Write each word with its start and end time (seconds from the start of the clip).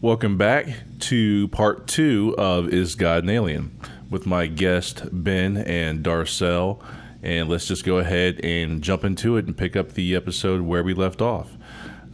Welcome 0.00 0.36
back 0.38 0.68
to 1.00 1.48
part 1.48 1.88
two 1.88 2.32
of 2.38 2.72
Is 2.72 2.94
God 2.94 3.24
an 3.24 3.30
Alien 3.30 3.76
with 4.08 4.26
my 4.26 4.46
guest 4.46 5.02
Ben 5.10 5.56
and 5.56 6.04
Darcell. 6.04 6.80
And 7.20 7.48
let's 7.48 7.66
just 7.66 7.84
go 7.84 7.98
ahead 7.98 8.38
and 8.44 8.80
jump 8.80 9.02
into 9.02 9.36
it 9.36 9.46
and 9.46 9.56
pick 9.56 9.74
up 9.74 9.94
the 9.94 10.14
episode 10.14 10.60
where 10.60 10.84
we 10.84 10.94
left 10.94 11.20
off. 11.20 11.50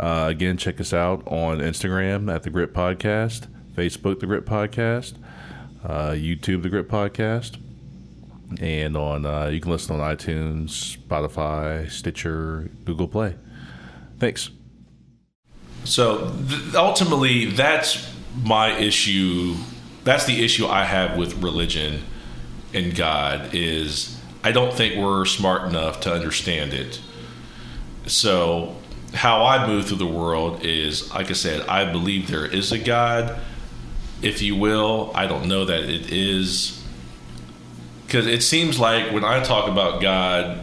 Uh, 0.01 0.29
again, 0.31 0.57
check 0.57 0.81
us 0.81 0.95
out 0.95 1.25
on 1.27 1.59
Instagram 1.59 2.35
at 2.35 2.43
The 2.43 2.49
Grip 2.49 2.73
Podcast, 2.73 3.48
Facebook, 3.75 4.19
The 4.19 4.27
Grip 4.29 4.46
Podcast, 4.46 5.16
uh, 5.85 6.12
YouTube, 6.12 6.62
The 6.62 6.71
Grip 6.71 6.89
Podcast, 6.89 7.59
and 8.62 8.96
on 8.96 9.27
uh, 9.27 9.48
you 9.48 9.61
can 9.61 9.71
listen 9.71 10.01
on 10.01 10.16
iTunes, 10.16 10.96
Spotify, 10.96 11.91
Stitcher, 11.91 12.71
Google 12.87 13.09
Play. 13.09 13.37
Thanks. 14.19 14.48
So 15.85 16.35
th- 16.48 16.75
ultimately, 16.75 17.46
that's 17.46 18.12
my 18.43 18.77
issue. 18.77 19.54
That's 20.03 20.25
the 20.25 20.45
issue 20.45 20.67
I 20.67 20.85
have 20.85 21.17
with 21.17 21.43
religion 21.43 22.03
and 22.75 22.95
God 22.95 23.50
is 23.54 24.21
I 24.43 24.53
don't 24.53 24.75
think 24.75 24.96
we're 24.96 25.25
smart 25.25 25.67
enough 25.68 26.00
to 26.00 26.13
understand 26.13 26.75
it. 26.75 27.00
So 28.07 28.77
how 29.14 29.46
I 29.46 29.67
move 29.67 29.86
through 29.86 29.99
the 29.99 30.07
world 30.07 30.63
is, 30.63 31.11
like 31.14 31.31
I 31.31 31.32
said, 31.32 31.67
I 31.67 31.91
believe 31.91 32.28
there 32.28 32.44
is 32.44 32.70
a 32.70 32.78
God, 32.78 33.39
if 34.20 34.42
you 34.42 34.56
will. 34.56 35.12
I 35.14 35.27
don't 35.27 35.48
know 35.48 35.64
that 35.64 35.84
it 35.84 36.12
is 36.12 36.83
because 38.06 38.27
it 38.27 38.42
seems 38.42 38.78
like 38.78 39.12
when 39.12 39.25
I 39.25 39.42
talk 39.42 39.70
about 39.70 40.03
God, 40.03 40.62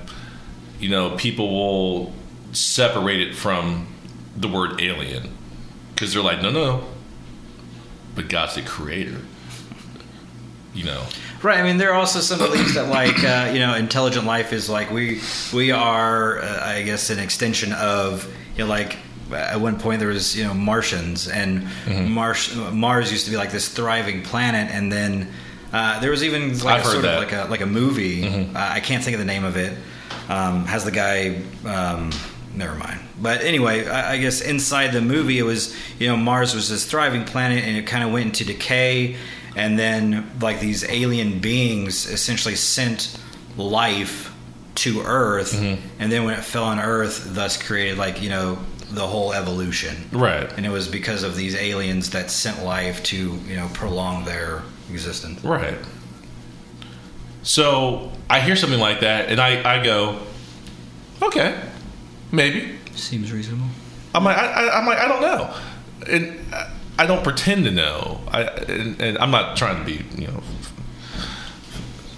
you 0.79 0.89
know, 0.89 1.15
people 1.15 1.49
will 1.49 2.13
separate 2.51 3.21
it 3.21 3.35
from 3.35 3.87
the 4.35 4.47
word 4.47 4.81
alien 4.81 5.29
because 5.93 6.13
they're 6.13 6.23
like, 6.23 6.41
no, 6.41 6.49
no, 6.51 6.83
but 8.15 8.29
God's 8.29 8.55
the 8.55 8.61
creator. 8.61 9.17
You 10.73 10.85
know, 10.85 11.03
Right. 11.43 11.59
I 11.59 11.63
mean, 11.63 11.77
there 11.77 11.91
are 11.91 11.95
also 11.95 12.19
some 12.19 12.37
beliefs 12.39 12.75
that, 12.75 12.87
like, 12.87 13.21
uh, 13.23 13.49
you 13.51 13.59
know, 13.59 13.75
intelligent 13.75 14.25
life 14.25 14.53
is 14.53 14.69
like 14.69 14.89
we 14.91 15.19
we 15.53 15.71
are, 15.71 16.39
uh, 16.39 16.63
I 16.65 16.83
guess, 16.83 17.09
an 17.09 17.19
extension 17.19 17.73
of, 17.73 18.25
you 18.55 18.63
know, 18.63 18.69
like 18.69 18.95
at 19.33 19.59
one 19.59 19.77
point 19.79 19.99
there 19.99 20.09
was, 20.09 20.37
you 20.37 20.43
know, 20.45 20.53
Martians 20.53 21.27
and 21.27 21.63
Mm-hmm. 21.85 22.11
Mars 22.13 22.55
Mars 22.71 23.11
used 23.11 23.25
to 23.25 23.31
be 23.31 23.37
like 23.37 23.51
this 23.51 23.67
thriving 23.67 24.21
planet, 24.21 24.69
and 24.71 24.89
then 24.91 25.27
uh, 25.73 25.99
there 25.99 26.11
was 26.11 26.23
even 26.23 26.57
like 26.59 26.83
a 26.83 26.87
sort 26.87 27.01
that. 27.01 27.27
Mm-hmm. 27.27 27.33
of 27.33 27.39
like 27.39 27.47
a 27.47 27.51
like 27.51 27.61
a 27.61 27.65
movie. 27.65 28.25
Uh, 28.25 28.47
I 28.55 28.79
can't 28.79 29.03
think 29.03 29.15
of 29.15 29.19
the 29.19 29.25
name 29.25 29.43
of 29.43 29.57
it. 29.57 29.77
Um, 30.29 30.65
has 30.67 30.85
the 30.85 30.91
guy. 30.91 31.41
Um, 31.65 32.11
Never 32.55 32.75
mind. 32.75 32.99
But 33.21 33.41
anyway, 33.41 33.87
I, 33.87 34.13
I 34.13 34.17
guess 34.17 34.41
inside 34.41 34.91
the 34.91 35.01
movie, 35.01 35.39
it 35.39 35.43
was 35.43 35.75
you 35.99 36.07
know 36.07 36.17
Mars 36.17 36.53
was 36.55 36.69
this 36.69 36.85
thriving 36.85 37.23
planet, 37.25 37.63
and 37.63 37.77
it 37.77 37.87
kind 37.87 38.03
of 38.03 38.11
went 38.11 38.25
into 38.25 38.45
decay, 38.45 39.15
and 39.55 39.77
then 39.79 40.29
like 40.41 40.59
these 40.59 40.83
alien 40.89 41.39
beings 41.39 42.09
essentially 42.09 42.55
sent 42.55 43.17
life 43.57 44.33
to 44.75 45.01
Earth, 45.01 45.53
Mm-hmm. 45.53 45.85
and 45.99 46.11
then 46.11 46.23
when 46.25 46.33
it 46.37 46.43
fell 46.43 46.63
on 46.65 46.79
Earth, 46.79 47.27
thus 47.33 47.61
created 47.61 47.97
like 47.97 48.21
you 48.21 48.29
know 48.29 48.57
the 48.91 49.07
whole 49.07 49.31
evolution. 49.33 49.95
right, 50.11 50.51
And 50.57 50.65
it 50.65 50.69
was 50.69 50.89
because 50.89 51.23
of 51.23 51.37
these 51.37 51.55
aliens 51.55 52.09
that 52.09 52.29
sent 52.29 52.63
life 52.65 53.01
to 53.03 53.39
you 53.47 53.55
know 53.55 53.69
prolong 53.73 54.25
their 54.25 54.63
existence. 54.91 55.41
right. 55.43 55.77
So 57.43 58.11
I 58.29 58.39
hear 58.41 58.55
something 58.55 58.79
like 58.79 58.99
that, 59.01 59.29
and 59.29 59.39
I, 59.39 59.77
I 59.79 59.83
go, 59.83 60.19
okay, 61.21 61.59
maybe. 62.31 62.77
Seems 62.95 63.31
reasonable. 63.31 63.67
I'm 64.13 64.23
like, 64.23 64.37
I, 64.37 64.45
I, 64.67 64.77
I'm 64.79 64.85
like, 64.85 64.97
I 64.99 65.07
don't 65.07 65.21
know, 65.21 65.53
and 66.07 66.53
I- 66.53 66.69
I 66.99 67.07
don't 67.07 67.23
pretend 67.23 67.63
to 67.65 67.71
know. 67.71 68.19
I, 68.27 68.41
and, 68.43 69.01
and 69.01 69.17
I'm 69.17 69.31
not 69.31 69.57
trying 69.57 69.79
to 69.79 69.83
be, 69.85 70.05
you 70.21 70.27
know, 70.27 70.43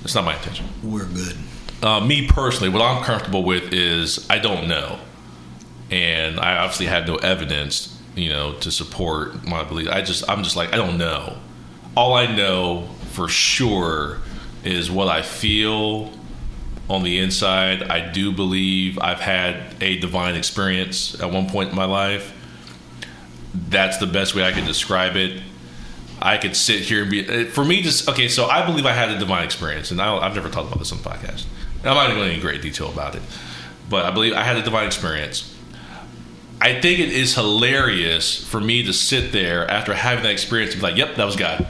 it's 0.03 0.13
not 0.13 0.25
my 0.25 0.35
intention. 0.35 0.65
We're 0.83 1.05
good. 1.05 1.37
Uh, 1.81 2.01
me 2.01 2.27
personally, 2.27 2.67
what 2.69 2.81
I'm 2.81 3.01
comfortable 3.03 3.43
with 3.43 3.71
is 3.71 4.25
I 4.29 4.39
don't 4.39 4.67
know, 4.67 4.99
and 5.89 6.37
I 6.39 6.57
obviously 6.57 6.87
have 6.87 7.07
no 7.07 7.15
evidence, 7.17 7.97
you 8.15 8.27
know, 8.29 8.53
to 8.55 8.71
support 8.71 9.47
my 9.47 9.63
belief. 9.63 9.87
I 9.89 10.01
just, 10.01 10.29
I'm 10.29 10.43
just 10.43 10.55
like, 10.57 10.73
I 10.73 10.77
don't 10.77 10.97
know. 10.97 11.37
All 11.95 12.13
I 12.15 12.25
know 12.35 12.89
for 13.11 13.29
sure 13.29 14.19
is 14.65 14.89
what 14.91 15.07
I 15.07 15.21
feel 15.21 16.11
on 16.89 17.03
the 17.03 17.19
inside. 17.19 17.83
I 17.83 18.11
do 18.11 18.31
believe 18.31 18.99
I've 18.99 19.19
had 19.19 19.75
a 19.81 19.97
divine 19.97 20.35
experience 20.35 21.19
at 21.21 21.31
one 21.31 21.49
point 21.49 21.69
in 21.69 21.75
my 21.75 21.85
life. 21.85 22.33
That's 23.53 23.97
the 23.97 24.07
best 24.07 24.35
way 24.35 24.43
I 24.43 24.51
could 24.51 24.65
describe 24.65 25.15
it. 25.15 25.41
I 26.21 26.37
could 26.37 26.55
sit 26.55 26.81
here 26.81 27.01
and 27.01 27.11
be 27.11 27.27
uh, 27.27 27.45
for 27.45 27.65
me. 27.65 27.81
Just 27.81 28.09
okay. 28.09 28.27
So 28.27 28.45
I 28.45 28.65
believe 28.65 28.85
I 28.85 28.93
had 28.93 29.09
a 29.09 29.19
divine 29.19 29.43
experience, 29.43 29.91
and 29.91 30.01
I, 30.01 30.15
I've 30.15 30.35
never 30.35 30.49
talked 30.49 30.67
about 30.67 30.79
this 30.79 30.91
on 30.91 30.99
the 30.99 31.09
podcast. 31.09 31.45
I'm 31.83 31.95
not 31.95 32.09
going 32.15 32.29
into 32.29 32.41
great 32.41 32.61
detail 32.61 32.89
about 32.89 33.15
it, 33.15 33.21
but 33.89 34.05
I 34.05 34.11
believe 34.11 34.33
I 34.33 34.43
had 34.43 34.55
a 34.55 34.61
divine 34.61 34.87
experience. 34.87 35.53
I 36.61 36.79
think 36.79 36.99
it 36.99 37.09
is 37.09 37.35
hilarious 37.35 38.41
for 38.41 38.61
me 38.61 38.83
to 38.83 38.93
sit 38.93 39.33
there 39.33 39.69
after 39.69 39.93
having 39.93 40.23
that 40.23 40.31
experience 40.31 40.71
and 40.71 40.81
be 40.81 40.87
like, 40.87 40.97
"Yep, 40.97 41.15
that 41.15 41.25
was 41.25 41.35
God." 41.35 41.67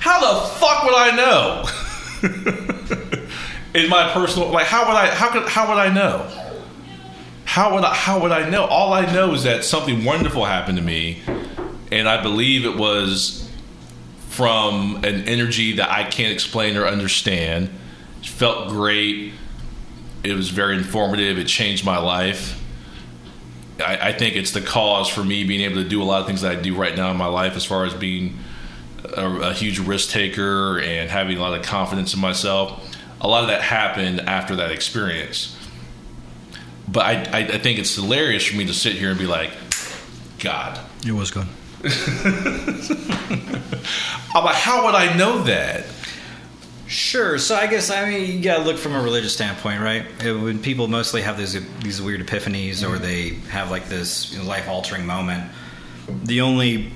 How 0.00 0.20
the 0.20 0.48
fuck 0.58 0.84
would 0.84 0.94
I 0.94 1.14
know? 1.16 1.64
In 3.74 3.90
my 3.90 4.10
personal, 4.12 4.48
like, 4.50 4.66
how 4.66 4.86
would 4.86 4.96
I? 4.96 5.14
How 5.14 5.30
could? 5.30 5.48
How 5.48 5.68
would 5.68 5.78
I 5.78 5.92
know? 5.92 6.26
How 7.44 7.74
would 7.74 7.84
I? 7.84 7.94
How 7.94 8.20
would 8.20 8.32
I 8.32 8.48
know? 8.48 8.64
All 8.64 8.92
I 8.92 9.12
know 9.12 9.34
is 9.34 9.42
that 9.42 9.64
something 9.64 10.04
wonderful 10.04 10.44
happened 10.44 10.78
to 10.78 10.84
me, 10.84 11.20
and 11.92 12.08
I 12.08 12.22
believe 12.22 12.64
it 12.64 12.76
was 12.76 13.50
from 14.36 14.96
an 14.96 15.28
energy 15.28 15.72
that 15.72 15.90
I 15.90 16.04
can't 16.04 16.32
explain 16.32 16.76
or 16.76 16.86
understand. 16.86 17.70
It 18.20 18.26
felt 18.26 18.68
great. 18.68 19.32
It 20.22 20.34
was 20.34 20.50
very 20.50 20.76
informative. 20.76 21.38
It 21.38 21.46
changed 21.46 21.84
my 21.84 21.98
life. 21.98 22.62
I, 23.80 24.08
I 24.08 24.12
think 24.12 24.36
it's 24.36 24.52
the 24.52 24.60
cause 24.60 25.08
for 25.08 25.22
me 25.22 25.44
being 25.44 25.60
able 25.62 25.82
to 25.82 25.88
do 25.88 26.02
a 26.02 26.04
lot 26.04 26.20
of 26.20 26.26
things 26.26 26.40
that 26.42 26.52
I 26.52 26.60
do 26.60 26.74
right 26.74 26.96
now 26.96 27.10
in 27.10 27.16
my 27.16 27.26
life, 27.26 27.56
as 27.56 27.64
far 27.64 27.84
as 27.84 27.94
being 27.94 28.38
a, 29.16 29.50
a 29.50 29.52
huge 29.52 29.78
risk 29.78 30.10
taker 30.10 30.78
and 30.78 31.10
having 31.10 31.36
a 31.36 31.40
lot 31.40 31.58
of 31.58 31.64
confidence 31.64 32.14
in 32.14 32.20
myself. 32.20 32.94
A 33.20 33.28
lot 33.28 33.42
of 33.42 33.48
that 33.48 33.62
happened 33.62 34.20
after 34.20 34.56
that 34.56 34.70
experience. 34.70 35.56
But 36.88 37.04
I, 37.04 37.12
I, 37.12 37.38
I 37.38 37.58
think 37.58 37.78
it's 37.78 37.94
hilarious 37.94 38.44
for 38.44 38.56
me 38.56 38.66
to 38.66 38.74
sit 38.74 38.92
here 38.94 39.10
and 39.10 39.18
be 39.18 39.26
like, 39.26 39.52
God. 40.38 40.78
It 41.04 41.12
was 41.12 41.30
good. 41.30 41.46
I'm 44.34 44.44
like, 44.44 44.56
how 44.56 44.86
would 44.86 44.94
I 44.94 45.16
know 45.16 45.42
that? 45.44 45.84
Sure. 46.86 47.38
So 47.38 47.56
I 47.56 47.66
guess 47.66 47.90
I 47.90 48.08
mean 48.08 48.36
you 48.36 48.42
gotta 48.42 48.62
look 48.62 48.78
from 48.78 48.94
a 48.94 49.02
religious 49.02 49.34
standpoint, 49.34 49.80
right? 49.80 50.04
When 50.22 50.60
people 50.60 50.86
mostly 50.86 51.22
have 51.22 51.36
these 51.36 51.54
these 51.80 52.00
weird 52.00 52.20
epiphanies 52.24 52.82
or 52.82 52.94
mm-hmm. 52.94 53.02
they 53.02 53.28
have 53.50 53.70
like 53.70 53.88
this 53.88 54.32
you 54.32 54.38
know, 54.38 54.44
life 54.44 54.68
altering 54.68 55.04
moment, 55.04 55.50
the 56.24 56.42
only 56.42 56.92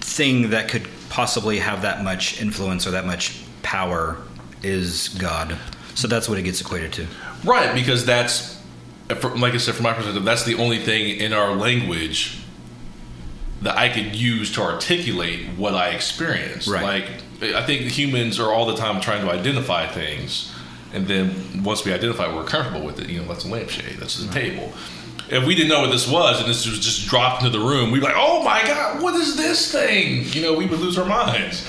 thing 0.00 0.50
that 0.50 0.68
could 0.68 0.88
possibly 1.08 1.58
have 1.58 1.82
that 1.82 2.02
much 2.02 2.40
influence 2.40 2.86
or 2.86 2.92
that 2.92 3.06
much 3.06 3.42
power 3.62 4.16
is 4.62 5.08
God. 5.10 5.56
So 5.94 6.08
that's 6.08 6.28
what 6.28 6.38
it 6.38 6.42
gets 6.42 6.60
equated 6.60 6.92
to. 6.94 7.06
Right, 7.44 7.74
because 7.74 8.04
that's, 8.04 8.60
like 9.08 9.54
I 9.54 9.56
said, 9.56 9.74
from 9.74 9.84
my 9.84 9.92
perspective, 9.92 10.24
that's 10.24 10.44
the 10.44 10.54
only 10.56 10.78
thing 10.78 11.18
in 11.18 11.32
our 11.32 11.54
language 11.54 12.38
that 13.62 13.76
I 13.76 13.88
could 13.88 14.14
use 14.14 14.52
to 14.52 14.62
articulate 14.62 15.48
what 15.56 15.74
I 15.74 15.90
experienced. 15.90 16.68
Right. 16.68 16.82
Like, 17.40 17.54
I 17.54 17.64
think 17.64 17.82
humans 17.82 18.38
are 18.38 18.52
all 18.52 18.66
the 18.66 18.76
time 18.76 19.00
trying 19.00 19.24
to 19.24 19.32
identify 19.32 19.86
things, 19.86 20.52
and 20.92 21.06
then 21.06 21.62
once 21.64 21.84
we 21.84 21.92
identify, 21.92 22.32
we're 22.34 22.44
comfortable 22.44 22.84
with 22.84 23.00
it. 23.00 23.08
You 23.08 23.20
know, 23.20 23.28
that's 23.28 23.44
a 23.44 23.48
lampshade, 23.48 23.96
that's 23.98 24.18
a 24.22 24.28
table. 24.30 24.72
If 25.30 25.46
we 25.46 25.54
didn't 25.54 25.68
know 25.68 25.82
what 25.82 25.90
this 25.90 26.08
was, 26.08 26.40
and 26.40 26.48
this 26.48 26.66
was 26.66 26.78
just 26.78 27.08
dropped 27.08 27.44
into 27.44 27.56
the 27.56 27.64
room, 27.64 27.90
we'd 27.90 28.00
be 28.00 28.06
like, 28.06 28.16
"Oh 28.16 28.42
my 28.42 28.62
god, 28.66 29.02
what 29.02 29.14
is 29.14 29.36
this 29.36 29.70
thing?" 29.70 30.24
You 30.32 30.42
know, 30.42 30.54
we 30.54 30.66
would 30.66 30.80
lose 30.80 30.98
our 30.98 31.04
minds. 31.04 31.68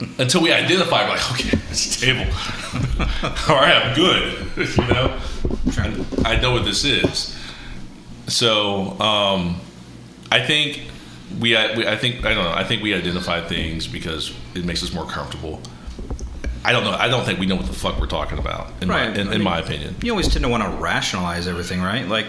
Until 0.18 0.42
we 0.42 0.52
identify, 0.52 1.04
we're 1.04 1.10
like, 1.10 1.32
okay, 1.32 1.58
it's 1.70 1.96
a 1.96 2.06
table. 2.06 2.24
All 3.48 3.56
right, 3.56 3.82
I'm 3.84 3.94
good. 3.94 4.46
you 4.56 4.86
know, 4.86 5.18
I, 5.76 6.32
I 6.34 6.40
know 6.40 6.52
what 6.52 6.64
this 6.64 6.84
is. 6.84 7.36
So, 8.26 8.98
um, 9.00 9.60
I 10.30 10.44
think 10.44 10.82
we, 11.40 11.50
we, 11.76 11.86
I 11.86 11.96
think, 11.96 12.24
I 12.24 12.34
don't 12.34 12.44
know. 12.44 12.52
I 12.52 12.64
think 12.64 12.82
we 12.82 12.94
identify 12.94 13.46
things 13.46 13.86
because 13.86 14.34
it 14.54 14.64
makes 14.64 14.82
us 14.82 14.92
more 14.92 15.06
comfortable. 15.06 15.60
I 16.64 16.72
don't 16.72 16.84
know. 16.84 16.92
I 16.92 17.08
don't 17.08 17.24
think 17.24 17.38
we 17.38 17.46
know 17.46 17.56
what 17.56 17.66
the 17.66 17.72
fuck 17.72 18.00
we're 18.00 18.06
talking 18.06 18.38
about. 18.38 18.70
In 18.82 18.88
Right. 18.88 19.10
my, 19.10 19.20
in, 19.20 19.28
I 19.28 19.34
in 19.34 19.42
my 19.42 19.58
opinion. 19.58 19.96
You 20.02 20.10
always 20.12 20.28
tend 20.28 20.44
to 20.44 20.48
want 20.48 20.62
to 20.62 20.70
rationalize 20.70 21.46
everything, 21.46 21.80
right? 21.80 22.06
Like, 22.06 22.26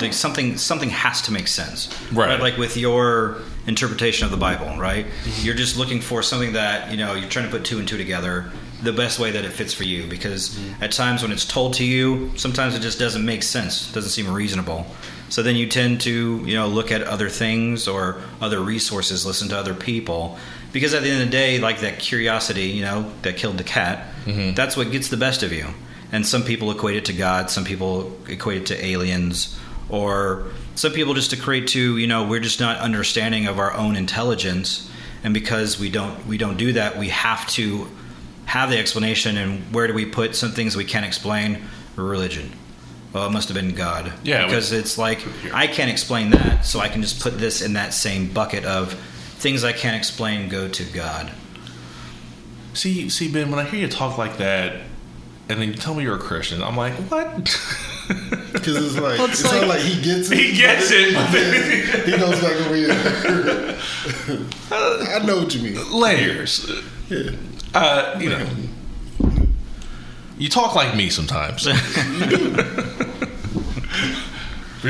like 0.00 0.12
something 0.12 0.56
something 0.56 0.90
has 0.90 1.22
to 1.22 1.32
make 1.32 1.48
sense, 1.48 1.88
Right. 2.12 2.40
Like 2.40 2.56
with 2.56 2.76
your 2.76 3.38
interpretation 3.66 4.24
of 4.24 4.30
the 4.30 4.36
Bible, 4.36 4.76
right? 4.78 5.06
Mm-hmm. 5.06 5.46
You're 5.46 5.54
just 5.54 5.76
looking 5.76 6.00
for 6.00 6.22
something 6.22 6.52
that 6.52 6.90
you 6.90 6.96
know 6.96 7.14
you're 7.14 7.28
trying 7.28 7.46
to 7.46 7.50
put 7.50 7.64
two 7.64 7.78
and 7.78 7.88
two 7.88 7.98
together 7.98 8.50
the 8.82 8.92
best 8.92 9.18
way 9.18 9.30
that 9.30 9.44
it 9.44 9.50
fits 9.50 9.72
for 9.72 9.84
you 9.84 10.06
because 10.06 10.50
mm-hmm. 10.50 10.84
at 10.84 10.92
times 10.92 11.22
when 11.22 11.32
it's 11.32 11.46
told 11.46 11.74
to 11.74 11.84
you 11.84 12.30
sometimes 12.36 12.74
it 12.74 12.80
just 12.80 12.98
doesn't 12.98 13.24
make 13.24 13.42
sense 13.42 13.90
doesn't 13.92 14.10
seem 14.10 14.30
reasonable 14.30 14.86
so 15.30 15.42
then 15.42 15.56
you 15.56 15.66
tend 15.66 16.00
to 16.00 16.42
you 16.44 16.54
know 16.54 16.68
look 16.68 16.92
at 16.92 17.02
other 17.02 17.30
things 17.30 17.88
or 17.88 18.20
other 18.40 18.60
resources 18.60 19.24
listen 19.24 19.48
to 19.48 19.56
other 19.56 19.72
people 19.74 20.38
because 20.72 20.94
at 20.94 21.02
the 21.02 21.08
end 21.10 21.22
of 21.22 21.28
the 21.28 21.32
day 21.32 21.58
like 21.58 21.80
that 21.80 21.98
curiosity 21.98 22.66
you 22.68 22.82
know 22.82 23.10
that 23.22 23.36
killed 23.36 23.58
the 23.58 23.64
cat 23.64 24.06
that's 24.54 24.76
what 24.76 24.90
gets 24.90 25.08
the 25.08 25.16
best 25.16 25.42
of 25.44 25.52
you. 25.52 25.66
And 26.12 26.26
some 26.26 26.42
people 26.44 26.70
equate 26.70 26.96
it 26.96 27.04
to 27.06 27.12
god 27.12 27.50
some 27.50 27.64
people 27.64 28.16
equate 28.28 28.62
it 28.62 28.66
to 28.66 28.84
aliens 28.84 29.58
or 29.88 30.44
some 30.74 30.92
people 30.92 31.14
just 31.14 31.32
equate 31.32 31.68
to 31.68 31.96
you 31.96 32.06
know 32.06 32.26
we're 32.26 32.40
just 32.40 32.60
not 32.60 32.78
understanding 32.78 33.46
of 33.46 33.58
our 33.58 33.72
own 33.72 33.96
intelligence. 33.96 34.90
And 35.24 35.32
because 35.34 35.78
we 35.80 35.90
don't 35.90 36.26
we 36.26 36.38
don't 36.38 36.56
do 36.56 36.72
that 36.74 36.96
we 36.98 37.08
have 37.08 37.46
to 37.50 37.88
have 38.46 38.70
the 38.70 38.78
explanation 38.78 39.36
and 39.36 39.74
where 39.74 39.86
do 39.88 39.94
we 39.94 40.06
put 40.06 40.36
some 40.36 40.52
things 40.52 40.76
we 40.76 40.84
can't 40.84 41.06
explain? 41.06 41.62
Religion. 41.96 42.52
Well 43.12 43.26
it 43.26 43.30
must 43.32 43.48
have 43.48 43.56
been 43.56 43.74
god. 43.74 44.12
Yeah, 44.22 44.40
we- 44.42 44.46
because 44.50 44.72
it's 44.72 44.98
like 44.98 45.20
i 45.54 45.66
can't 45.66 45.90
explain 45.90 46.30
that 46.30 46.64
so 46.64 46.80
i 46.80 46.88
can 46.88 47.02
just 47.02 47.20
put 47.20 47.38
this 47.38 47.62
in 47.62 47.72
that 47.74 47.94
same 47.94 48.32
bucket 48.32 48.64
of 48.64 48.94
things 49.46 49.62
i 49.64 49.72
can't 49.72 49.96
explain 49.96 50.48
go 50.48 50.68
to 50.68 50.84
god 50.92 51.30
See, 52.74 53.08
see, 53.08 53.32
Ben, 53.32 53.50
when 53.50 53.58
I 53.58 53.64
hear 53.64 53.80
you 53.80 53.88
talk 53.88 54.18
like 54.18 54.36
that, 54.36 54.82
and 55.48 55.58
then 55.58 55.68
you 55.68 55.74
tell 55.74 55.94
me 55.94 56.02
you're 56.02 56.16
a 56.16 56.18
Christian, 56.18 56.62
I'm 56.62 56.76
like, 56.76 56.92
what? 57.10 57.26
Because 58.52 58.76
it's 58.76 58.94
like 58.96 59.18
Well, 59.18 59.30
it's 59.30 59.40
it's, 59.40 59.50
like- 59.50 59.60
not 59.62 59.68
like 59.70 59.80
he 59.80 59.94
gets 60.02 60.30
it. 60.30 60.36
he 60.38 60.54
gets 60.54 60.90
it. 60.90 61.14
but 61.14 61.30
then- 61.32 62.04
He 62.04 62.10
goes 62.18 62.38
back 62.38 62.52
over 62.66 62.74
here. 62.74 62.92
I 64.70 65.24
know 65.24 65.38
what 65.38 65.54
you 65.54 65.62
mean. 65.62 65.78
layers. 65.90 66.70
Yeah. 67.08 67.30
Uh, 67.72 68.18
you 68.20 68.28
know, 68.28 68.46
you 70.36 70.50
talk 70.50 70.74
like 70.74 70.94
me 70.94 71.08
sometimes. 71.08 71.64
You're 71.64 71.78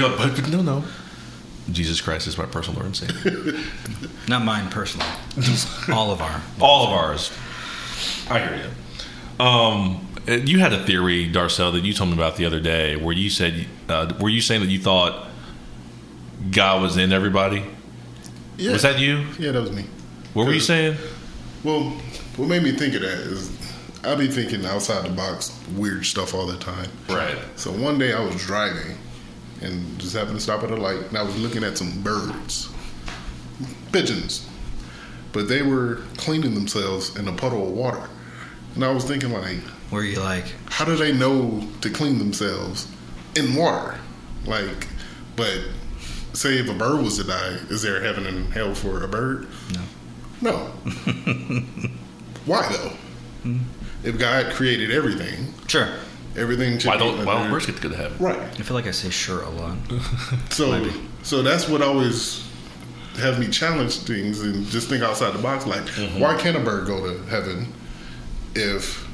like, 0.09 0.19
but, 0.19 0.35
but 0.35 0.49
no, 0.51 0.63
no. 0.63 0.85
Jesus 1.71 2.01
Christ 2.01 2.27
is 2.27 2.39
my 2.39 2.47
personal 2.47 2.81
Lord 2.81 2.87
and 2.87 2.97
Savior. 2.97 3.61
not 4.29 4.45
mine 4.45 4.71
personally 4.71 5.09
all 5.93 6.11
of 6.13 6.21
our 6.21 6.41
All 6.61 6.87
of 6.87 6.91
ours. 6.91 7.33
I 8.31 8.39
hear 8.41 8.57
you. 8.57 9.45
Um, 9.45 10.07
you 10.27 10.59
had 10.59 10.73
a 10.73 10.85
theory, 10.85 11.27
Darcell, 11.29 11.73
that 11.73 11.85
you 11.85 11.93
told 11.93 12.11
me 12.11 12.17
about 12.17 12.37
the 12.37 12.45
other 12.45 12.61
day, 12.61 12.97
where 12.97 13.15
you 13.15 13.31
said, 13.31 13.67
uh, 13.89 14.13
were 14.21 14.29
you 14.29 14.41
saying 14.41 14.61
that 14.63 14.71
you 14.71 14.79
thought 14.79 15.29
God 16.51 16.83
was 16.83 16.97
in 16.97 17.13
everybody? 17.13 17.65
Yeah. 18.57 18.73
Was 18.73 18.83
that 18.83 18.99
you? 18.99 19.27
Yeah, 19.39 19.53
that 19.53 19.61
was 19.61 19.73
me. 19.73 19.85
What 20.35 20.47
were 20.47 20.53
you 20.53 20.61
saying? 20.61 20.97
Well, 21.63 21.91
what 22.37 22.49
made 22.49 22.63
me 22.63 22.73
think 22.73 22.95
of 22.95 23.03
that 23.03 23.19
is 23.19 23.51
I 24.05 24.15
be 24.15 24.29
thinking 24.29 24.65
outside 24.65 25.05
the 25.05 25.11
box 25.15 25.59
weird 25.77 26.07
stuff 26.07 26.35
all 26.35 26.47
the 26.47 26.59
time. 26.59 26.89
Right. 27.09 27.39
So 27.57 27.73
one 27.73 27.99
day 27.99 28.13
I 28.13 28.21
was 28.21 28.37
driving 28.37 28.97
and 29.63 29.99
just 29.99 30.15
happened 30.15 30.37
to 30.37 30.41
stop 30.41 30.63
at 30.63 30.71
a 30.71 30.77
light 30.77 31.01
and 31.01 31.17
I 31.17 31.23
was 31.23 31.37
looking 31.39 31.65
at 31.65 31.79
some 31.79 32.03
birds, 32.03 32.69
pigeons, 33.93 34.49
but 35.33 35.49
they 35.49 35.63
were 35.63 36.03
cleaning 36.17 36.55
themselves 36.55 37.17
in 37.17 37.29
a 37.29 37.33
puddle 37.33 37.67
of 37.69 37.73
water. 37.73 38.09
And 38.75 38.85
I 38.85 38.91
was 38.91 39.05
thinking, 39.05 39.33
like, 39.33 39.59
where 39.91 40.03
you 40.03 40.19
like 40.19 40.47
how 40.69 40.85
do 40.85 40.97
they 40.97 41.13
know 41.13 41.67
to 41.81 41.91
clean 41.91 42.19
themselves 42.19 42.91
in 43.35 43.55
water? 43.55 43.99
Like, 44.45 44.89
but 45.37 45.59
say 46.33 46.59
if 46.59 46.69
a 46.69 46.75
bird 46.75 47.03
was 47.03 47.17
to 47.17 47.25
die, 47.25 47.59
is 47.71 47.83
there 47.83 48.03
heaven 48.03 48.27
and 48.27 48.53
hell 48.53 48.75
for 48.75 49.03
a 49.03 49.09
bird? 49.09 49.49
No. 49.73 49.81
No. 50.43 50.57
Why 52.45 52.69
though? 52.71 52.93
Hmm. 53.43 53.59
If 54.05 54.19
God 54.19 54.53
created 54.53 54.91
everything, 54.91 55.55
sure 55.67 55.89
everything 56.37 56.79
should 56.79 56.89
Why 56.89 56.97
don't 56.97 57.25
why 57.25 57.35
don't 57.35 57.51
birds 57.51 57.67
get 57.67 57.77
to 57.77 57.83
go 57.83 57.89
to 57.91 57.97
heaven? 57.97 58.17
right? 58.19 58.39
i 58.39 58.63
feel 58.63 58.75
like 58.75 58.87
i 58.87 58.91
say 58.91 59.11
sure 59.11 59.43
a 59.43 59.51
lot 59.51 59.77
So, 60.51 60.71
Maybe. 60.71 60.93
so 61.23 61.43
that's 61.43 61.69
what 61.69 61.83
always 61.83 62.47
has 63.19 63.39
me 63.39 63.49
challenge 63.49 63.99
things 64.01 64.41
and 64.43 64.67
just 64.67 64.89
think 64.89 65.03
outside 65.03 65.33
the 65.33 65.39
box. 65.43 65.67
Like, 65.67 65.83
Mm-hmm. 65.85 66.21
why 66.21 66.37
can't 66.37 66.55
a 66.57 66.61
bird 66.61 66.87
go 66.87 67.01
to 67.15 67.23
heaven 67.31 67.73
if 68.55 69.07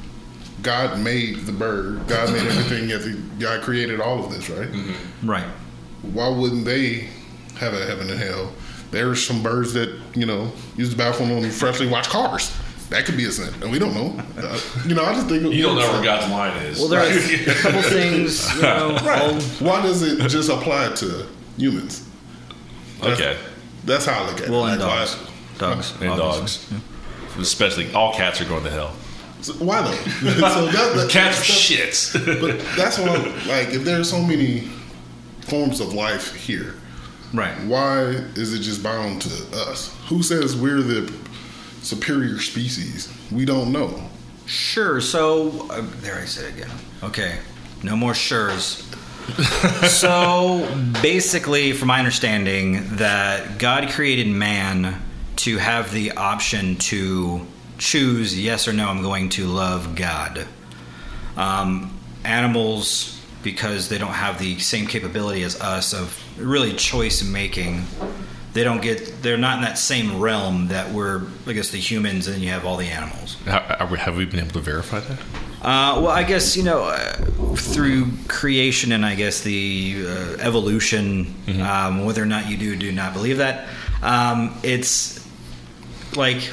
God 0.62 0.98
made 1.00 1.46
the 1.46 1.52
bird? 1.52 2.06
God 2.08 2.32
made 2.32 2.42
everything. 2.46 2.88
Yet 2.88 3.38
God 3.38 3.62
created 3.62 4.00
all 4.00 4.24
of 4.24 4.32
this, 4.32 4.50
right? 4.50 4.68
Mm-hmm. 4.70 5.30
right 5.30 5.46
Why 6.02 6.28
wouldn't 6.28 6.64
they 6.64 7.08
have 7.58 7.74
a 7.74 7.86
heaven 7.86 8.10
and 8.10 8.18
hell? 8.18 8.52
There's 8.90 9.24
some 9.24 9.40
birds 9.42 9.72
that 9.74 9.96
you 10.14 10.26
know 10.26 10.50
use 10.76 10.90
the 10.90 10.96
bathroom 10.96 11.30
and 11.30 11.52
freshly 11.52 11.86
washed 11.86 12.10
cars. 12.10 12.52
That 12.92 13.06
could 13.06 13.16
be 13.16 13.24
a 13.24 13.32
sin, 13.32 13.52
and 13.62 13.72
we 13.72 13.78
don't 13.78 13.94
know. 13.94 14.22
Uh, 14.36 14.60
you 14.86 14.94
know, 14.94 15.02
I 15.04 15.14
just 15.14 15.26
think 15.28 15.42
You 15.52 15.62
don't 15.62 15.76
know 15.78 15.90
where 15.92 16.02
God's 16.04 16.30
line 16.30 16.56
is. 16.64 16.78
well 16.78 16.88
there 16.88 17.00
are 17.00 17.06
a 17.06 17.54
couple 17.62 17.82
things 17.98 18.54
you 18.54 18.62
know 18.62 18.98
Right. 19.02 19.22
all- 19.22 19.40
Why 19.66 19.80
does 19.82 20.02
it 20.02 20.28
just 20.28 20.50
apply 20.50 20.92
to 20.96 21.26
humans? 21.56 22.06
okay. 23.02 23.36
That's 23.84 24.04
how 24.06 24.22
I 24.22 24.30
look 24.30 24.40
at 24.42 24.48
well 24.48 24.66
it. 24.66 24.72
and 24.72 24.80
Like, 24.82 24.90
dogs 24.98 25.16
dogs 25.58 25.94
And 26.00 26.10
obviously. 26.10 26.76
dogs. 26.76 27.38
Especially 27.38 27.92
all 27.94 28.12
cats 28.14 28.40
are 28.40 28.44
going 28.44 28.62
to 28.64 28.70
hell. 28.70 28.94
So 29.40 29.54
why 29.54 29.80
though? 29.82 29.92
so 30.20 30.66
that, 30.66 30.94
that, 30.96 31.08
Cats 31.10 31.38
are 31.38 31.70
that's- 31.70 32.12
shits. 32.14 32.40
But 32.40 32.60
that's 32.76 32.98
why, 32.98 33.16
like, 33.48 33.70
if 33.74 33.84
there's 33.84 34.08
so 34.10 34.20
many 34.22 34.68
forms 35.48 35.80
of 35.80 35.94
life 35.94 36.34
here, 36.34 36.74
right 37.32 37.58
why 37.64 38.02
is 38.36 38.52
it 38.52 38.60
just 38.60 38.82
bound 38.82 39.22
to 39.22 39.58
us? 39.70 39.92
Who 40.08 40.22
says 40.22 40.54
we're 40.54 40.82
the 40.82 41.10
superior 41.82 42.38
species? 42.40 43.12
We 43.30 43.44
don't 43.44 43.72
know. 43.72 44.08
Sure. 44.46 45.00
So 45.00 45.68
uh, 45.70 45.84
there 46.00 46.16
I 46.16 46.24
said 46.24 46.44
it 46.52 46.56
again. 46.56 46.70
Okay. 47.02 47.38
No 47.82 47.96
more 47.96 48.14
sure's. 48.14 48.88
so 49.88 50.68
basically, 51.00 51.72
from 51.72 51.88
my 51.88 51.98
understanding, 51.98 52.96
that 52.96 53.58
God 53.58 53.88
created 53.90 54.26
man 54.26 55.00
to 55.36 55.58
have 55.58 55.92
the 55.92 56.12
option 56.12 56.76
to 56.76 57.46
choose 57.78 58.38
yes 58.38 58.68
or 58.68 58.72
no. 58.72 58.88
I'm 58.88 59.02
going 59.02 59.28
to 59.30 59.46
love 59.46 59.94
God. 59.94 60.46
Um, 61.36 61.98
animals, 62.24 63.20
because 63.42 63.88
they 63.88 63.98
don't 63.98 64.12
have 64.12 64.38
the 64.38 64.58
same 64.58 64.86
capability 64.86 65.42
as 65.42 65.60
us 65.60 65.94
of 65.94 66.20
really 66.38 66.72
choice 66.74 67.22
making. 67.22 67.84
They 68.52 68.64
don't 68.64 68.82
get. 68.82 69.22
They're 69.22 69.38
not 69.38 69.58
in 69.58 69.64
that 69.64 69.78
same 69.78 70.20
realm 70.20 70.68
that 70.68 70.92
we're. 70.92 71.22
I 71.46 71.52
guess 71.54 71.70
the 71.70 71.78
humans, 71.78 72.26
and 72.26 72.42
you 72.42 72.50
have 72.50 72.66
all 72.66 72.76
the 72.76 72.86
animals. 72.86 73.36
Have 73.46 74.16
we 74.16 74.26
been 74.26 74.40
able 74.40 74.52
to 74.52 74.60
verify 74.60 75.00
that? 75.00 75.18
Uh, 75.62 76.02
well, 76.02 76.08
I 76.08 76.22
guess 76.22 76.56
you 76.56 76.64
know 76.64 76.84
uh, 76.84 77.54
through 77.54 78.08
creation 78.28 78.92
and 78.92 79.06
I 79.06 79.14
guess 79.14 79.42
the 79.42 80.04
uh, 80.06 80.36
evolution, 80.40 81.34
um, 81.62 82.04
whether 82.04 82.22
or 82.22 82.26
not 82.26 82.50
you 82.50 82.56
do 82.56 82.72
or 82.72 82.76
do 82.76 82.92
not 82.92 83.14
believe 83.14 83.38
that, 83.38 83.68
um, 84.02 84.58
it's 84.62 85.26
like 86.16 86.50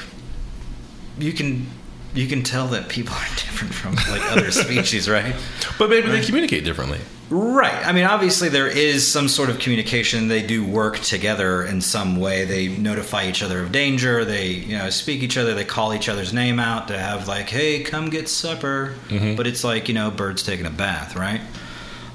you 1.18 1.32
can 1.32 1.66
you 2.14 2.26
can 2.26 2.42
tell 2.42 2.66
that 2.68 2.88
people 2.88 3.14
are 3.14 3.28
different 3.36 3.74
from 3.74 3.94
like 3.94 4.22
other 4.32 4.50
species, 4.50 5.08
right? 5.08 5.34
But 5.78 5.90
maybe 5.90 6.08
they 6.08 6.24
communicate 6.24 6.64
differently. 6.64 7.00
Right. 7.30 7.86
I 7.86 7.92
mean, 7.92 8.06
obviously, 8.06 8.48
there 8.48 8.66
is 8.66 9.06
some 9.06 9.28
sort 9.28 9.50
of 9.50 9.60
communication. 9.60 10.26
They 10.26 10.44
do 10.44 10.64
work 10.66 10.98
together 10.98 11.64
in 11.64 11.80
some 11.80 12.18
way. 12.18 12.44
They 12.44 12.66
notify 12.66 13.28
each 13.28 13.40
other 13.40 13.60
of 13.60 13.70
danger. 13.70 14.24
They, 14.24 14.48
you 14.48 14.76
know, 14.76 14.90
speak 14.90 15.22
each 15.22 15.36
other. 15.36 15.54
They 15.54 15.64
call 15.64 15.94
each 15.94 16.08
other's 16.08 16.32
name 16.32 16.58
out 16.58 16.88
to 16.88 16.98
have 16.98 17.28
like, 17.28 17.48
"Hey, 17.48 17.84
come 17.84 18.10
get 18.10 18.28
supper." 18.28 18.94
But 19.36 19.46
it's 19.46 19.62
like 19.62 19.86
you 19.86 19.94
know, 19.94 20.10
birds 20.10 20.42
taking 20.42 20.66
a 20.66 20.70
bath, 20.70 21.14
right? 21.14 21.40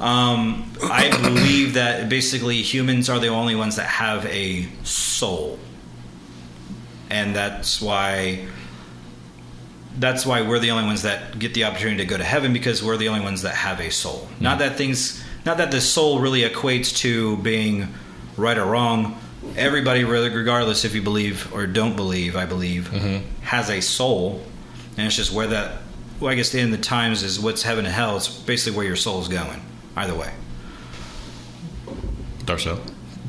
Um, 0.01 0.69
I 0.83 1.09
believe 1.21 1.75
that 1.75 2.09
basically 2.09 2.61
humans 2.61 3.09
are 3.09 3.19
the 3.19 3.29
only 3.29 3.55
ones 3.55 3.77
that 3.77 3.87
have 3.87 4.25
a 4.25 4.67
soul, 4.83 5.59
and 7.09 7.33
that's 7.33 7.81
why 7.81 8.47
that's 9.97 10.25
why 10.25 10.41
we're 10.41 10.59
the 10.59 10.71
only 10.71 10.85
ones 10.85 11.03
that 11.03 11.37
get 11.39 11.53
the 11.53 11.63
opportunity 11.63 11.97
to 11.97 12.05
go 12.05 12.17
to 12.17 12.23
heaven 12.23 12.53
because 12.53 12.83
we're 12.83 12.97
the 12.97 13.07
only 13.07 13.21
ones 13.21 13.41
that 13.43 13.55
have 13.55 13.79
a 13.79 13.89
soul. 13.89 14.27
Not 14.39 14.59
that 14.59 14.75
things, 14.75 15.23
not 15.45 15.57
that 15.57 15.71
the 15.71 15.81
soul 15.81 16.19
really 16.19 16.41
equates 16.41 16.95
to 16.97 17.37
being 17.37 17.87
right 18.37 18.57
or 18.57 18.65
wrong. 18.65 19.19
Everybody, 19.55 20.03
regardless 20.03 20.85
if 20.85 20.95
you 20.95 21.01
believe 21.01 21.53
or 21.53 21.67
don't 21.67 21.95
believe, 21.95 22.35
I 22.35 22.45
believe, 22.45 22.89
mm-hmm. 22.89 23.25
has 23.41 23.69
a 23.69 23.81
soul, 23.81 24.43
and 24.97 25.05
it's 25.05 25.15
just 25.15 25.31
where 25.31 25.47
that. 25.47 25.81
Well, 26.19 26.31
I 26.31 26.35
guess 26.35 26.49
the 26.49 26.59
end 26.59 26.73
of 26.73 26.79
the 26.79 26.83
times 26.83 27.23
is 27.23 27.39
what's 27.39 27.61
heaven 27.61 27.85
and 27.85 27.93
hell. 27.93 28.15
It's 28.17 28.27
basically 28.27 28.77
where 28.77 28.85
your 28.85 28.95
soul 28.95 29.21
is 29.21 29.27
going. 29.27 29.61
Either 29.97 30.15
way. 30.15 30.31
Darcell? 32.45 32.79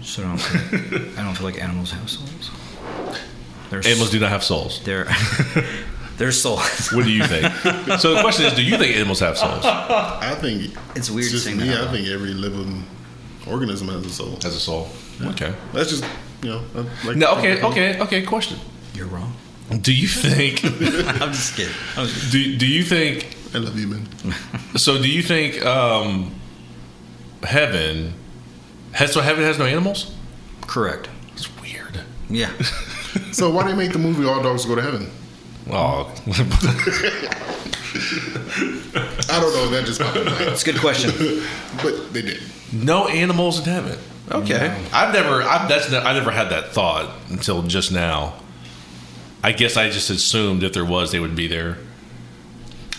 So 0.02 0.22
I 0.22 0.26
don't, 0.26 1.18
I 1.18 1.22
don't 1.22 1.34
feel 1.34 1.46
like 1.46 1.60
animals 1.60 1.90
have 1.90 2.08
souls. 2.08 2.50
Animals 3.72 4.10
do 4.10 4.20
not 4.20 4.30
have 4.30 4.44
souls. 4.44 4.80
They're 4.84 5.08
they're 6.18 6.32
souls. 6.32 6.88
What 6.92 7.04
do 7.04 7.10
you 7.10 7.24
think? 7.26 7.52
so 8.00 8.14
the 8.14 8.20
question 8.22 8.46
is, 8.46 8.54
do 8.54 8.62
you 8.62 8.76
think 8.78 8.96
animals 8.96 9.20
have 9.20 9.36
souls? 9.38 9.64
I 9.64 10.34
think 10.40 10.74
It's 10.94 11.10
weird 11.10 11.30
just 11.30 11.44
saying 11.44 11.58
me. 11.58 11.68
that 11.68 11.82
out 11.82 11.88
I 11.88 11.92
think 11.92 12.08
every 12.08 12.32
living 12.34 12.84
organism 13.46 13.88
has 13.88 14.04
a 14.06 14.10
soul. 14.10 14.38
Has 14.42 14.54
a 14.56 14.60
soul. 14.60 14.88
Okay. 15.22 15.54
That's 15.72 15.90
just 15.90 16.04
you 16.42 16.50
know. 16.50 16.62
Like 17.04 17.16
No. 17.16 17.32
Okay. 17.38 17.62
Okay. 17.62 18.00
Okay. 18.00 18.22
Question. 18.22 18.58
You're 18.94 19.06
wrong. 19.06 19.34
Do 19.80 19.92
you 19.92 20.06
think? 20.08 20.64
I'm 20.64 21.32
just 21.32 21.56
kidding. 21.56 21.74
I 21.96 22.02
was- 22.02 22.30
do, 22.30 22.56
do 22.56 22.66
you 22.66 22.82
think? 22.84 23.36
I 23.54 23.58
love 23.58 23.78
you, 23.78 23.88
man. 23.88 24.06
So 24.76 25.00
do 25.00 25.08
you 25.10 25.22
think 25.22 25.64
um, 25.64 26.34
heaven? 27.42 28.12
Has, 28.92 29.12
so 29.12 29.20
heaven 29.20 29.44
has 29.44 29.58
no 29.58 29.64
animals? 29.66 30.12
correct. 30.62 31.08
It's 31.34 31.48
weird. 31.60 32.00
Yeah. 32.28 32.50
So 33.32 33.50
why 33.50 33.62
do 33.64 33.70
they 33.70 33.76
make 33.76 33.92
the 33.92 33.98
movie 33.98 34.24
All 34.26 34.42
Dogs 34.42 34.64
Go 34.66 34.74
to 34.74 34.82
Heaven? 34.82 35.10
Oh, 35.68 36.12
I 39.28 39.40
don't 39.40 39.52
know. 39.54 39.68
That 39.70 39.82
just 39.84 40.00
popped 40.00 40.16
in 40.16 40.24
my 40.24 40.30
head. 40.32 40.48
It's 40.48 40.62
a 40.66 40.72
good 40.72 40.80
question. 40.80 41.10
But 41.82 42.12
they 42.12 42.22
did. 42.22 42.40
no 42.72 43.06
animals 43.08 43.58
in 43.58 43.64
heaven. 43.64 43.98
Okay, 44.30 44.68
No. 44.68 44.88
I've 44.96 45.12
never. 45.12 45.42
I've 45.42 45.68
that's. 45.68 45.92
I 45.92 46.12
never 46.14 46.30
had 46.30 46.48
that 46.50 46.72
thought 46.72 47.10
until 47.30 47.62
just 47.62 47.92
now. 47.92 48.34
I 49.44 49.52
guess 49.52 49.76
I 49.76 49.90
just 49.90 50.08
assumed 50.10 50.62
if 50.62 50.72
there 50.72 50.84
was, 50.84 51.12
they 51.12 51.20
would 51.20 51.36
be 51.36 51.46
there. 51.46 51.76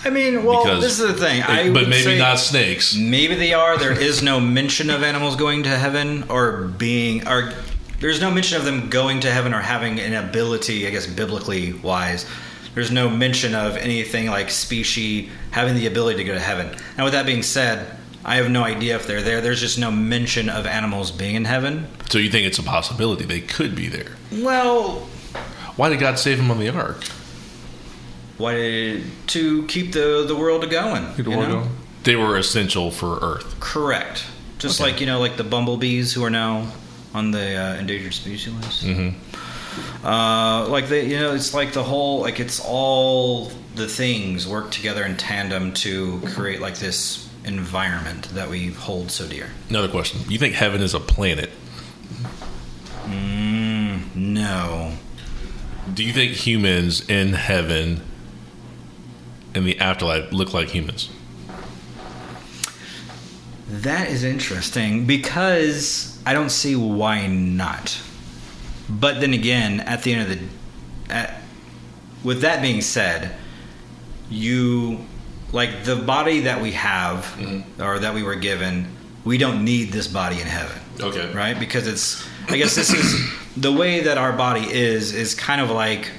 I 0.05 0.09
mean, 0.11 0.43
well, 0.45 0.63
Because- 0.63 0.81
this 0.83 0.99
is 0.99 1.07
the 1.07 1.13
thing. 1.13 1.41
I 1.41 1.65
but 1.71 1.81
would 1.81 1.89
maybe 1.89 2.03
say 2.03 2.17
not 2.19 2.39
snakes. 2.39 2.95
Maybe 2.95 3.35
they 3.35 3.53
are. 3.53 3.77
There 3.77 3.91
is 3.99 4.21
no 4.21 4.39
mention 4.39 4.89
of 4.89 5.03
animals 5.03 5.35
going 5.35 5.63
to 5.63 5.69
heaven 5.69 6.23
or 6.29 6.61
being, 6.77 7.27
or 7.27 7.51
there's 7.99 8.21
no 8.21 8.29
mention 8.31 8.57
of 8.57 8.63
them 8.65 8.89
going 8.89 9.19
to 9.21 9.31
heaven 9.31 9.53
or 9.53 9.59
having 9.59 9.99
an 9.99 10.13
ability. 10.13 10.87
I 10.87 10.91
guess 10.91 11.07
biblically 11.07 11.73
wise, 11.73 12.25
there's 12.77 12.91
no 12.91 13.09
mention 13.09 13.55
of 13.55 13.75
anything 13.75 14.27
like 14.27 14.51
species 14.51 15.31
having 15.49 15.73
the 15.73 15.87
ability 15.87 16.17
to 16.19 16.23
go 16.23 16.35
to 16.35 16.39
heaven. 16.39 16.69
Now, 16.95 17.05
with 17.05 17.13
that 17.13 17.25
being 17.25 17.41
said, 17.41 17.97
I 18.23 18.35
have 18.35 18.51
no 18.51 18.63
idea 18.63 18.95
if 18.97 19.07
they're 19.07 19.23
there. 19.23 19.41
There's 19.41 19.59
just 19.61 19.79
no 19.79 19.89
mention 19.89 20.47
of 20.47 20.67
animals 20.67 21.09
being 21.09 21.33
in 21.33 21.45
heaven. 21.45 21.87
So 22.07 22.19
you 22.19 22.29
think 22.29 22.45
it's 22.45 22.59
a 22.59 22.63
possibility 22.63 23.25
they 23.25 23.41
could 23.41 23.75
be 23.75 23.87
there? 23.87 24.11
Well, 24.31 25.07
Why 25.75 25.89
did 25.89 25.99
God 25.99 26.19
save 26.19 26.37
them 26.37 26.51
on 26.51 26.59
the 26.59 26.69
ark? 26.69 27.03
why 28.37 28.53
did, 28.53 29.03
to 29.29 29.65
keep 29.65 29.93
the 29.93 30.23
the 30.27 30.35
world 30.35 30.69
going? 30.69 31.03
you 31.17 31.23
know? 31.23 31.67
They 32.03 32.15
were 32.15 32.37
essential 32.37 32.91
for 32.91 33.17
Earth. 33.23 33.59
Correct. 33.59 34.23
Just 34.59 34.79
Okay. 34.79 34.91
like 34.91 35.01
you 35.01 35.07
know, 35.07 35.19
like 35.19 35.37
the 35.37 35.43
bumblebees 35.43 36.13
who 36.13 36.23
are 36.23 36.29
now 36.29 36.67
on 37.17 37.31
the 37.31 37.55
uh, 37.55 37.75
endangered 37.75 38.13
species 38.13 38.53
list. 38.53 38.85
Mm-hmm. 38.85 40.05
Uh, 40.05 40.67
like 40.69 40.87
the 40.87 41.03
you 41.03 41.19
know, 41.19 41.33
it's 41.33 41.53
like 41.53 41.73
the 41.73 41.83
whole 41.83 42.21
like 42.21 42.39
it's 42.39 42.59
all 42.59 43.51
the 43.75 43.87
things 43.87 44.47
work 44.47 44.71
together 44.71 45.03
in 45.03 45.17
tandem 45.17 45.73
to 45.73 46.21
create 46.33 46.61
like 46.61 46.75
this 46.75 47.27
environment 47.43 48.29
that 48.29 48.49
we 48.49 48.67
hold 48.67 49.11
so 49.11 49.27
dear. 49.27 49.49
Another 49.69 49.89
question: 49.89 50.21
You 50.29 50.37
think 50.37 50.53
heaven 50.53 50.81
is 50.81 50.93
a 50.93 50.99
planet? 50.99 51.49
Mm, 53.05 54.15
no. 54.15 54.93
Do 55.93 56.03
you 56.03 56.13
think 56.13 56.33
humans 56.33 57.07
in 57.09 57.33
heaven, 57.33 58.01
in 59.55 59.63
the 59.63 59.79
afterlife, 59.79 60.31
look 60.31 60.53
like 60.53 60.69
humans? 60.69 61.09
That 63.69 64.09
is 64.09 64.23
interesting 64.23 65.05
because 65.05 66.21
I 66.25 66.33
don't 66.33 66.49
see 66.49 66.75
why 66.75 67.27
not. 67.27 67.99
But 68.89 69.19
then 69.19 69.33
again, 69.33 69.81
at 69.81 70.03
the 70.03 70.13
end 70.13 70.31
of 70.31 70.39
the, 70.39 71.13
at, 71.13 71.41
with 72.23 72.41
that 72.41 72.61
being 72.61 72.81
said, 72.81 73.35
you 74.29 75.05
like 75.51 75.83
the 75.83 75.95
body 75.95 76.41
that 76.41 76.61
we 76.61 76.71
have 76.73 77.25
mm-hmm. 77.37 77.81
or 77.81 77.99
that 77.99 78.13
we 78.13 78.23
were 78.23 78.35
given. 78.35 78.87
We 79.25 79.37
don't 79.37 79.65
need 79.65 79.91
this 79.91 80.07
body 80.07 80.39
in 80.39 80.47
heaven, 80.47 80.81
Okay. 81.01 81.33
right? 81.33 81.59
Because 81.59 81.87
it's. 81.87 82.25
I 82.47 82.55
guess 82.55 82.75
this 82.75 82.93
is 82.93 83.29
the 83.57 83.73
way 83.73 84.01
that 84.01 84.17
our 84.17 84.31
body 84.31 84.61
is. 84.61 85.13
Is 85.13 85.35
kind 85.35 85.59
of 85.59 85.69
like, 85.69 86.11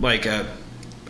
like 0.00 0.26
a 0.26 0.46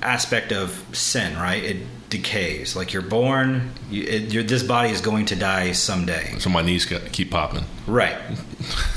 aspect 0.03 0.53
of 0.53 0.81
sin, 0.93 1.37
right? 1.37 1.64
It 1.64 1.87
decays. 2.14 2.76
Like 2.76 2.92
you're 2.92 3.02
born, 3.02 3.73
you, 3.90 4.04
it, 4.04 4.33
you're, 4.33 4.44
this 4.44 4.62
body 4.62 4.90
is 4.90 5.00
going 5.00 5.26
to 5.26 5.37
die 5.37 5.73
someday. 5.73 6.37
So 6.38 6.49
my 6.49 6.62
knees 6.62 6.85
got, 6.85 7.11
keep 7.12 7.30
popping. 7.30 7.64
Right. 7.87 8.16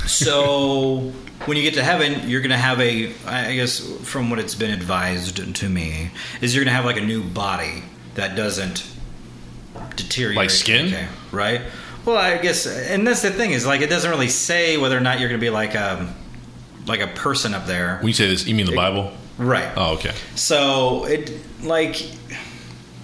so 0.06 1.12
when 1.46 1.56
you 1.56 1.62
get 1.64 1.74
to 1.74 1.82
heaven, 1.82 2.28
you're 2.28 2.40
going 2.40 2.50
to 2.50 2.56
have 2.56 2.80
a, 2.80 3.12
I 3.26 3.54
guess, 3.56 3.80
from 4.02 4.30
what 4.30 4.38
it's 4.38 4.54
been 4.54 4.70
advised 4.70 5.54
to 5.56 5.68
me, 5.68 6.10
is 6.40 6.54
you're 6.54 6.64
going 6.64 6.72
to 6.72 6.76
have 6.76 6.84
like 6.84 6.96
a 6.96 7.04
new 7.04 7.24
body 7.24 7.82
that 8.14 8.36
doesn't 8.36 8.88
deteriorate. 9.96 10.36
Like 10.36 10.50
skin? 10.50 10.86
Okay, 10.86 11.08
right? 11.32 11.62
Well, 12.04 12.16
I 12.16 12.38
guess, 12.38 12.66
and 12.66 13.06
that's 13.06 13.22
the 13.22 13.30
thing 13.30 13.50
is 13.50 13.66
like 13.66 13.80
it 13.80 13.90
doesn't 13.90 14.10
really 14.10 14.28
say 14.28 14.78
whether 14.78 14.96
or 14.96 15.00
not 15.00 15.18
you're 15.18 15.28
going 15.28 15.40
to 15.40 15.44
be 15.44 15.50
like 15.50 15.74
a, 15.74 16.14
like 16.86 17.00
a 17.00 17.08
person 17.08 17.52
up 17.52 17.66
there. 17.66 17.98
When 17.98 18.06
you 18.06 18.14
say 18.14 18.28
this, 18.28 18.46
you 18.46 18.54
mean 18.54 18.66
the 18.66 18.76
Bible? 18.76 19.12
Right. 19.38 19.68
Oh, 19.76 19.94
okay. 19.94 20.14
So 20.34 21.04
it 21.04 21.32
like, 21.62 21.96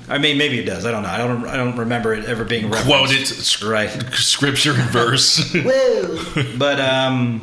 I 0.08 0.18
mean, 0.18 0.36
maybe 0.38 0.58
it 0.58 0.64
does. 0.64 0.84
I 0.84 0.90
don't 0.90 1.02
know. 1.02 1.08
I 1.08 1.18
don't. 1.18 1.46
I 1.46 1.56
don't 1.56 1.76
remember 1.78 2.12
it 2.12 2.26
ever 2.26 2.44
being 2.44 2.70
referenced. 2.70 2.88
Quoted 2.88 3.26
sc- 3.26 3.64
Right. 3.64 3.88
scripture 4.14 4.72
and 4.72 4.90
verse. 4.90 5.52
but 6.58 6.78
um, 6.80 7.42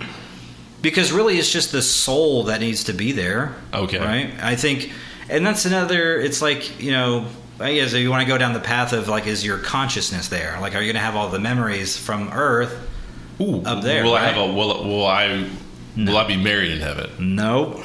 because 0.82 1.12
really, 1.12 1.38
it's 1.40 1.52
just 1.52 1.72
the 1.72 1.82
soul 1.82 2.44
that 2.44 2.60
needs 2.62 2.84
to 2.86 2.94
be 2.94 3.12
there. 3.14 3.56
Okay. 3.74 3.98
Right. 4.00 4.32
I 4.42 4.56
think, 4.56 4.92
and 5.30 5.46
that's 5.46 5.66
another. 5.66 6.20
It's 6.20 6.42
like 6.42 6.82
you 6.82 6.92
know. 6.92 7.26
I 7.60 7.76
guess 7.76 7.94
if 7.94 8.00
you 8.02 8.10
want 8.10 8.22
to 8.24 8.28
go 8.28 8.40
down 8.40 8.54
the 8.54 8.60
path 8.60 8.92
of 8.92 9.08
like, 9.08 9.28
is 9.28 9.46
your 9.46 9.60
consciousness 9.60 10.30
there? 10.30 10.58
Like, 10.60 10.74
are 10.74 10.80
you 10.82 10.88
going 10.88 10.96
to 10.96 11.00
have 11.06 11.16
all 11.16 11.30
the 11.30 11.38
memories 11.38 11.96
from 11.96 12.30
Earth? 12.34 12.88
Ooh, 13.40 13.62
Up 13.64 13.84
there, 13.84 14.04
Will 14.04 14.16
I 14.16 14.24
have 14.26 14.38
a? 14.38 14.52
Will, 14.52 14.84
will 14.84 15.06
I? 15.06 15.48
Will 15.96 16.18
I 16.18 16.26
be 16.28 16.38
married 16.38 16.72
in 16.72 16.80
heaven? 16.80 17.36
Nope. 17.36 17.82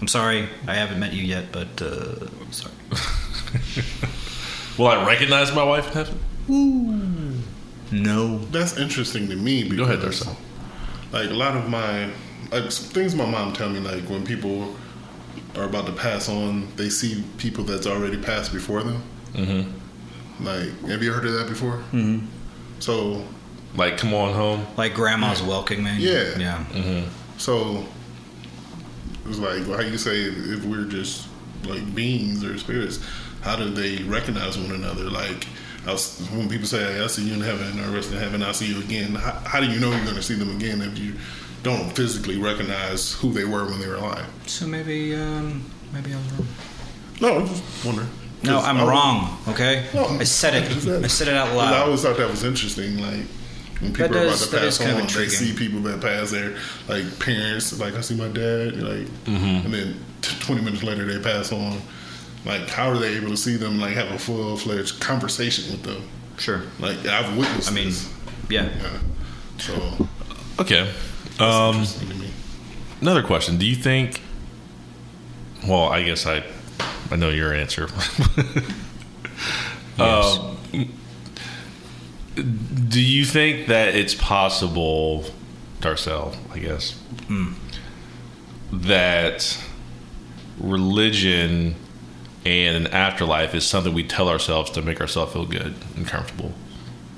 I 0.00 0.04
know. 0.04 0.04
I'm 0.04 0.08
sorry. 0.08 0.48
I 0.66 0.74
haven't 0.74 0.98
met 0.98 1.12
you 1.12 1.22
yet, 1.22 1.52
but 1.52 1.82
uh, 1.82 2.26
I'm 2.40 2.52
sorry. 2.52 2.74
Will 4.78 4.86
I 4.86 5.06
recognize 5.06 5.52
my 5.54 5.64
wife 5.64 5.86
in 5.88 5.92
heaven? 5.92 7.42
No. 7.92 8.38
That's 8.50 8.78
interesting 8.78 9.28
to 9.28 9.36
me. 9.36 9.64
Because, 9.64 9.76
Go 9.78 9.84
ahead, 9.84 10.00
Darcell. 10.00 10.36
Like 11.12 11.30
a 11.30 11.34
lot 11.34 11.56
of 11.56 11.68
my 11.68 12.10
like 12.50 12.70
things 12.72 13.14
my 13.14 13.26
mom 13.26 13.52
tell 13.52 13.68
me, 13.68 13.80
like 13.80 14.04
when 14.04 14.24
people 14.24 14.74
are 15.56 15.64
about 15.64 15.86
to 15.86 15.92
pass 15.92 16.28
on, 16.28 16.68
they 16.76 16.88
see 16.88 17.24
people 17.38 17.64
that's 17.64 17.86
already 17.86 18.16
passed 18.16 18.52
before 18.52 18.82
them. 18.82 19.02
Mm-hmm. 19.32 20.44
Like, 20.44 20.70
have 20.88 21.02
you 21.02 21.12
heard 21.12 21.26
of 21.26 21.32
that 21.34 21.48
before? 21.48 21.78
Mm-hmm. 21.92 22.26
So, 22.78 23.24
Like, 23.74 23.98
come 23.98 24.14
on 24.14 24.34
home. 24.34 24.66
Like 24.76 24.94
grandma's 24.94 25.42
welcoming 25.42 25.84
me. 25.84 25.96
Yeah. 25.98 26.38
Yeah. 26.38 27.04
so 27.38 27.84
it 29.30 29.38
was 29.38 29.66
like 29.66 29.76
how 29.80 29.82
you 29.86 29.98
say 29.98 30.22
if 30.22 30.64
we're 30.64 30.84
just 30.84 31.26
like 31.64 31.94
beings 31.94 32.42
or 32.44 32.58
spirits, 32.58 32.98
how 33.42 33.56
do 33.56 33.70
they 33.70 34.02
recognize 34.04 34.58
one 34.58 34.72
another? 34.72 35.04
Like. 35.04 35.46
I 35.86 35.92
was, 35.92 36.18
when 36.32 36.46
people 36.46 36.66
say, 36.66 36.78
hey, 36.78 37.02
"I 37.02 37.06
see 37.06 37.22
you 37.26 37.32
in 37.32 37.40
heaven," 37.40 37.80
or 37.80 37.88
"Rest 37.94 38.12
in 38.12 38.18
heaven," 38.18 38.42
I'll 38.42 38.52
see 38.52 38.66
you 38.66 38.80
again. 38.80 39.14
How, 39.14 39.32
how 39.46 39.60
do 39.60 39.66
you 39.66 39.80
know 39.80 39.90
you're 39.90 40.04
going 40.04 40.14
to 40.14 40.22
see 40.22 40.34
them 40.34 40.54
again 40.54 40.82
if 40.82 40.98
you 40.98 41.14
don't 41.62 41.88
physically 41.96 42.36
recognize 42.36 43.14
who 43.14 43.32
they 43.32 43.46
were 43.46 43.64
when 43.64 43.80
they 43.80 43.86
were 43.88 43.94
alive? 43.94 44.26
So 44.46 44.66
maybe, 44.66 45.14
um, 45.14 45.64
maybe 45.94 46.12
I 46.12 46.16
was 46.18 46.26
wrong. 46.32 46.46
No, 47.22 47.38
I'm 47.38 47.46
just 47.46 47.62
wondering. 47.86 48.08
No, 48.42 48.56
'Cause 48.58 48.66
I'm 48.66 48.76
I 48.76 48.84
wrong. 48.84 49.38
Okay, 49.48 49.86
No, 49.94 50.04
I 50.04 50.24
said 50.24 50.52
it. 50.62 50.70
I 51.02 51.06
said 51.08 51.28
it 51.28 51.34
out 51.34 51.46
'cause 51.48 51.56
I 51.56 51.70
loud. 51.70 51.82
always 51.86 52.02
thought 52.02 52.18
that 52.18 52.28
was 52.30 52.44
interesting. 52.44 52.98
Like 52.98 53.24
when 53.80 53.92
people 53.92 54.08
That 54.08 54.16
are 54.16 54.24
does- 54.26 54.42
about 54.48 54.58
to 54.60 54.64
pass 54.66 54.72
is 54.74 54.78
kind 54.78 54.90
of 54.98 55.06
on, 55.06 55.12
they 55.14 55.28
see 55.28 55.52
people 55.54 55.80
that 55.80 56.00
pass 56.00 56.30
there, 56.30 56.56
like 56.88 57.18
parents. 57.18 57.78
Like 57.78 57.94
I 57.94 58.00
see 58.02 58.14
my 58.14 58.28
dad, 58.28 58.76
like, 58.82 59.06
Mm-hmm. 59.24 59.64
and 59.66 59.74
then 59.74 60.04
t- 60.22 60.36
20 60.40 60.62
minutes 60.62 60.82
later 60.82 61.04
they 61.06 61.18
pass 61.22 61.52
on. 61.52 61.80
Like, 62.46 62.68
how 62.68 62.88
are 62.90 62.96
they 62.98 63.16
able 63.16 63.28
to 63.30 63.36
see 63.36 63.56
them? 63.56 63.78
Like, 63.78 63.92
have 63.94 64.10
a 64.12 64.18
full 64.18 64.56
fledged 64.56 64.98
conversation 65.00 65.70
with 65.72 65.82
them? 65.82 66.02
Sure. 66.38 66.62
Like, 66.78 67.04
I've 67.06 67.36
witnessed. 67.36 67.70
I 67.70 67.74
mean, 67.74 67.92
yeah. 68.48 68.68
yeah. 68.80 68.98
So 69.58 70.08
Okay. 70.58 70.90
Um, 71.38 71.74
interesting 71.76 72.08
to 72.08 72.14
me. 72.14 72.30
another 73.02 73.22
question. 73.22 73.58
Do 73.58 73.66
you 73.66 73.76
think? 73.76 74.22
Well, 75.66 75.84
I 75.84 76.02
guess 76.02 76.24
I, 76.26 76.42
I 77.10 77.16
know 77.16 77.28
your 77.28 77.52
answer. 77.52 77.88
Um, 79.98 80.56
do 82.34 83.02
you 83.02 83.24
think 83.24 83.66
that 83.66 83.94
it's 83.94 84.14
possible, 84.14 85.24
Darcell? 85.80 86.34
I 86.52 86.58
guess 86.58 86.92
hmm. 87.26 87.52
that 88.72 89.62
religion 90.58 91.74
and 92.44 92.86
an 92.86 92.92
afterlife 92.92 93.54
is 93.54 93.66
something 93.66 93.92
we 93.92 94.04
tell 94.04 94.28
ourselves 94.28 94.70
to 94.72 94.82
make 94.82 95.00
ourselves 95.00 95.32
feel 95.32 95.46
good 95.46 95.74
and 95.96 96.06
comfortable 96.06 96.52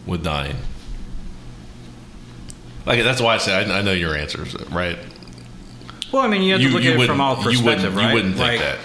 with 0.07 0.25
dying. 0.25 0.57
Like 2.85 3.03
that's 3.03 3.21
why 3.21 3.35
I 3.35 3.39
said 3.39 3.71
I, 3.71 3.79
I 3.79 3.83
know 3.83 3.93
your 3.93 4.17
answers, 4.17 4.55
right? 4.71 4.99
Well, 6.11 6.23
I 6.23 6.29
mean, 6.29 6.43
you 6.43 6.53
have 6.53 6.63
to 6.63 6.69
look 6.69 6.85
at 6.85 7.01
it 7.01 7.07
from 7.07 7.21
all 7.21 7.37
you 7.39 7.43
perspective, 7.43 7.95
wouldn't, 7.95 7.97
right? 7.97 8.09
You 8.09 8.15
wouldn't 8.15 8.37
think 8.37 8.61
Like- 8.61 8.61
that. 8.61 8.79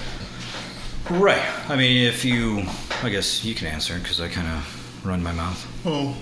Right. 1.09 1.69
I 1.69 1.77
mean, 1.77 2.05
if 2.05 2.25
you, 2.25 2.65
I 3.01 3.07
guess 3.09 3.45
you 3.45 3.55
can 3.55 3.67
answer 3.67 3.97
because 3.97 4.19
I 4.19 4.27
kind 4.27 4.47
of 4.47 4.76
run 5.03 5.21
my 5.23 5.31
mouth. 5.31 5.65
Well, 5.85 6.15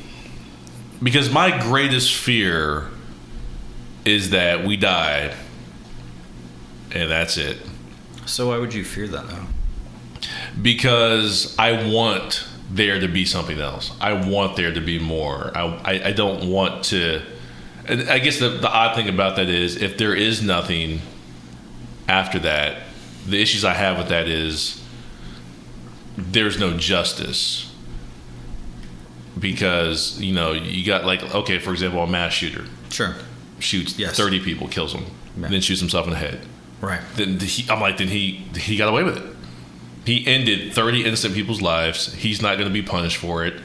Because 1.02 1.32
my 1.32 1.58
greatest 1.62 2.14
fear 2.14 2.90
is 4.06 4.30
that 4.32 4.64
we 4.66 4.78
die 4.78 5.34
and 6.92 7.10
that's 7.12 7.38
it. 7.38 7.58
So 8.26 8.48
why 8.50 8.58
would 8.58 8.74
you 8.74 8.84
fear 8.84 9.08
that 9.08 9.28
though? 9.30 9.46
because 10.62 11.56
I 11.60 11.88
want 11.92 12.48
there 12.72 13.00
to 13.00 13.08
be 13.08 13.26
something 13.26 13.60
else. 13.60 13.92
I 14.02 14.14
want 14.28 14.56
there 14.56 14.74
to 14.74 14.82
be 14.82 14.98
more. 14.98 15.52
I, 15.56 15.66
I, 15.84 16.08
I 16.08 16.12
don't 16.14 16.50
want 16.50 16.86
to. 16.86 17.22
And 17.88 18.10
I 18.10 18.18
guess 18.20 18.40
the, 18.40 18.50
the 18.50 18.70
odd 18.72 18.96
thing 18.96 19.08
about 19.10 19.36
that 19.36 19.50
is 19.50 19.76
if 19.76 19.98
there 19.98 20.16
is 20.16 20.42
nothing 20.42 21.02
after 22.08 22.40
that, 22.40 22.84
the 23.28 23.40
issues 23.42 23.64
I 23.64 23.74
have 23.74 23.98
with 23.98 24.08
that 24.10 24.28
is 24.28 24.82
there's 26.18 26.60
no 26.60 26.76
justice. 26.78 27.65
Because, 29.40 30.20
you 30.22 30.34
know, 30.34 30.54
you 30.54 30.86
got 30.86 31.06
like, 31.06 31.22
okay, 31.36 31.60
for 31.60 31.72
example, 31.72 32.02
a 32.02 32.08
mass 32.08 32.32
shooter 32.34 32.64
Sure. 32.90 33.16
shoots 33.60 33.98
Yes. 34.00 34.16
30 34.16 34.40
people, 34.40 34.68
kills 34.68 34.94
them, 34.94 35.06
Yeah. 35.40 35.50
then 35.50 35.62
shoots 35.62 35.82
himself 35.82 36.06
in 36.06 36.12
the 36.14 36.18
head 36.20 36.40
Right. 36.82 37.02
then 37.16 37.40
he, 37.40 37.66
I'm 37.70 37.82
like, 37.82 37.98
then 37.98 38.08
he 38.08 38.46
he 38.58 38.78
got 38.78 38.88
away 38.90 39.04
with 39.04 39.18
it. 39.18 39.24
He 40.06 40.26
ended 40.28 40.74
30 40.74 41.04
innocent 41.04 41.34
people's 41.34 41.62
lives. 41.62 42.14
He's 42.14 42.42
not 42.42 42.58
going 42.58 42.68
to 42.70 42.74
be 42.74 42.82
punished 42.84 43.18
for 43.18 43.44
it, 43.46 43.56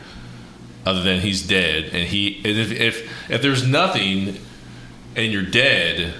other 0.86 1.02
than 1.02 1.20
he's 1.20 1.42
dead. 1.46 1.90
And 1.92 2.08
he, 2.08 2.36
and 2.44 2.58
if 2.58 2.72
if 2.72 3.10
if 3.30 3.42
there's 3.42 3.64
nothing, 3.66 4.38
and 5.14 5.32
you're 5.32 5.42
dead, 5.42 6.14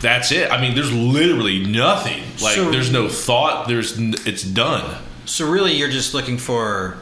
that's 0.00 0.30
it. 0.32 0.50
I 0.50 0.60
mean, 0.60 0.74
there's 0.74 0.92
literally 0.92 1.64
nothing. 1.64 2.22
Like, 2.40 2.54
So- 2.56 2.70
there's 2.70 2.90
no 2.92 3.08
thought. 3.08 3.68
There's 3.68 3.96
it's 3.98 4.42
done. 4.42 4.96
So 5.28 5.46
really, 5.48 5.72
you're 5.74 5.90
just 5.90 6.14
looking 6.14 6.38
for 6.38 6.96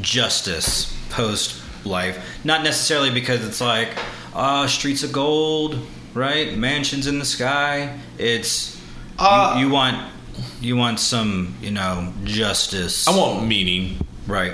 justice 0.00 0.96
post 1.10 1.60
life, 1.84 2.24
not 2.44 2.62
necessarily 2.62 3.10
because 3.10 3.44
it's 3.44 3.60
like 3.60 3.90
uh, 4.32 4.68
streets 4.68 5.02
of 5.02 5.10
gold, 5.12 5.76
right? 6.14 6.56
Mansions 6.56 7.08
in 7.08 7.18
the 7.18 7.24
sky. 7.24 7.98
It's 8.16 8.80
Uh, 9.18 9.56
you, 9.58 9.66
you 9.66 9.72
want 9.72 10.12
you 10.60 10.76
want 10.76 11.00
some 11.00 11.56
you 11.60 11.72
know 11.72 12.12
justice, 12.22 13.08
I 13.08 13.16
want 13.16 13.46
meaning. 13.46 13.98
right? 14.28 14.52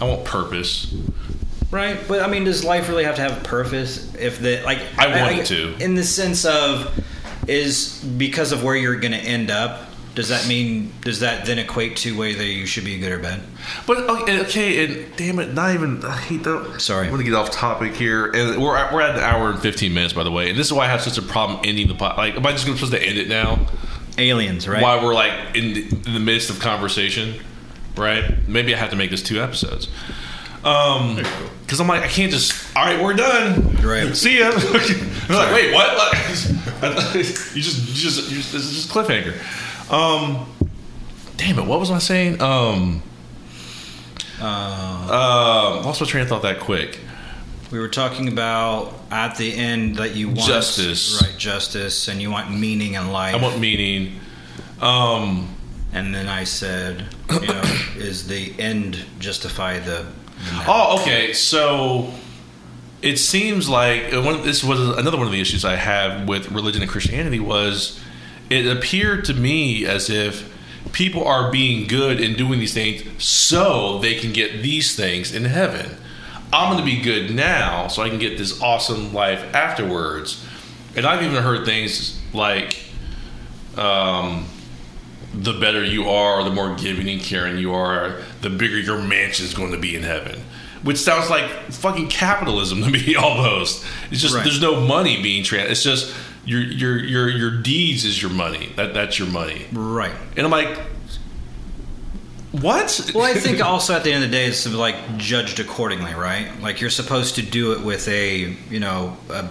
I 0.00 0.04
want 0.04 0.24
purpose. 0.24 0.94
Right, 1.72 1.98
but 2.08 2.20
I 2.20 2.28
mean, 2.28 2.44
does 2.44 2.64
life 2.64 2.88
really 2.88 3.04
have 3.04 3.16
to 3.16 3.22
have 3.22 3.36
a 3.36 3.44
purpose? 3.44 4.14
If 4.14 4.38
the 4.40 4.62
like, 4.62 4.78
I 4.96 5.20
want 5.20 5.38
it 5.38 5.46
to. 5.46 5.76
in 5.84 5.96
the 5.96 6.04
sense 6.04 6.44
of 6.44 6.98
is 7.48 8.02
because 8.16 8.52
of 8.52 8.62
where 8.62 8.76
you're 8.76 8.98
going 8.98 9.12
to 9.12 9.18
end 9.18 9.50
up. 9.50 9.88
Does 10.20 10.28
that 10.28 10.46
mean 10.46 10.92
does 11.00 11.20
that 11.20 11.46
then 11.46 11.58
equate 11.58 11.96
to 11.96 12.14
whether 12.14 12.44
you 12.44 12.66
should 12.66 12.84
be 12.84 12.98
good 12.98 13.10
or 13.10 13.18
bad? 13.18 13.40
But 13.86 14.00
okay, 14.00 14.40
okay, 14.42 14.84
and 14.84 15.16
damn 15.16 15.38
it, 15.38 15.54
not 15.54 15.72
even. 15.72 16.04
I 16.04 16.14
hate 16.14 16.42
that. 16.42 16.78
Sorry. 16.78 17.06
I'm 17.06 17.10
gonna 17.10 17.24
get 17.24 17.32
off 17.32 17.50
topic 17.50 17.94
here, 17.94 18.26
and 18.26 18.62
we're 18.62 18.76
at, 18.76 18.92
we're 18.92 19.00
at 19.00 19.16
an 19.16 19.22
hour 19.22 19.48
and 19.48 19.58
15 19.58 19.94
minutes, 19.94 20.12
by 20.12 20.22
the 20.22 20.30
way. 20.30 20.50
And 20.50 20.58
this 20.58 20.66
is 20.66 20.74
why 20.74 20.84
I 20.84 20.88
have 20.88 21.00
such 21.00 21.16
a 21.16 21.22
problem 21.22 21.60
ending 21.64 21.88
the 21.88 21.94
pod. 21.94 22.18
Like, 22.18 22.36
am 22.36 22.44
I 22.44 22.52
just 22.52 22.66
gonna 22.66 22.76
supposed 22.76 22.92
to 22.92 23.02
end 23.02 23.16
it 23.16 23.28
now? 23.28 23.66
Aliens, 24.18 24.68
right? 24.68 24.82
Why 24.82 25.02
we're 25.02 25.14
like 25.14 25.56
in 25.56 25.72
the, 25.72 25.88
in 25.88 26.12
the 26.12 26.20
midst 26.20 26.50
of 26.50 26.60
conversation, 26.60 27.40
right? 27.96 28.46
Maybe 28.46 28.74
I 28.74 28.76
have 28.78 28.90
to 28.90 28.96
make 28.96 29.08
this 29.08 29.22
two 29.22 29.40
episodes. 29.40 29.88
Um, 30.64 31.16
because 31.62 31.80
I'm 31.80 31.88
like, 31.88 32.02
I 32.02 32.08
can't 32.08 32.30
just. 32.30 32.76
All 32.76 32.84
right, 32.84 33.02
we're 33.02 33.14
done. 33.14 33.76
Right. 33.76 34.14
See 34.14 34.40
ya. 34.40 34.50
I'm 34.54 35.34
like, 35.34 35.54
wait, 35.54 35.72
what? 35.72 35.96
What? 36.80 37.14
you 37.14 37.22
just, 37.22 37.56
you 37.56 37.62
just, 37.62 38.30
you 38.30 38.36
just, 38.36 38.52
this 38.52 38.64
is 38.64 38.72
just 38.72 38.88
cliffhanger. 38.88 39.34
Um, 39.90 40.46
damn 41.36 41.58
it, 41.58 41.66
what 41.66 41.80
was 41.80 41.90
I 41.90 41.98
saying? 41.98 42.40
Um, 42.40 43.02
Uh, 44.40 45.76
um, 45.78 45.84
lost 45.84 46.00
my 46.00 46.06
train 46.06 46.22
of 46.22 46.28
thought 46.28 46.42
that 46.42 46.60
quick. 46.60 46.98
we 47.70 47.78
were 47.78 47.88
talking 47.88 48.28
about 48.28 48.94
at 49.10 49.36
the 49.36 49.54
end 49.54 49.96
that 49.96 50.14
you 50.16 50.28
want 50.28 50.40
Justice. 50.40 51.20
right? 51.22 51.36
Justice, 51.36 52.08
and 52.08 52.20
you 52.22 52.30
want 52.30 52.50
meaning 52.50 52.94
in 52.94 53.10
life. 53.12 53.34
I 53.34 53.38
want 53.38 53.58
meaning. 53.60 54.18
Um, 54.80 55.54
and 55.92 56.14
then 56.14 56.26
I 56.28 56.44
said, 56.44 57.06
you 57.30 57.46
know, 57.48 57.62
is 57.96 58.28
the 58.28 58.54
end 58.58 59.04
justify 59.18 59.78
the? 59.78 60.06
the? 60.38 60.64
Oh, 60.66 61.00
okay. 61.02 61.32
So 61.34 62.12
it 63.02 63.18
seems 63.18 63.68
like 63.68 64.12
uh, 64.14 64.22
one, 64.22 64.42
this 64.42 64.64
was 64.64 64.80
another 64.96 65.16
one 65.18 65.26
of 65.26 65.32
the 65.32 65.40
issues 65.40 65.64
I 65.64 65.76
have 65.76 66.26
with 66.28 66.50
religion 66.50 66.80
and 66.80 66.90
Christianity 66.90 67.40
was 67.40 68.00
it 68.50 68.66
appeared 68.66 69.24
to 69.26 69.34
me 69.34 69.86
as 69.86 70.10
if 70.10 70.52
people 70.92 71.24
are 71.26 71.50
being 71.50 71.86
good 71.86 72.20
and 72.20 72.36
doing 72.36 72.58
these 72.58 72.74
things 72.74 73.02
so 73.22 73.98
they 73.98 74.14
can 74.16 74.32
get 74.32 74.62
these 74.62 74.96
things 74.96 75.34
in 75.34 75.44
heaven. 75.44 75.96
I'm 76.52 76.72
going 76.72 76.84
to 76.84 76.96
be 76.96 77.00
good 77.00 77.32
now 77.34 77.86
so 77.86 78.02
I 78.02 78.08
can 78.08 78.18
get 78.18 78.36
this 78.36 78.60
awesome 78.60 79.14
life 79.14 79.54
afterwards. 79.54 80.44
And 80.96 81.06
I've 81.06 81.22
even 81.22 81.40
heard 81.42 81.64
things 81.64 82.20
like 82.32 82.76
um, 83.76 84.46
the 85.32 85.52
better 85.52 85.84
you 85.84 86.08
are, 86.08 86.42
the 86.42 86.50
more 86.50 86.74
giving 86.74 87.08
and 87.08 87.20
caring 87.20 87.58
you 87.58 87.72
are, 87.72 88.20
the 88.40 88.50
bigger 88.50 88.78
your 88.78 89.00
mansion 89.00 89.46
is 89.46 89.54
going 89.54 89.70
to 89.72 89.78
be 89.78 89.94
in 89.94 90.02
heaven. 90.02 90.40
Which 90.82 90.96
sounds 90.96 91.28
like 91.30 91.48
fucking 91.70 92.08
capitalism 92.08 92.82
to 92.82 92.90
me 92.90 93.14
almost. 93.16 93.84
It's 94.10 94.20
just 94.20 94.34
Right. 94.34 94.42
there's 94.42 94.60
no 94.60 94.80
money 94.80 95.22
being 95.22 95.44
trans. 95.44 95.70
It's 95.70 95.82
just 95.84 96.12
your 96.50 96.62
your 96.62 96.98
your 96.98 97.28
your 97.28 97.50
deeds 97.62 98.04
is 98.04 98.20
your 98.20 98.30
money. 98.30 98.72
That 98.76 98.92
that's 98.94 99.18
your 99.18 99.28
money. 99.28 99.66
right. 99.72 100.14
And 100.36 100.44
I'm 100.44 100.50
like, 100.50 100.76
what? 102.52 103.10
Well, 103.14 103.24
I 103.24 103.34
think 103.34 103.60
also 103.64 103.94
at 103.94 104.02
the 104.04 104.12
end 104.12 104.24
of 104.24 104.30
the 104.30 104.36
day, 104.36 104.46
it's 104.46 104.66
like 104.66 105.16
judged 105.16 105.60
accordingly, 105.60 106.14
right? 106.14 106.48
Like 106.60 106.80
you're 106.80 106.90
supposed 106.90 107.36
to 107.36 107.42
do 107.42 107.72
it 107.72 107.80
with 107.82 108.08
a, 108.08 108.56
you 108.68 108.80
know, 108.80 109.16
a, 109.30 109.48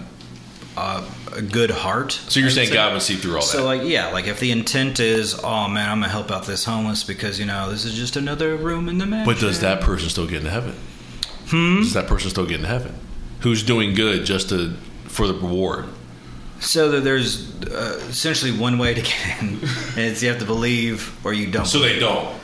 a, 0.77 1.03
a 1.37 1.41
good 1.41 1.71
heart. 1.71 2.11
so 2.11 2.39
you're 2.39 2.49
saying 2.49 2.67
say. 2.67 2.73
God 2.73 2.93
would 2.93 3.01
see 3.01 3.15
through 3.15 3.35
all 3.37 3.41
So 3.41 3.57
that? 3.57 3.63
So 3.63 3.65
like 3.65 3.81
yeah, 3.83 4.07
like 4.11 4.27
if 4.27 4.39
the 4.41 4.51
intent 4.51 4.99
is, 4.99 5.39
oh 5.41 5.69
man, 5.69 5.89
I'm 5.89 5.99
gonna 6.01 6.09
help 6.11 6.31
out 6.31 6.45
this 6.45 6.65
homeless 6.65 7.03
because 7.03 7.39
you 7.39 7.45
know 7.45 7.71
this 7.71 7.85
is 7.85 7.93
just 7.93 8.17
another 8.17 8.55
room 8.57 8.89
in 8.89 8.97
the 8.97 9.05
mansion. 9.05 9.33
but 9.33 9.39
does 9.39 9.61
that 9.61 9.81
person 9.81 10.09
still 10.09 10.27
get 10.27 10.39
into 10.39 10.49
heaven? 10.51 10.75
Hmm? 11.47 11.77
Does 11.77 11.93
that 11.93 12.07
person 12.07 12.29
still 12.29 12.45
get 12.45 12.55
into 12.57 12.67
heaven? 12.67 12.93
Who's 13.41 13.63
doing 13.63 13.93
good 13.93 14.25
just 14.25 14.49
to 14.49 14.73
for 15.05 15.25
the 15.25 15.33
reward? 15.33 15.85
So 16.61 16.91
that 16.91 17.01
there's 17.05 17.49
uh, 17.63 17.99
essentially 18.09 18.51
one 18.51 18.77
way 18.77 18.93
to 18.93 19.01
get 19.01 19.41
in, 19.41 19.47
and 19.47 19.97
it's 19.99 20.21
you 20.21 20.29
have 20.29 20.39
to 20.39 20.45
believe 20.45 21.15
or 21.25 21.33
you 21.33 21.49
don't. 21.51 21.65
So 21.65 21.79
they 21.79 21.99
don't. 21.99 22.37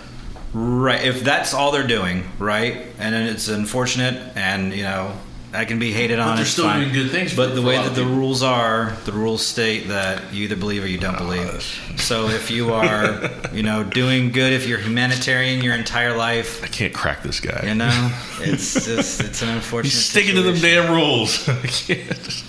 Right. 0.54 1.04
If 1.04 1.22
that's 1.24 1.54
all 1.54 1.72
they're 1.72 1.86
doing, 1.88 2.24
right, 2.40 2.86
and 2.98 3.14
then 3.14 3.28
it's 3.28 3.50
unfortunate, 3.50 4.32
and 4.38 4.74
you 4.74 4.84
know, 4.84 5.12
I 5.54 5.66
can 5.66 5.80
be 5.80 5.92
hated 5.92 6.18
on. 6.20 6.30
But 6.30 6.36
they're 6.38 6.46
still 6.46 6.64
fine. 6.66 6.80
doing 6.82 6.94
good 6.94 7.12
things 7.12 7.36
But 7.36 7.50
for- 7.50 7.56
the 7.56 7.62
way 7.62 7.76
that 7.76 7.94
the 7.94 8.04
people. 8.04 8.16
rules 8.16 8.42
are, 8.42 8.96
the 9.04 9.12
rules 9.12 9.46
state 9.46 9.90
that 9.90 10.34
you 10.34 10.46
either 10.46 10.56
believe 10.56 10.84
or 10.86 10.88
you 10.88 10.98
don't 10.98 11.18
believe. 11.18 11.62
So 11.98 12.30
if 12.30 12.50
you 12.50 12.74
are, 12.74 13.30
you 13.54 13.64
know, 13.64 13.84
doing 13.84 14.32
good, 14.32 14.54
if 14.54 14.66
you're 14.66 14.80
humanitarian 14.80 15.62
your 15.62 15.76
entire 15.76 16.16
life, 16.16 16.64
I 16.64 16.68
can't 16.68 16.94
crack 16.94 17.22
this 17.22 17.42
guy. 17.42 17.66
you 17.68 17.76
know, 17.76 18.12
it's 18.40 18.74
just 18.86 19.20
it's 19.22 19.42
an 19.42 19.50
unfortunate. 19.50 19.92
He's 19.92 20.06
sticking 20.06 20.36
to 20.36 20.42
them 20.42 20.56
damn 20.56 20.90
rules. 20.94 21.50
I 21.50 21.68
can't. 21.68 22.44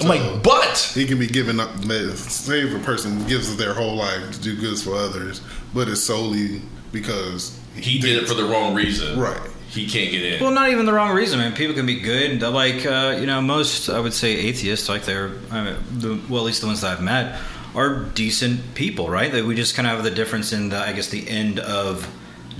I'm 0.00 0.08
like, 0.08 0.42
but 0.42 0.78
He 0.94 1.06
can 1.06 1.18
be 1.18 1.26
given 1.26 1.60
up. 1.60 1.70
Say 2.16 2.60
if 2.60 2.74
a 2.74 2.78
person 2.84 3.26
gives 3.26 3.56
their 3.56 3.74
whole 3.74 3.96
life 3.96 4.30
to 4.32 4.40
do 4.40 4.56
goods 4.60 4.82
for 4.82 4.94
others, 4.94 5.40
but 5.74 5.88
it's 5.88 6.02
solely 6.02 6.62
because 6.92 7.58
he 7.74 7.98
did 7.98 8.22
it 8.22 8.28
for 8.28 8.34
the 8.34 8.44
wrong 8.44 8.74
reason. 8.74 9.18
Right. 9.18 9.40
He 9.68 9.86
can't 9.86 10.10
get 10.10 10.22
in. 10.24 10.42
Well, 10.42 10.50
not 10.50 10.70
even 10.70 10.86
the 10.86 10.94
wrong 10.94 11.14
reason, 11.14 11.40
I 11.40 11.44
mean, 11.44 11.56
People 11.56 11.74
can 11.74 11.84
be 11.84 12.00
good. 12.00 12.40
They're 12.40 12.48
like, 12.48 12.86
uh, 12.86 13.18
you 13.20 13.26
know, 13.26 13.40
most 13.42 13.90
I 13.90 14.00
would 14.00 14.14
say 14.14 14.32
atheists, 14.32 14.88
like 14.88 15.04
they're, 15.04 15.32
I 15.50 15.64
mean, 15.64 15.76
the, 15.90 16.20
well, 16.28 16.42
at 16.42 16.46
least 16.46 16.62
the 16.62 16.68
ones 16.68 16.80
that 16.80 16.96
I've 16.96 17.02
met, 17.02 17.38
are 17.74 18.04
decent 18.04 18.74
people, 18.74 19.10
right? 19.10 19.30
That 19.30 19.44
we 19.44 19.54
just 19.54 19.74
kind 19.74 19.86
of 19.86 19.94
have 19.94 20.04
the 20.04 20.10
difference 20.10 20.52
in 20.54 20.70
the, 20.70 20.78
I 20.78 20.92
guess, 20.94 21.08
the 21.08 21.28
end 21.28 21.58
of 21.60 22.10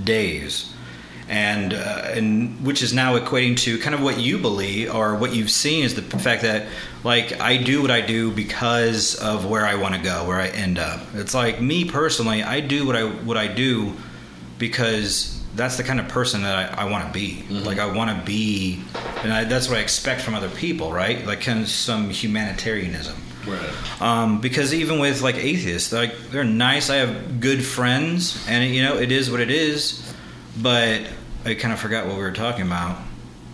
days, 0.03 0.71
and 1.29 1.75
uh, 1.75 2.11
and 2.13 2.65
which 2.65 2.81
is 2.81 2.91
now 2.91 3.17
equating 3.17 3.55
to 3.55 3.77
kind 3.77 3.93
of 3.93 4.01
what 4.01 4.19
you 4.19 4.39
believe 4.39 4.93
or 4.93 5.15
what 5.15 5.33
you've 5.33 5.51
seen 5.51 5.83
is 5.83 5.93
the 5.93 6.01
fact 6.01 6.41
that 6.41 6.67
like 7.03 7.39
I 7.39 7.57
do 7.57 7.81
what 7.81 7.91
I 7.91 8.01
do 8.01 8.31
because 8.31 9.15
of 9.15 9.45
where 9.45 9.65
I 9.65 9.75
want 9.75 9.95
to 9.95 10.01
go, 10.01 10.27
where 10.27 10.39
I 10.39 10.47
end 10.47 10.79
up. 10.79 11.01
It's 11.13 11.35
like 11.35 11.61
me 11.61 11.85
personally, 11.85 12.41
I 12.41 12.59
do 12.59 12.85
what 12.85 12.95
I 12.95 13.03
what 13.05 13.37
I 13.37 13.47
do 13.47 13.93
because 14.57 15.39
that's 15.55 15.77
the 15.77 15.83
kind 15.83 15.99
of 15.99 16.07
person 16.07 16.41
that 16.43 16.77
I, 16.77 16.83
I 16.83 16.89
want 16.89 17.05
to 17.05 17.11
be. 17.11 17.43
Like 17.49 17.77
I 17.77 17.91
want 17.91 18.17
to 18.17 18.25
be, 18.25 18.81
and 19.23 19.31
I, 19.31 19.43
that's 19.43 19.69
what 19.69 19.77
I 19.77 19.81
expect 19.81 20.21
from 20.21 20.33
other 20.33 20.49
people, 20.49 20.91
right? 20.91 21.25
Like 21.25 21.41
kind 21.41 21.61
of 21.61 21.69
some 21.69 22.09
humanitarianism. 22.09 23.15
Right. 23.47 24.01
Um, 24.01 24.41
because 24.41 24.73
even 24.73 24.99
with 24.99 25.21
like 25.21 25.35
atheists, 25.35 25.93
like 25.93 26.17
they're 26.29 26.43
nice. 26.43 26.89
I 26.89 26.97
have 26.97 27.39
good 27.39 27.63
friends, 27.63 28.43
and 28.47 28.73
you 28.73 28.81
know 28.81 28.97
it 28.97 29.11
is 29.11 29.29
what 29.29 29.39
it 29.39 29.51
is. 29.51 30.05
But 30.61 31.01
I 31.49 31.55
kind 31.55 31.73
of 31.73 31.79
forgot 31.79 32.05
what 32.05 32.15
we 32.15 32.21
were 32.21 32.31
talking 32.31 32.65
about. 32.65 32.97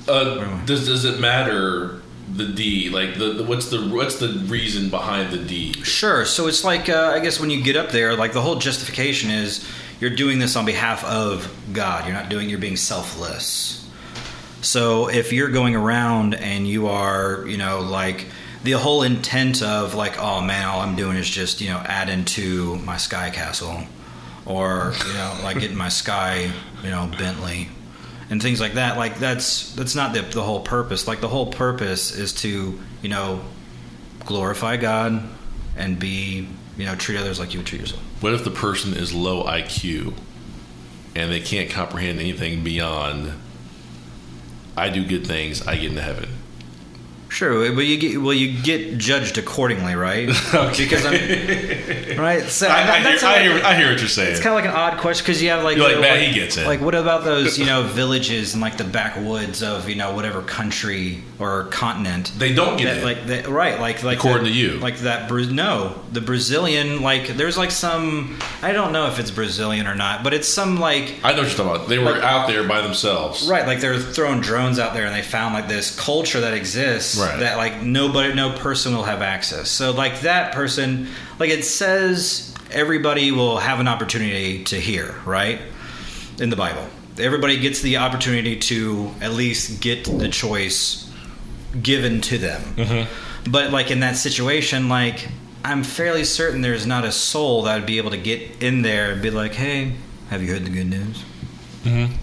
Uh, 0.08 0.63
does 0.65 0.86
does 0.86 1.05
it 1.05 1.19
matter 1.19 2.01
the 2.31 2.45
D? 2.45 2.89
Like 2.89 3.17
the, 3.17 3.34
the 3.34 3.43
what's 3.43 3.69
the 3.69 3.89
what's 3.89 4.19
the 4.19 4.29
reason 4.47 4.89
behind 4.89 5.31
the 5.31 5.38
D? 5.38 5.73
Sure. 5.84 6.25
So 6.25 6.47
it's 6.47 6.63
like 6.63 6.89
uh, 6.89 7.13
I 7.15 7.19
guess 7.19 7.39
when 7.39 7.49
you 7.49 7.63
get 7.63 7.75
up 7.75 7.89
there, 7.89 8.15
like 8.15 8.34
the 8.34 8.41
whole 8.41 8.55
justification 8.55 9.31
is 9.31 9.67
you're 9.99 10.15
doing 10.15 10.39
this 10.39 10.55
on 10.55 10.65
behalf 10.65 11.03
of 11.05 11.51
God. 11.73 12.05
You're 12.05 12.13
not 12.13 12.29
doing. 12.29 12.49
You're 12.49 12.60
being 12.60 12.77
selfless. 12.77 13.89
So 14.62 15.10
if 15.10 15.31
you're 15.31 15.49
going 15.49 15.75
around 15.75 16.34
and 16.34 16.67
you 16.67 16.88
are, 16.88 17.45
you 17.47 17.58
know, 17.58 17.81
like 17.81 18.25
the 18.63 18.71
whole 18.73 19.03
intent 19.03 19.62
of 19.62 19.93
like, 19.93 20.19
oh 20.19 20.41
man, 20.41 20.65
all 20.65 20.81
I'm 20.81 20.95
doing 20.95 21.17
is 21.17 21.29
just 21.29 21.62
you 21.62 21.69
know 21.69 21.77
add 21.77 22.10
into 22.10 22.75
my 22.77 22.97
sky 22.97 23.29
castle, 23.29 23.84
or 24.45 24.93
you 25.08 25.13
know 25.13 25.39
like 25.43 25.60
getting 25.60 25.77
my 25.77 25.89
sky 25.89 26.51
you 26.84 26.89
know 26.89 27.10
Bentley, 27.17 27.69
and 28.29 28.41
things 28.41 28.59
like 28.59 28.73
that. 28.73 28.97
Like 28.97 29.19
that's 29.19 29.73
that's 29.73 29.95
not 29.95 30.13
the 30.13 30.21
the 30.21 30.43
whole 30.43 30.61
purpose. 30.61 31.07
Like 31.07 31.21
the 31.21 31.27
whole 31.27 31.47
purpose 31.47 32.15
is 32.15 32.33
to 32.41 32.79
you 33.01 33.09
know 33.09 33.41
glorify 34.25 34.77
God 34.77 35.23
and 35.77 35.99
be 35.99 36.47
you 36.77 36.85
know 36.85 36.95
treat 36.95 37.17
others 37.17 37.39
like 37.39 37.53
you 37.53 37.59
would 37.59 37.67
treat 37.67 37.81
yourself. 37.81 38.01
What 38.21 38.33
if 38.33 38.43
the 38.43 38.51
person 38.51 38.93
is 38.93 39.13
low 39.13 39.43
IQ 39.43 40.13
and 41.15 41.31
they 41.31 41.41
can't 41.41 41.69
comprehend 41.69 42.19
anything 42.19 42.63
beyond 42.63 43.33
I 44.77 44.89
do 44.89 45.05
good 45.05 45.25
things, 45.25 45.65
I 45.65 45.75
get 45.75 45.91
into 45.91 46.01
heaven? 46.01 46.29
Sure, 47.36 47.69
but 47.74 47.82
you 47.86 47.98
get 47.98 48.21
well, 48.21 48.34
you 48.34 48.62
get 48.62 48.98
judged 48.98 49.38
accordingly, 49.38 49.93
right? 49.95 50.30
Because 50.78 51.06
I'm 51.06 52.17
right. 52.17 52.43
So 52.43 52.67
I, 52.67 52.80
I, 52.80 53.00
hear, 53.02 53.28
I, 53.28 53.43
hear, 53.43 53.65
I 53.65 53.76
hear 53.76 53.89
what 53.91 54.00
you're 54.00 54.08
saying. 54.08 54.32
It's 54.32 54.39
kind 54.39 54.58
of 54.58 54.63
like 54.63 54.71
an 54.74 54.78
odd 54.80 55.00
question 55.02 55.24
because 55.26 55.41
you 55.43 55.50
have 55.50 55.62
like 55.63 55.76
You're 55.76 55.86
like, 55.88 55.95
you 55.98 56.02
know, 56.02 56.08
"Man, 56.08 56.30
he 56.34 56.34
gets 56.39 56.56
it." 56.56 56.65
Like, 56.65 56.80
what 56.80 56.95
about 56.95 57.26
those 57.26 57.60
you 57.60 57.65
know 57.65 57.84
villages 57.84 58.54
in 58.56 58.62
like 58.62 58.78
the 58.78 58.86
backwoods 58.86 59.62
of 59.63 59.89
you 59.89 59.95
know 59.95 60.13
whatever 60.15 60.41
country 60.43 61.24
or 61.38 61.65
continent? 61.65 62.32
They 62.38 62.54
don't 62.54 62.78
get 62.78 62.86
that, 62.86 62.98
it. 63.00 63.04
like 63.04 63.26
that, 63.28 63.48
right? 63.50 63.80
Like 63.82 64.02
like 64.04 64.19
According 64.19 64.43
that- 64.45 64.50
to 64.52 64.56
you. 64.56 64.78
like 64.80 65.00
that. 65.00 65.30
No, 65.30 66.00
the 66.13 66.21
Brazilian 66.21 67.02
like 67.02 67.28
there's 67.36 67.58
like 67.58 67.71
some 67.71 68.39
I 68.62 68.71
don't 68.71 68.93
know 68.93 69.08
if 69.08 69.19
it's 69.19 69.32
Brazilian 69.32 69.88
or 69.88 69.95
not, 69.95 70.24
but 70.24 70.34
it's 70.34 70.48
some 70.48 70.80
like 70.80 71.15
I 71.21 71.32
know 71.34 71.39
what 71.41 71.48
you're 71.50 71.58
talking 71.58 71.76
about. 71.76 71.89
They 71.89 71.98
were 72.00 72.12
Like- 72.12 72.24
out 72.24 72.48
there 72.48 72.63
by 72.65 72.80
themselves. 72.82 73.45
Right, 73.50 73.67
like 73.67 73.82
they're 73.82 74.00
throwing 74.00 74.39
drones 74.39 74.80
out 74.80 74.93
there, 74.93 75.06
and 75.06 75.13
they 75.13 75.21
found 75.21 75.54
like 75.54 75.67
this 75.67 76.00
culture 76.00 76.39
that 76.39 76.54
exists 76.54 77.17
Right. 77.17 77.24
That 77.39 77.57
like 77.57 77.81
nobody, 77.81 78.33
no 78.33 78.51
person 78.57 78.95
will 78.95 79.03
have 79.03 79.21
access. 79.21 79.69
So 79.69 79.91
like 79.91 80.21
that 80.21 80.53
person, 80.53 81.07
like 81.39 81.49
it 81.49 81.63
says, 81.65 82.53
everybody 82.71 83.31
will 83.31 83.57
have 83.57 83.79
an 83.79 83.88
opportunity 83.88 84.63
to 84.65 84.79
hear. 84.79 85.15
Right 85.25 85.61
in 86.39 86.49
the 86.49 86.55
Bible, 86.55 86.88
everybody 87.17 87.57
gets 87.57 87.81
the 87.81 87.97
opportunity 87.97 88.57
to 88.57 89.11
at 89.21 89.31
least 89.31 89.81
get 89.81 90.05
the 90.05 90.27
choice 90.27 91.11
given 91.81 92.21
to 92.21 92.38
them. 92.38 92.61
Mm-hmm. 92.75 93.51
But 93.51 93.71
like 93.71 93.91
in 93.91 93.99
that 94.01 94.17
situation, 94.17 94.89
like 94.89 95.27
I'm 95.63 95.83
fairly 95.83 96.23
certain 96.23 96.61
there's 96.61 96.85
not 96.85 97.05
a 97.05 97.11
soul 97.11 97.63
that 97.63 97.75
would 97.75 97.85
be 97.85 97.97
able 97.97 98.11
to 98.11 98.17
get 98.17 98.61
in 98.63 98.81
there 98.81 99.11
and 99.11 99.21
be 99.21 99.31
like, 99.31 99.53
"Hey, 99.53 99.93
have 100.29 100.41
you 100.41 100.51
heard 100.53 100.65
the 100.65 100.69
good 100.69 100.88
news?" 100.88 101.23
Mm-hmm. 101.83 102.13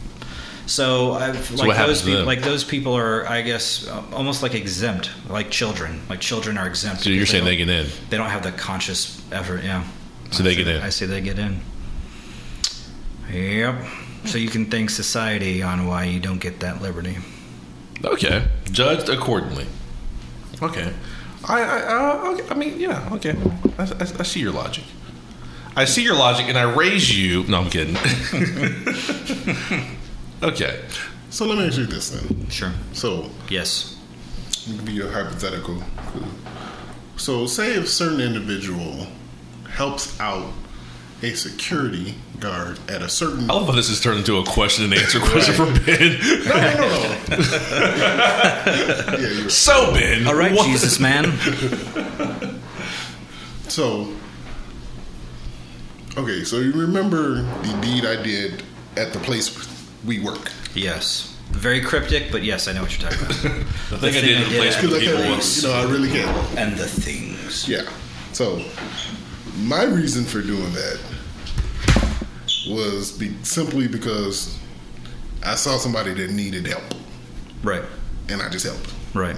So 0.66 1.12
I've 1.12 1.44
So 1.44 1.64
like 1.64 1.76
those 1.76 2.02
people, 2.02 2.24
like 2.24 2.42
those 2.42 2.64
people 2.64 2.94
are, 2.96 3.28
I 3.28 3.42
guess, 3.42 3.86
uh, 3.88 4.02
almost 4.12 4.42
like 4.42 4.54
exempt, 4.54 5.10
like 5.28 5.50
children. 5.50 6.00
Like 6.08 6.20
children 6.20 6.56
are 6.56 6.66
exempt. 6.68 7.02
So 7.02 7.10
you're 7.10 7.26
saying 7.26 7.44
they 7.44 7.56
don't- 7.56 7.66
get 7.66 7.86
in. 7.86 7.90
They 8.10 8.16
don't 8.16 8.30
have 8.30 8.42
the 8.42 8.52
conscious 8.52 9.20
effort. 9.32 9.64
Yeah. 9.64 9.84
So 10.30 10.42
they 10.42 10.52
I 10.52 10.54
get 10.54 10.68
in. 10.68 10.82
I 10.82 10.90
say 10.90 11.06
they 11.06 11.20
get 11.20 11.38
in. 11.38 11.60
Yep. 13.30 13.74
So 14.26 14.38
you 14.38 14.48
can 14.48 14.66
thank 14.66 14.90
society 14.90 15.62
on 15.62 15.86
why 15.86 16.04
you 16.04 16.20
don't 16.20 16.40
get 16.40 16.60
that 16.60 16.80
liberty. 16.80 17.18
Okay, 18.04 18.44
judged 18.70 19.08
accordingly. 19.08 19.66
Okay, 20.60 20.92
I 21.44 21.62
I, 21.62 21.80
uh, 21.82 22.30
okay. 22.32 22.44
I 22.50 22.54
mean, 22.54 22.78
yeah, 22.80 23.08
okay. 23.12 23.36
I, 23.78 23.82
I, 23.84 24.06
I 24.20 24.22
see 24.22 24.40
your 24.40 24.52
logic. 24.52 24.84
I 25.76 25.84
see 25.86 26.02
your 26.02 26.14
logic, 26.14 26.46
and 26.48 26.58
I 26.58 26.70
raise 26.72 27.16
you. 27.16 27.44
No, 27.44 27.58
I'm 27.60 27.70
kidding. 27.70 27.96
okay, 30.42 30.80
So 31.30 31.46
let 31.46 31.58
me 31.58 31.66
ask 31.66 31.78
you 31.78 31.86
this 31.86 32.10
then. 32.10 32.48
Sure. 32.50 32.72
So 32.92 33.30
Yes. 33.48 33.96
It 34.66 34.76
could 34.76 34.84
be 34.84 35.00
a 35.00 35.08
hypothetical. 35.10 35.82
So, 37.16 37.46
say 37.46 37.74
if 37.74 37.88
certain 37.88 38.20
individual 38.20 39.06
helps 39.70 40.18
out 40.20 40.52
a 41.22 41.34
security 41.34 42.14
guard 42.40 42.78
at 42.88 43.02
a 43.02 43.08
certain. 43.08 43.48
I 43.50 43.54
love 43.54 43.66
how 43.66 43.72
this 43.72 43.88
has 43.88 44.00
turned 44.00 44.18
into 44.20 44.38
a 44.38 44.44
question 44.44 44.84
and 44.84 44.94
answer 44.94 45.18
question 45.20 45.54
for 45.54 45.66
Ben. 45.84 46.18
No, 46.44 46.54
no, 46.54 46.70
no, 46.74 46.88
no. 46.88 47.36
yeah, 49.18 49.28
you're, 49.40 49.50
so 49.50 49.92
Ben, 49.92 50.26
All 50.26 50.34
right, 50.34 50.52
what- 50.52 50.66
Jesus 50.66 50.98
man. 51.00 51.32
so, 53.68 54.12
okay, 56.16 56.44
so 56.44 56.58
you 56.58 56.72
remember 56.72 57.42
the 57.42 57.78
deed 57.80 58.04
I 58.04 58.20
did 58.22 58.62
at 58.96 59.12
the 59.12 59.18
place 59.20 59.48
we 60.04 60.18
work. 60.20 60.50
Yes. 60.74 61.28
Very 61.50 61.80
cryptic, 61.82 62.32
but 62.32 62.42
yes, 62.42 62.66
I 62.66 62.72
know 62.72 62.82
what 62.82 62.98
you're 62.98 63.10
talking 63.10 63.26
about. 63.26 63.42
the 63.90 63.98
thing 63.98 64.14
I 64.16 64.20
did 64.20 64.36
in 64.42 64.50
the 64.50 64.56
place 64.58 64.74
Because 64.76 64.90
where 64.90 65.00
I 65.00 65.04
people 65.04 65.22
can't, 65.22 65.36
was 65.36 65.62
you 65.62 65.68
know, 65.68 65.74
I 65.74 65.84
really 65.84 66.10
can't. 66.10 66.58
and 66.58 66.76
the 66.78 66.88
things. 66.88 67.68
Yeah. 67.68 67.82
So, 68.32 68.64
my 69.58 69.84
reason 69.84 70.24
for 70.24 70.40
doing 70.40 70.72
that 70.72 70.98
was 72.68 73.12
be, 73.12 73.34
simply 73.42 73.88
because 73.88 74.58
I 75.44 75.56
saw 75.56 75.76
somebody 75.78 76.14
that 76.14 76.30
needed 76.30 76.66
help, 76.66 76.84
Right. 77.62 77.82
and 78.28 78.40
I 78.40 78.48
just 78.48 78.64
helped. 78.64 78.92
Right. 79.14 79.36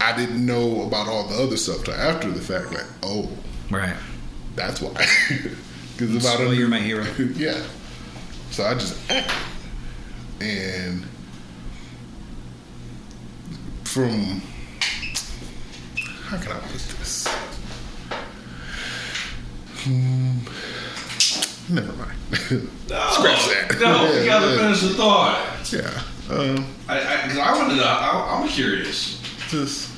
I 0.00 0.16
didn't 0.16 0.44
know 0.44 0.82
about 0.82 1.06
all 1.08 1.28
the 1.28 1.36
other 1.42 1.56
stuff 1.56 1.84
till 1.84 1.94
after 1.94 2.30
the 2.30 2.40
fact. 2.40 2.72
Like, 2.72 2.86
oh, 3.02 3.30
Right. 3.70 3.96
that's 4.56 4.80
why. 4.80 5.06
Because 5.96 6.16
about 6.24 6.38
So 6.38 6.50
a- 6.50 6.54
you're 6.54 6.68
my 6.68 6.80
hero. 6.80 7.04
yeah. 7.36 7.62
So 8.52 8.64
I 8.64 8.74
just 8.74 8.98
acted, 9.10 9.32
and 10.40 11.04
from 13.84 14.42
how 16.24 16.36
can 16.38 16.52
I 16.52 16.60
put 16.60 16.72
this? 16.98 17.26
Hmm, 19.84 20.38
never 21.74 21.92
mind. 21.94 22.18
Scratch 22.32 23.46
that. 23.48 23.78
No, 23.80 24.04
you 24.12 24.20
Yeah, 24.20 24.26
gotta 24.26 24.46
yeah. 24.52 24.56
finish 24.58 24.80
the 24.82 24.88
thought. 24.90 25.72
Yeah. 25.72 26.02
Um, 26.30 26.66
I, 26.88 27.00
I, 27.00 27.38
I 27.40 27.58
wanted 27.58 27.76
to. 27.76 27.84
I, 27.86 28.38
I'm 28.38 28.48
curious. 28.48 29.18
just 29.48 29.90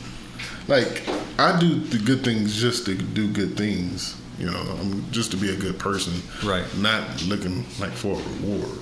like 0.69 1.03
I 1.41 1.59
do 1.59 1.75
the 1.81 1.99
good 1.99 2.23
things 2.25 2.55
just 2.61 2.87
to 2.87 2.95
do 2.95 3.29
good 3.33 3.57
things. 3.57 4.15
You 4.39 4.51
know, 4.51 4.61
I'm 4.81 5.11
just 5.13 5.31
to 5.31 5.37
be 5.37 5.51
a 5.51 5.57
good 5.57 5.79
person. 5.79 6.15
Right. 6.45 6.65
Not 6.79 7.25
looking 7.27 7.65
like 7.79 7.93
for 7.93 8.19
a 8.19 8.23
reward. 8.23 8.79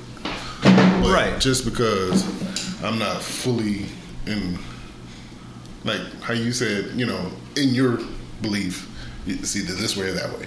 But 0.62 1.12
Right. 1.12 1.40
Just 1.40 1.64
because 1.64 2.24
I'm 2.82 2.98
not 2.98 3.20
fully 3.22 3.86
in, 4.26 4.58
like 5.84 6.00
how 6.22 6.32
you 6.34 6.52
said, 6.52 6.92
you 6.98 7.06
know, 7.06 7.30
in 7.56 7.70
your 7.70 7.98
belief, 8.40 8.88
it's 9.26 9.54
either 9.56 9.74
this 9.74 9.96
way 9.96 10.08
or 10.08 10.12
that 10.12 10.38
way. 10.38 10.46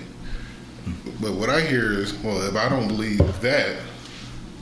But 1.22 1.34
what 1.34 1.50
I 1.50 1.62
hear 1.62 1.91
is, 1.94 2.13
well, 2.15 2.41
if 2.48 2.56
I 2.56 2.70
don't 2.70 2.88
believe 2.88 3.20
that, 3.41 3.78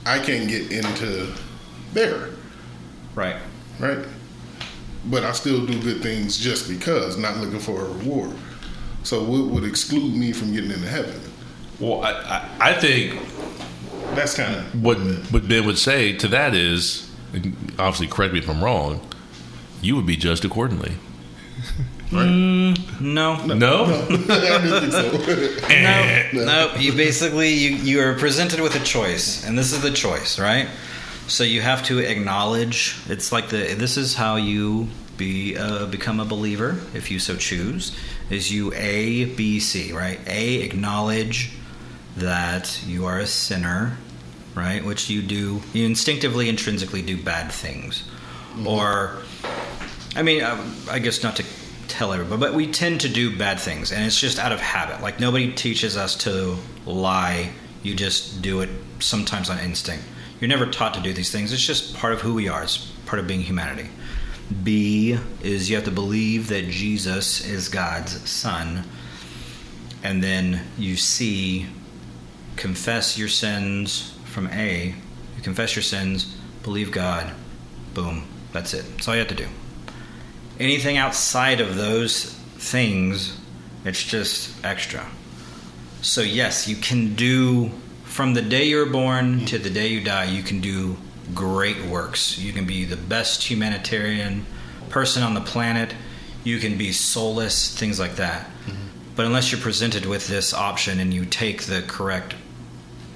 I 0.06 0.20
can't 0.20 0.50
get 0.50 0.72
into 0.72 1.32
there 1.94 2.30
Right. 3.16 3.38
right? 3.80 4.00
But 5.06 5.24
I 5.24 5.32
still 5.34 5.66
do 5.66 5.82
good 5.82 6.02
things 6.02 6.38
just 6.38 6.68
because, 6.68 7.18
not 7.18 7.38
looking 7.38 7.60
for 7.60 7.82
a 7.82 7.86
reward. 7.86 8.32
So 9.04 9.24
what 9.24 9.46
would 9.52 9.64
exclude 9.66 10.14
me 10.16 10.32
from 10.32 10.54
getting 10.54 10.72
into 10.72 10.88
heaven? 10.88 11.20
Well, 11.80 12.04
I, 12.04 12.12
I, 12.12 12.50
I 12.70 12.74
think 12.74 13.20
That's 14.16 14.36
kind 14.36 14.56
of 14.56 14.84
what 14.84 14.98
what 15.32 15.48
Ben 15.48 15.66
would 15.66 15.78
say 15.78 16.14
to 16.18 16.28
that 16.30 16.54
is, 16.56 17.10
obviously, 17.80 18.08
correct 18.08 18.34
me 18.34 18.40
if 18.40 18.50
I'm 18.50 18.64
wrong. 18.64 19.02
You 19.82 19.96
would 19.98 20.06
be 20.06 20.16
judged 20.16 20.46
accordingly. 20.46 20.94
No. 22.12 22.74
No, 23.00 23.36
I 23.50 24.08
didn't 24.62 24.82
think 24.82 24.92
so. 24.92 25.68
No, 26.34 26.46
no. 26.46 26.76
You 26.78 26.94
basically 26.94 27.50
you 27.54 27.70
you 27.78 28.02
are 28.02 28.14
presented 28.14 28.60
with 28.60 28.76
a 28.76 28.84
choice, 28.86 29.44
and 29.48 29.58
this 29.58 29.72
is 29.74 29.82
the 29.82 29.90
choice, 29.90 30.38
right? 30.38 30.68
So 31.28 31.44
you 31.44 31.62
have 31.62 31.82
to 31.86 31.98
acknowledge. 32.00 32.98
It's 33.10 33.32
like 33.32 33.50
the 33.50 33.74
this 33.74 33.98
is 33.98 34.14
how 34.14 34.36
you 34.36 34.90
be 35.18 35.58
uh, 35.58 35.88
become 35.88 36.20
a 36.20 36.26
believer, 36.26 36.78
if 36.94 37.10
you 37.10 37.18
so 37.18 37.36
choose. 37.36 37.98
Is 38.30 38.52
you 38.52 38.74
A 38.74 39.26
B 39.26 39.60
C, 39.60 39.92
right? 39.94 40.20
A 40.28 40.62
acknowledge 40.62 41.52
that 42.18 42.82
you 42.86 43.06
are 43.06 43.20
a 43.20 43.28
sinner, 43.28 43.98
right? 44.56 44.84
Which 44.84 45.10
you 45.10 45.22
do. 45.22 45.62
You 45.74 45.86
instinctively, 45.86 46.50
intrinsically 46.50 47.02
do 47.02 47.22
bad 47.22 47.52
things, 47.52 48.04
mm-hmm. 48.52 48.68
or 48.68 49.22
I 50.16 50.22
mean, 50.24 50.44
I, 50.44 50.58
I 50.90 51.00
guess 51.00 51.24
not 51.24 51.36
to 51.38 51.46
tell 51.88 52.14
everybody, 52.14 52.40
but 52.40 52.54
we 52.54 52.72
tend 52.72 53.02
to 53.02 53.10
do 53.10 53.36
bad 53.38 53.60
things, 53.60 53.92
and 53.92 54.06
it's 54.06 54.20
just 54.20 54.40
out 54.40 54.52
of 54.52 54.60
habit. 54.60 55.02
Like 55.02 55.20
nobody 55.20 55.52
teaches 55.52 55.98
us 55.98 56.16
to 56.20 56.56
lie. 56.86 57.52
You 57.84 57.94
just 57.94 58.42
do 58.42 58.62
it 58.62 58.70
sometimes 59.00 59.50
on 59.50 59.60
instinct. 59.60 60.06
You're 60.40 60.48
never 60.48 60.66
taught 60.66 60.94
to 60.96 61.02
do 61.02 61.14
these 61.14 61.32
things. 61.32 61.52
It's 61.52 61.66
just 61.66 61.96
part 61.96 62.14
of 62.14 62.22
who 62.22 62.34
we 62.34 62.48
are. 62.48 62.64
It's 62.64 62.78
part 63.06 63.20
of 63.20 63.28
being 63.28 63.42
humanity. 63.42 63.90
B 64.64 65.18
is 65.42 65.70
you 65.70 65.76
have 65.76 65.86
to 65.86 65.92
believe 65.92 66.48
that 66.50 66.68
Jesus 66.70 67.46
is 67.46 67.70
God's 67.70 68.30
son, 68.30 68.84
and 70.04 70.24
then 70.24 70.62
you 70.78 70.96
C 70.96 71.68
confess 72.56 73.18
your 73.18 73.30
sins 73.30 74.18
from 74.26 74.48
A. 74.48 74.96
You 75.36 75.42
confess 75.42 75.76
your 75.76 75.84
sins, 75.84 76.36
believe 76.64 76.92
God, 76.92 77.32
boom. 77.94 78.26
That's 78.52 78.74
it. 78.74 78.86
That's 78.92 79.08
all 79.08 79.16
you 79.16 79.20
have 79.20 79.30
to 79.30 79.36
do. 79.36 79.48
Anything 80.60 80.98
outside 80.98 81.60
of 81.60 81.76
those 81.76 82.26
things, 82.58 83.40
it's 83.86 84.04
just 84.04 84.64
extra. 84.64 85.06
So 86.02 86.22
yes, 86.22 86.68
you 86.68 86.76
can 86.76 87.16
do 87.16 87.72
from 88.04 88.36
the 88.36 88.42
day 88.42 88.66
you're 88.66 88.86
born 88.86 89.46
to 89.46 89.58
the 89.58 89.70
day 89.70 89.88
you 89.88 90.04
die. 90.04 90.26
You 90.26 90.44
can 90.44 90.62
do 90.62 90.98
great 91.34 91.86
works. 91.86 92.38
You 92.38 92.54
can 92.54 92.66
be 92.66 92.86
the 92.86 92.98
best 92.98 93.44
humanitarian 93.50 94.46
person 94.90 95.24
on 95.24 95.34
the 95.34 95.42
planet. 95.42 95.94
You 96.44 96.60
can 96.60 96.78
be 96.78 96.92
soulless, 96.92 97.74
things 97.78 98.00
like 98.00 98.16
that. 98.16 98.46
Mm-hmm. 98.46 98.74
But 99.16 99.26
unless 99.26 99.52
you're 99.52 99.62
presented 99.62 100.06
with 100.06 100.28
this 100.28 100.54
option 100.54 101.00
and 101.00 101.14
you 101.14 101.26
take 101.26 101.64
the 101.64 101.84
correct 101.84 102.36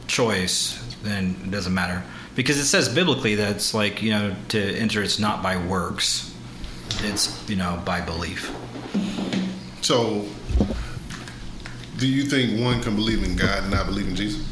choice, 0.07 0.81
then 1.03 1.35
it 1.43 1.51
doesn't 1.51 1.73
matter. 1.73 2.03
Because 2.35 2.57
it 2.59 2.65
says 2.65 2.87
biblically 2.87 3.35
that 3.35 3.55
it's 3.55 3.73
like, 3.73 4.01
you 4.01 4.11
know, 4.11 4.35
to 4.49 4.75
enter 4.77 5.01
it's 5.01 5.19
not 5.19 5.41
by 5.41 5.57
works. 5.57 6.33
It's, 6.99 7.49
you 7.49 7.55
know, 7.55 7.81
by 7.83 8.01
belief. 8.01 8.53
So, 9.81 10.25
do 11.97 12.07
you 12.07 12.23
think 12.23 12.61
one 12.61 12.81
can 12.81 12.95
believe 12.95 13.23
in 13.23 13.35
God 13.35 13.63
and 13.63 13.71
not 13.71 13.87
believe 13.87 14.07
in 14.07 14.15
Jesus? 14.15 14.45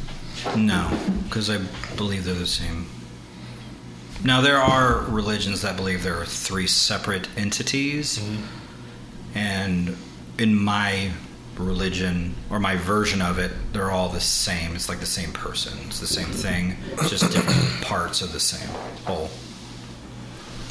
No, 0.56 0.90
because 1.24 1.50
I 1.50 1.60
believe 1.96 2.26
they're 2.26 2.34
the 2.34 2.48
same. 2.48 2.88
Now, 4.26 4.42
there 4.42 4.58
are 4.58 5.02
religions 5.02 5.62
that 5.62 5.78
believe 5.78 6.02
there 6.02 6.20
are 6.20 6.26
three 6.26 6.66
separate 6.66 7.30
entities. 7.38 8.18
Mm-hmm. 8.18 9.38
And 9.38 9.98
in 10.40 10.56
my 10.56 11.12
religion, 11.58 12.34
or 12.50 12.60
my 12.60 12.76
version 12.76 13.22
of 13.22 13.38
it, 13.38 13.52
they're 13.72 13.92
all 13.92 14.10
the 14.10 14.20
same. 14.20 14.74
It's 14.74 14.90
like 14.90 15.00
the 15.00 15.06
same 15.06 15.32
person, 15.32 15.78
it's 15.86 16.00
the 16.00 16.08
same 16.08 16.26
thing, 16.26 16.76
it's 16.94 17.12
just 17.12 17.32
different 17.32 17.86
parts 17.86 18.22
of 18.22 18.34
the 18.34 18.40
same 18.40 18.68
whole. 19.06 19.30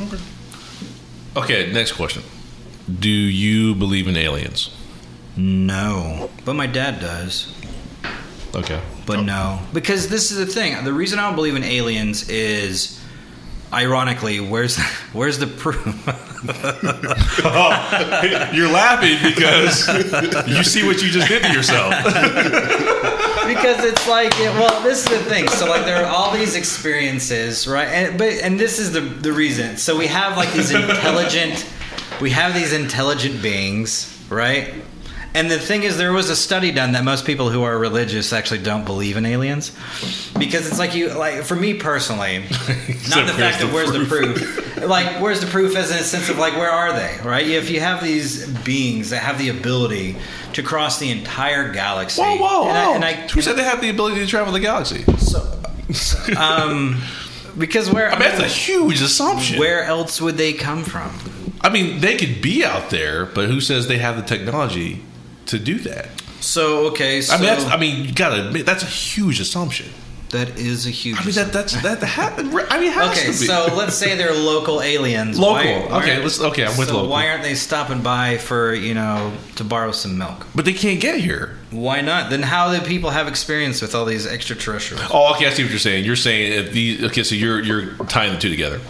Okay, 0.00 0.18
Okay, 1.36 1.72
next 1.72 1.92
question. 1.92 2.24
Do 2.98 3.08
you 3.08 3.76
believe 3.76 4.08
in 4.08 4.16
aliens? 4.16 4.74
No. 5.36 6.28
But 6.44 6.54
my 6.54 6.66
dad 6.66 7.00
does. 7.00 7.54
Okay. 8.54 8.80
But 9.06 9.22
no. 9.22 9.60
Because 9.72 10.08
this 10.08 10.32
is 10.32 10.38
the 10.38 10.46
thing. 10.46 10.82
The 10.84 10.92
reason 10.92 11.18
I 11.18 11.22
don't 11.22 11.36
believe 11.36 11.56
in 11.56 11.64
aliens 11.64 12.28
is 12.28 13.00
ironically, 13.74 14.40
where's 14.40 14.76
the, 14.76 14.82
where's 15.12 15.38
the 15.38 15.46
proof? 15.46 15.84
You're 18.54 18.70
laughing 18.70 19.18
because 19.22 19.86
you 20.48 20.64
see 20.64 20.86
what 20.86 21.02
you 21.02 21.10
just 21.10 21.28
did 21.28 21.42
to 21.42 21.52
yourself. 21.52 21.94
because 23.46 23.84
it's 23.84 24.08
like 24.08 24.32
it, 24.40 24.48
well 24.54 24.82
this 24.82 25.04
is 25.04 25.10
the 25.10 25.18
thing 25.30 25.46
so 25.48 25.68
like 25.68 25.84
there 25.84 26.02
are 26.02 26.06
all 26.06 26.32
these 26.32 26.56
experiences 26.56 27.68
right 27.68 27.88
and 27.88 28.18
but 28.18 28.32
and 28.42 28.58
this 28.58 28.78
is 28.78 28.92
the 28.92 29.00
the 29.00 29.32
reason 29.32 29.76
so 29.76 29.96
we 29.96 30.06
have 30.06 30.36
like 30.36 30.50
these 30.52 30.70
intelligent 30.70 31.66
we 32.22 32.30
have 32.30 32.54
these 32.54 32.72
intelligent 32.72 33.42
beings 33.42 34.18
right 34.30 34.72
and 35.34 35.50
the 35.50 35.58
thing 35.58 35.82
is 35.82 35.98
there 35.98 36.12
was 36.12 36.30
a 36.30 36.36
study 36.36 36.70
done 36.70 36.92
that 36.92 37.04
most 37.04 37.26
people 37.26 37.50
who 37.50 37.62
are 37.62 37.76
religious 37.76 38.32
actually 38.32 38.62
don't 38.62 38.84
believe 38.84 39.16
in 39.16 39.26
aliens 39.26 39.72
because 40.38 40.66
it's 40.66 40.78
like 40.78 40.94
you 40.94 41.12
like 41.12 41.42
for 41.42 41.56
me 41.56 41.74
personally 41.74 42.38
not 43.10 43.26
the 43.26 43.34
fact 43.36 43.60
that 43.60 43.70
where's 43.72 43.92
the 43.92 44.04
proof 44.06 44.76
like 44.88 45.20
where's 45.20 45.40
the 45.40 45.46
proof 45.46 45.76
as 45.76 45.90
in 45.90 45.98
a 45.98 46.02
sense 46.02 46.28
of 46.28 46.38
like 46.38 46.54
where 46.54 46.70
are 46.70 46.92
they 46.92 47.18
right 47.24 47.46
if 47.46 47.68
you 47.68 47.80
have 47.80 48.02
these 48.02 48.48
beings 48.60 49.10
that 49.10 49.18
have 49.18 49.38
the 49.38 49.48
ability 49.48 50.16
to 50.52 50.62
cross 50.62 50.98
the 50.98 51.10
entire 51.10 51.72
galaxy 51.72 52.22
Whoa, 52.22 52.36
whoa, 52.36 52.62
whoa! 52.62 52.68
and 52.68 52.78
I, 52.78 52.94
and 52.94 53.04
I 53.04 53.12
Who 53.28 53.42
said 53.42 53.56
they 53.56 53.64
have 53.64 53.80
the 53.80 53.90
ability 53.90 54.20
to 54.20 54.26
travel 54.26 54.52
the 54.52 54.60
galaxy? 54.60 55.04
um, 56.36 57.00
because 57.58 57.90
where 57.90 58.08
I 58.08 58.18
mean, 58.18 58.20
that's 58.20 58.40
a 58.40 58.46
huge 58.46 59.00
assumption. 59.00 59.58
where 59.58 59.84
else 59.84 60.20
would 60.20 60.36
they 60.36 60.52
come 60.52 60.84
from? 60.84 61.12
I 61.60 61.70
mean, 61.70 62.00
they 62.00 62.16
could 62.16 62.40
be 62.42 62.64
out 62.64 62.90
there, 62.90 63.26
but 63.26 63.48
who 63.48 63.60
says 63.60 63.88
they 63.88 63.98
have 63.98 64.16
the 64.16 64.22
technology 64.22 65.02
to 65.46 65.58
do 65.58 65.78
that? 65.80 66.08
So 66.40 66.88
okay, 66.88 67.20
so 67.22 67.34
I 67.34 67.36
mean, 67.38 67.46
that's, 67.46 67.64
I 67.66 67.76
mean, 67.78 68.04
you 68.04 68.12
gotta 68.12 68.46
admit 68.46 68.66
that's 68.66 68.82
a 68.82 68.86
huge 68.86 69.40
assumption. 69.40 69.86
that 70.30 70.58
is 70.58 70.84
a 70.86 70.90
huge. 70.90 71.16
I 71.18 71.24
mean, 71.24 71.34
that 71.36 71.52
that's 71.52 71.80
that 71.82 72.02
happened. 72.02 72.52
I 72.70 72.80
mean, 72.80 72.90
has 72.92 73.16
okay, 73.18 73.32
so 73.32 73.72
let's 73.76 73.94
say 73.94 74.16
they're 74.16 74.34
local 74.34 74.82
aliens. 74.82 75.38
Local. 75.38 75.54
Why- 75.88 76.00
Okay, 76.00 76.20
let's- 76.20 76.40
okay, 76.40 76.64
I'm 76.66 76.76
with 76.76 76.88
so 76.88 76.94
local. 76.96 77.08
Why 77.10 77.28
aren't 77.28 77.44
they 77.44 77.54
stopping 77.54 78.02
by 78.02 78.36
for 78.38 78.74
you 78.74 78.94
know 78.94 79.32
to 79.56 79.64
borrow 79.64 79.92
some 79.92 80.18
milk? 80.18 80.46
but 80.54 80.64
they 80.64 80.72
can't 80.74 81.00
get 81.00 81.18
here. 81.20 81.56
Why 81.70 82.00
not? 82.00 82.30
Then 82.30 82.42
how 82.42 82.72
do 82.74 82.80
people 82.84 83.10
have 83.10 83.26
experience 83.28 83.80
with 83.80 83.94
all 83.94 84.04
these 84.04 84.26
extraterrestrials? 84.26 85.06
Oh, 85.12 85.34
okay. 85.34 85.46
I 85.46 85.50
see 85.50 85.62
what 85.62 85.70
you're 85.70 85.78
saying. 85.78 86.04
You're 86.04 86.16
saying 86.16 86.52
if 86.52 86.72
the 86.72 87.06
okay, 87.06 87.22
so 87.22 87.34
you're 87.36 87.60
you're 87.62 87.94
tying 88.06 88.32
the 88.34 88.38
two 88.40 88.50
together. 88.50 88.80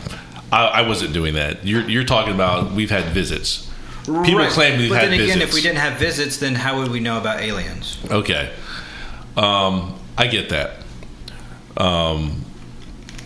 I, 0.50 0.66
I 0.66 0.88
wasn't 0.88 1.12
doing 1.12 1.34
that. 1.34 1.66
You're 1.66 1.88
you're 1.88 2.04
talking 2.04 2.34
about 2.34 2.72
we've 2.72 2.90
had 2.90 3.04
visits. 3.12 3.70
People 4.04 4.36
Right. 4.36 4.50
claim 4.50 4.78
we've 4.78 4.90
but 4.90 4.96
had 5.00 5.06
then 5.06 5.14
again, 5.14 5.26
visits. 5.38 5.44
if 5.50 5.54
we 5.54 5.62
didn't 5.62 5.78
have 5.78 5.98
visits, 5.98 6.36
then 6.36 6.54
how 6.54 6.78
would 6.78 6.90
we 6.90 7.00
know 7.00 7.16
about 7.18 7.40
aliens? 7.40 7.96
Okay. 8.10 8.50
Um, 9.36 9.94
I 10.18 10.26
get 10.26 10.50
that. 10.50 10.82
Um, 11.76 12.44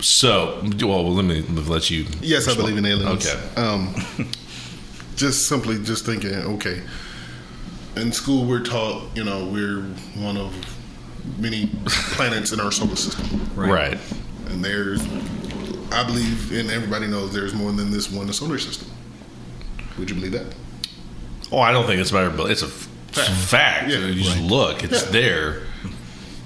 so, 0.00 0.62
well, 0.80 1.12
let 1.12 1.24
me 1.24 1.42
let 1.42 1.90
you. 1.90 2.06
Yes, 2.20 2.46
I 2.48 2.54
believe 2.54 2.76
in 2.78 2.86
aliens. 2.86 3.26
Okay. 3.28 3.54
Um, 3.60 3.94
just 5.16 5.48
simply 5.48 5.82
just 5.82 6.06
thinking, 6.06 6.32
okay, 6.34 6.80
in 7.96 8.12
school 8.12 8.44
we're 8.44 8.62
taught, 8.62 9.02
you 9.16 9.24
know, 9.24 9.46
we're 9.46 9.82
one 10.14 10.36
of 10.36 10.54
many 11.38 11.68
planets 12.12 12.52
in 12.52 12.60
our 12.60 12.70
solar 12.70 12.94
system, 12.96 13.50
Right. 13.56 13.98
and 14.50 14.64
there's, 14.64 15.02
I 15.90 16.04
believe, 16.04 16.52
and 16.52 16.70
everybody 16.70 17.08
knows 17.08 17.32
there's 17.34 17.52
more 17.52 17.72
than 17.72 17.90
this 17.90 18.10
one 18.10 18.32
solar 18.32 18.58
system. 18.58 18.88
Would 19.98 20.08
you 20.10 20.14
believe 20.14 20.32
that? 20.32 20.54
Oh, 21.50 21.58
I 21.61 21.72
don't 21.72 21.87
think 21.87 22.00
it's 22.00 22.12
matter, 22.12 22.30
but 22.30 22.50
it's 22.50 22.62
a 22.62 22.68
fact. 22.68 23.88
Yeah, 23.90 23.98
you 24.06 24.22
just 24.22 24.40
look; 24.40 24.84
it's 24.84 25.04
Yeah. 25.04 25.11
there. 25.11 25.62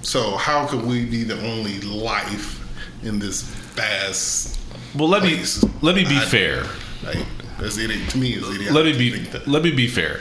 So 0.03 0.37
how 0.37 0.67
could 0.67 0.85
we 0.85 1.05
be 1.05 1.23
the 1.25 1.41
only 1.47 1.81
life 1.81 2.61
in 3.03 3.19
this 3.19 3.43
vast? 3.43 4.59
Well, 4.95 5.09
let 5.09 5.23
me 5.23 5.43
let 5.81 5.95
me 5.95 6.05
be 6.05 6.17
I- 6.17 6.25
fair. 6.25 6.65
Like, 7.05 7.19
that's 7.59 7.79
idiot 7.79 8.09
to 8.11 8.19
me. 8.19 8.35
Is 8.35 8.49
idiotic 8.49 8.73
Let 8.73 8.85
me 8.85 8.93
be 8.97 9.11
think 9.19 9.47
let 9.47 9.63
me 9.63 9.73
be 9.73 9.89
fair. 9.89 10.21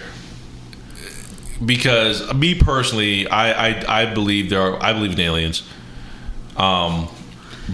Because 1.63 2.33
me 2.33 2.55
personally, 2.55 3.27
I, 3.27 3.69
I 3.69 4.01
I 4.01 4.05
believe 4.13 4.49
there 4.49 4.61
are 4.61 4.81
I 4.83 4.93
believe 4.93 5.13
in 5.13 5.19
aliens. 5.19 5.61
Um, 6.57 7.07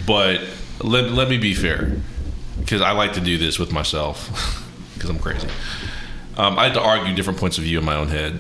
but 0.06 0.42
let 0.82 1.12
let 1.12 1.30
me 1.30 1.38
be 1.38 1.54
fair, 1.54 1.96
because 2.60 2.82
I 2.82 2.92
like 2.92 3.14
to 3.14 3.22
do 3.22 3.38
this 3.38 3.58
with 3.58 3.72
myself, 3.72 4.30
because 4.94 5.10
I'm 5.10 5.20
crazy. 5.20 5.48
Um, 6.38 6.58
I 6.60 6.66
had 6.66 6.76
to 6.76 6.82
argue 6.82 7.14
different 7.16 7.40
points 7.40 7.58
of 7.58 7.64
view 7.64 7.80
in 7.80 7.86
my 7.86 7.96
own 7.96 8.10
head. 8.10 8.40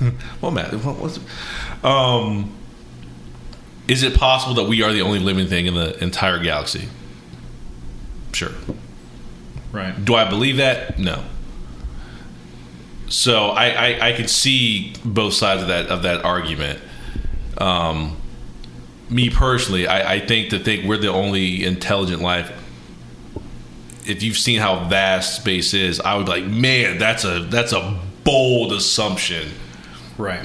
well, 0.40 0.52
Matt, 0.52 0.72
what 0.72 0.98
was? 0.98 1.18
Um, 1.82 2.54
is 3.88 4.02
it 4.02 4.14
possible 4.14 4.54
that 4.54 4.68
we 4.68 4.82
are 4.82 4.92
the 4.92 5.02
only 5.02 5.18
living 5.18 5.48
thing 5.48 5.66
in 5.66 5.74
the 5.74 6.02
entire 6.02 6.38
galaxy? 6.38 6.88
Sure. 8.32 8.52
Right. 9.72 10.04
Do 10.04 10.14
I 10.14 10.28
believe 10.28 10.58
that? 10.58 10.98
No. 10.98 11.24
So 13.08 13.48
I, 13.48 13.68
I, 13.68 14.08
I 14.08 14.12
can 14.12 14.28
see 14.28 14.94
both 15.04 15.34
sides 15.34 15.62
of 15.62 15.68
that 15.68 15.86
of 15.86 16.02
that 16.02 16.24
argument. 16.24 16.80
Um, 17.56 18.16
me 19.08 19.30
personally, 19.30 19.86
I, 19.86 20.14
I 20.14 20.20
think 20.20 20.50
to 20.50 20.58
think 20.58 20.84
we're 20.84 20.98
the 20.98 21.08
only 21.08 21.64
intelligent 21.64 22.20
life. 22.22 22.52
If 24.08 24.22
you've 24.22 24.38
seen 24.38 24.58
how 24.58 24.88
vast 24.88 25.36
space 25.36 25.74
is, 25.74 26.00
I 26.00 26.16
would 26.16 26.26
be 26.26 26.32
like, 26.32 26.44
man, 26.44 26.98
that's 26.98 27.24
a 27.24 27.40
that's 27.40 27.72
a 27.72 27.98
bold 28.24 28.72
assumption 28.72 29.50
Right. 30.16 30.44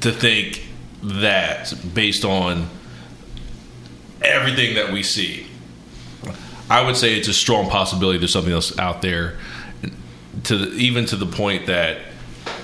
to 0.00 0.12
think 0.12 0.62
that 1.02 1.72
based 1.94 2.24
on 2.24 2.68
everything 4.22 4.74
that 4.74 4.92
we 4.92 5.02
see. 5.02 5.46
I 6.68 6.82
would 6.84 6.96
say 6.96 7.14
it's 7.16 7.28
a 7.28 7.32
strong 7.34 7.70
possibility 7.70 8.18
there's 8.18 8.32
something 8.32 8.52
else 8.52 8.76
out 8.78 9.00
there, 9.02 9.38
to 10.44 10.58
the, 10.58 10.72
even 10.76 11.06
to 11.06 11.16
the 11.16 11.26
point 11.26 11.66
that 11.66 11.98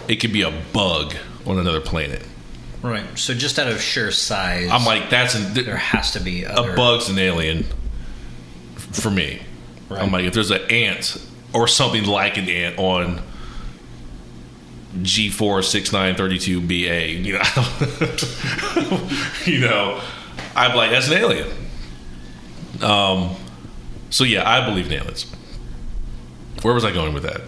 it 0.09 0.17
could 0.17 0.33
be 0.33 0.43
a 0.43 0.51
bug 0.73 1.15
on 1.47 1.59
another 1.61 1.81
planet. 1.81 2.23
Right. 2.83 3.05
So 3.17 3.33
just 3.33 3.61
out 3.61 3.69
of 3.69 3.81
sheer 3.81 4.11
size, 4.11 4.69
I'm 4.73 4.85
like, 4.85 5.09
that's 5.09 5.37
an, 5.37 5.55
there 5.55 5.77
has 5.77 6.11
to 6.13 6.21
be 6.21 6.45
other. 6.45 6.73
a 6.73 6.77
bug's 6.77 7.09
an 7.09 7.19
alien 7.21 7.65
for 8.77 9.11
me. 9.11 9.41
Right. 9.93 10.03
I'm 10.03 10.11
like, 10.11 10.25
if 10.25 10.35
there's 10.35 10.51
an 10.51 10.63
ant 10.71 11.25
or 11.53 11.69
something 11.69 12.05
like 12.05 12.39
an 12.39 12.49
ant 12.49 12.79
on 12.79 13.21
G46932BA, 14.99 17.25
you 17.25 17.35
know, 17.35 17.43
you 19.53 19.61
know, 19.61 20.01
I'm 20.55 20.77
like, 20.77 20.91
that's 20.91 21.09
an 21.09 21.15
alien. 21.15 21.49
Um, 22.83 23.35
so 24.11 24.25
yeah, 24.25 24.47
I 24.49 24.65
believe 24.67 24.87
in 24.87 24.93
aliens. 24.93 25.27
Where 26.63 26.75
was 26.75 26.85
I 26.85 26.93
going 26.93 27.15
with 27.15 27.23
that? 27.25 27.41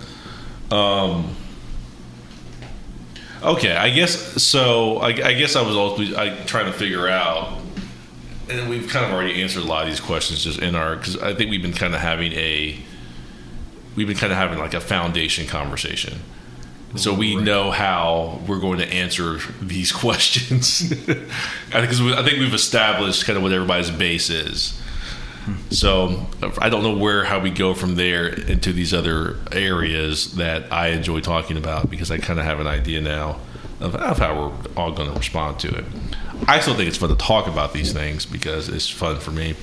Um, 0.74 1.36
okay, 3.42 3.76
I 3.76 3.90
guess 3.90 4.42
so. 4.42 4.98
I, 4.98 5.08
I 5.08 5.32
guess 5.34 5.56
I 5.56 5.62
was 5.62 6.14
I, 6.14 6.44
trying 6.44 6.66
to 6.66 6.72
figure 6.72 7.08
out 7.08 7.58
and 8.48 8.68
we've 8.68 8.88
kind 8.88 9.04
of 9.06 9.12
already 9.12 9.42
answered 9.42 9.62
a 9.62 9.66
lot 9.66 9.82
of 9.82 9.88
these 9.88 10.00
questions 10.00 10.44
just 10.44 10.58
in 10.58 10.74
our 10.74 10.96
because 10.96 11.16
I 11.18 11.34
think 11.34 11.50
we've 11.50 11.62
been 11.62 11.72
kind 11.72 11.94
of 11.94 12.00
having 12.00 12.32
a 12.32 12.78
we've 13.96 14.06
been 14.06 14.16
kind 14.16 14.32
of 14.32 14.38
having 14.38 14.58
like 14.58 14.74
a 14.74 14.80
foundation 14.80 15.46
conversation. 15.46 16.20
So 16.96 17.12
we 17.12 17.34
know 17.34 17.72
how 17.72 18.40
we're 18.46 18.60
going 18.60 18.78
to 18.78 18.86
answer 18.86 19.38
these 19.60 19.90
questions. 20.04 20.92
I 21.72 21.86
think 21.86 22.16
I 22.16 22.22
think 22.22 22.38
we've 22.38 22.54
established 22.54 23.26
kind 23.26 23.36
of 23.36 23.42
what 23.42 23.52
everybody's 23.52 23.90
base 23.90 24.30
is. 24.30 24.80
So 25.70 26.26
I 26.58 26.70
don't 26.70 26.82
know 26.82 26.96
where 26.96 27.24
how 27.24 27.38
we 27.38 27.50
go 27.50 27.74
from 27.74 27.96
there 27.96 28.28
into 28.28 28.72
these 28.72 28.94
other 28.94 29.36
areas 29.52 30.36
that 30.36 30.72
I 30.72 30.88
enjoy 30.88 31.20
talking 31.20 31.56
about 31.56 31.90
because 31.90 32.10
I 32.10 32.18
kind 32.18 32.38
of 32.38 32.46
have 32.46 32.60
an 32.60 32.66
idea 32.66 33.00
now 33.00 33.40
of, 33.80 33.94
of 33.94 34.18
how 34.18 34.34
we're 34.34 34.52
all 34.76 34.92
going 34.92 35.10
to 35.10 35.16
respond 35.16 35.58
to 35.60 35.68
it. 35.68 35.84
I 36.46 36.60
still 36.60 36.74
think 36.74 36.88
it's 36.88 36.98
fun 36.98 37.08
to 37.08 37.16
talk 37.16 37.46
about 37.46 37.72
these 37.72 37.92
things 37.92 38.26
because 38.26 38.68
it's 38.68 38.88
fun 38.88 39.18
for 39.18 39.30
me, 39.30 39.54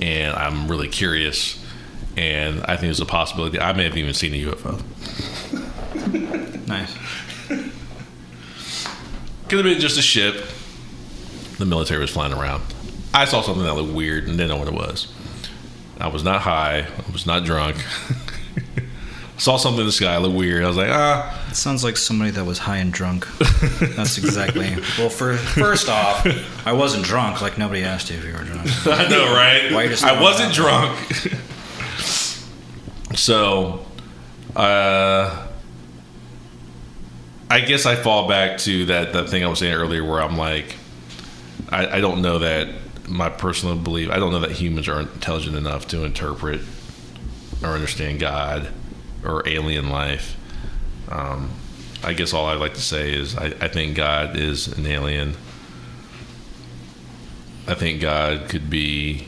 and 0.00 0.34
I'm 0.34 0.68
really 0.68 0.88
curious. 0.88 1.60
And 2.16 2.62
I 2.62 2.76
think 2.76 2.82
there's 2.82 3.00
a 3.00 3.06
possibility 3.06 3.58
I 3.58 3.72
may 3.72 3.84
have 3.84 3.96
even 3.96 4.14
seen 4.14 4.34
a 4.34 4.52
UFO. 4.52 4.80
Nice. 6.66 6.96
Could 9.48 9.58
have 9.58 9.64
been 9.64 9.80
just 9.80 9.98
a 9.98 10.02
ship. 10.02 10.46
The 11.58 11.66
military 11.66 12.00
was 12.00 12.10
flying 12.10 12.32
around. 12.32 12.62
I 13.12 13.26
saw 13.26 13.42
something 13.42 13.64
that 13.64 13.74
looked 13.74 13.92
weird 13.92 14.24
and 14.28 14.38
didn't 14.38 14.48
know 14.48 14.56
what 14.56 14.68
it 14.68 14.74
was. 14.74 15.12
I 16.00 16.08
was 16.08 16.24
not 16.24 16.40
high. 16.40 16.80
I 16.80 17.12
was 17.12 17.26
not 17.26 17.44
drunk. 17.44 17.76
saw 19.36 19.56
something 19.56 19.80
in 19.80 19.86
the 19.86 19.92
sky 19.92 20.16
look 20.18 20.34
weird. 20.34 20.64
I 20.64 20.68
was 20.68 20.76
like, 20.76 20.90
ah, 20.90 21.46
It 21.50 21.56
sounds 21.56 21.82
like 21.82 21.96
somebody 21.96 22.30
that 22.32 22.44
was 22.44 22.58
high 22.58 22.76
and 22.78 22.92
drunk. 22.92 23.26
That's 23.96 24.18
exactly. 24.18 24.76
Well, 24.98 25.08
for 25.08 25.36
first 25.36 25.88
off, 25.88 26.26
I 26.66 26.72
wasn't 26.72 27.04
drunk. 27.04 27.40
Like 27.42 27.58
nobody 27.58 27.82
asked 27.82 28.10
you 28.10 28.16
if 28.16 28.24
you 28.24 28.32
were 28.32 28.44
drunk. 28.44 28.66
I 28.86 29.08
know, 29.08 29.34
right? 29.34 29.72
Why 29.72 29.88
just 29.88 30.04
I 30.04 30.20
wasn't 30.20 30.54
drunk? 30.54 30.96
drunk. 31.08 31.40
so, 33.16 33.84
uh, 34.54 35.46
I 37.50 37.60
guess 37.60 37.86
I 37.86 37.96
fall 37.96 38.28
back 38.28 38.58
to 38.58 38.86
that, 38.86 39.12
that 39.12 39.28
thing 39.28 39.44
I 39.44 39.48
was 39.48 39.58
saying 39.58 39.74
earlier 39.74 40.04
where 40.04 40.22
I'm 40.22 40.36
like, 40.36 40.76
I, 41.70 41.98
I 41.98 42.00
don't 42.00 42.22
know 42.22 42.38
that 42.38 42.68
my 43.08 43.28
personal 43.28 43.76
belief, 43.76 44.10
I 44.10 44.18
don't 44.18 44.32
know 44.32 44.40
that 44.40 44.52
humans 44.52 44.88
are 44.88 45.00
intelligent 45.00 45.56
enough 45.56 45.88
to 45.88 46.04
interpret 46.04 46.60
or 47.62 47.70
understand 47.70 48.20
God 48.20 48.68
or 49.24 49.46
alien 49.48 49.88
life. 49.88 50.36
Um, 51.10 51.50
I 52.02 52.12
guess 52.12 52.32
all 52.32 52.46
I'd 52.46 52.60
like 52.60 52.74
to 52.74 52.82
say 52.82 53.12
is 53.12 53.36
I, 53.36 53.46
I 53.60 53.68
think 53.68 53.96
God 53.96 54.36
is 54.36 54.68
an 54.68 54.86
alien. 54.86 55.34
I 57.66 57.74
think 57.74 58.00
God 58.00 58.48
could 58.48 58.68
be 58.68 59.26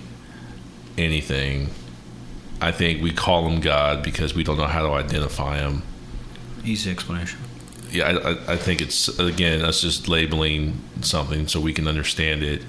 anything. 0.99 1.71
I 2.61 2.73
think 2.73 3.03
we 3.03 3.13
call 3.13 3.49
him 3.49 3.61
God 3.61 4.03
because 4.03 4.35
we 4.35 4.45
don't 4.45 4.59
know 4.59 4.67
how 4.67 4.83
to 4.83 4.93
identify 4.93 5.59
him. 5.59 5.83
Easy 6.65 6.91
explanation. 6.91 7.41
Yeah, 7.91 8.09
I, 8.09 8.55
I, 8.55 8.57
think 8.57 8.83
it's 8.83 9.09
again 9.19 9.63
us 9.63 9.81
just 9.81 10.09
labeling 10.09 10.81
something 11.03 11.47
so 11.47 11.61
we 11.61 11.73
can 11.73 11.87
understand 11.87 12.43
it. 12.43 12.63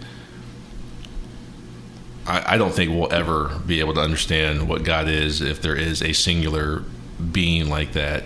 I, 2.26 2.54
I 2.54 2.58
don't 2.58 2.74
think 2.74 2.92
we'll 2.92 3.12
ever 3.12 3.60
be 3.66 3.80
able 3.80 3.96
to 3.96 4.02
understand 4.02 4.70
what 4.70 4.84
God 4.84 5.08
is 5.08 5.42
if 5.42 5.62
there 5.62 5.76
is 5.76 6.02
a 6.04 6.13
singular 6.13 6.84
being 7.32 7.69
like 7.69 7.93
that. 7.93 8.23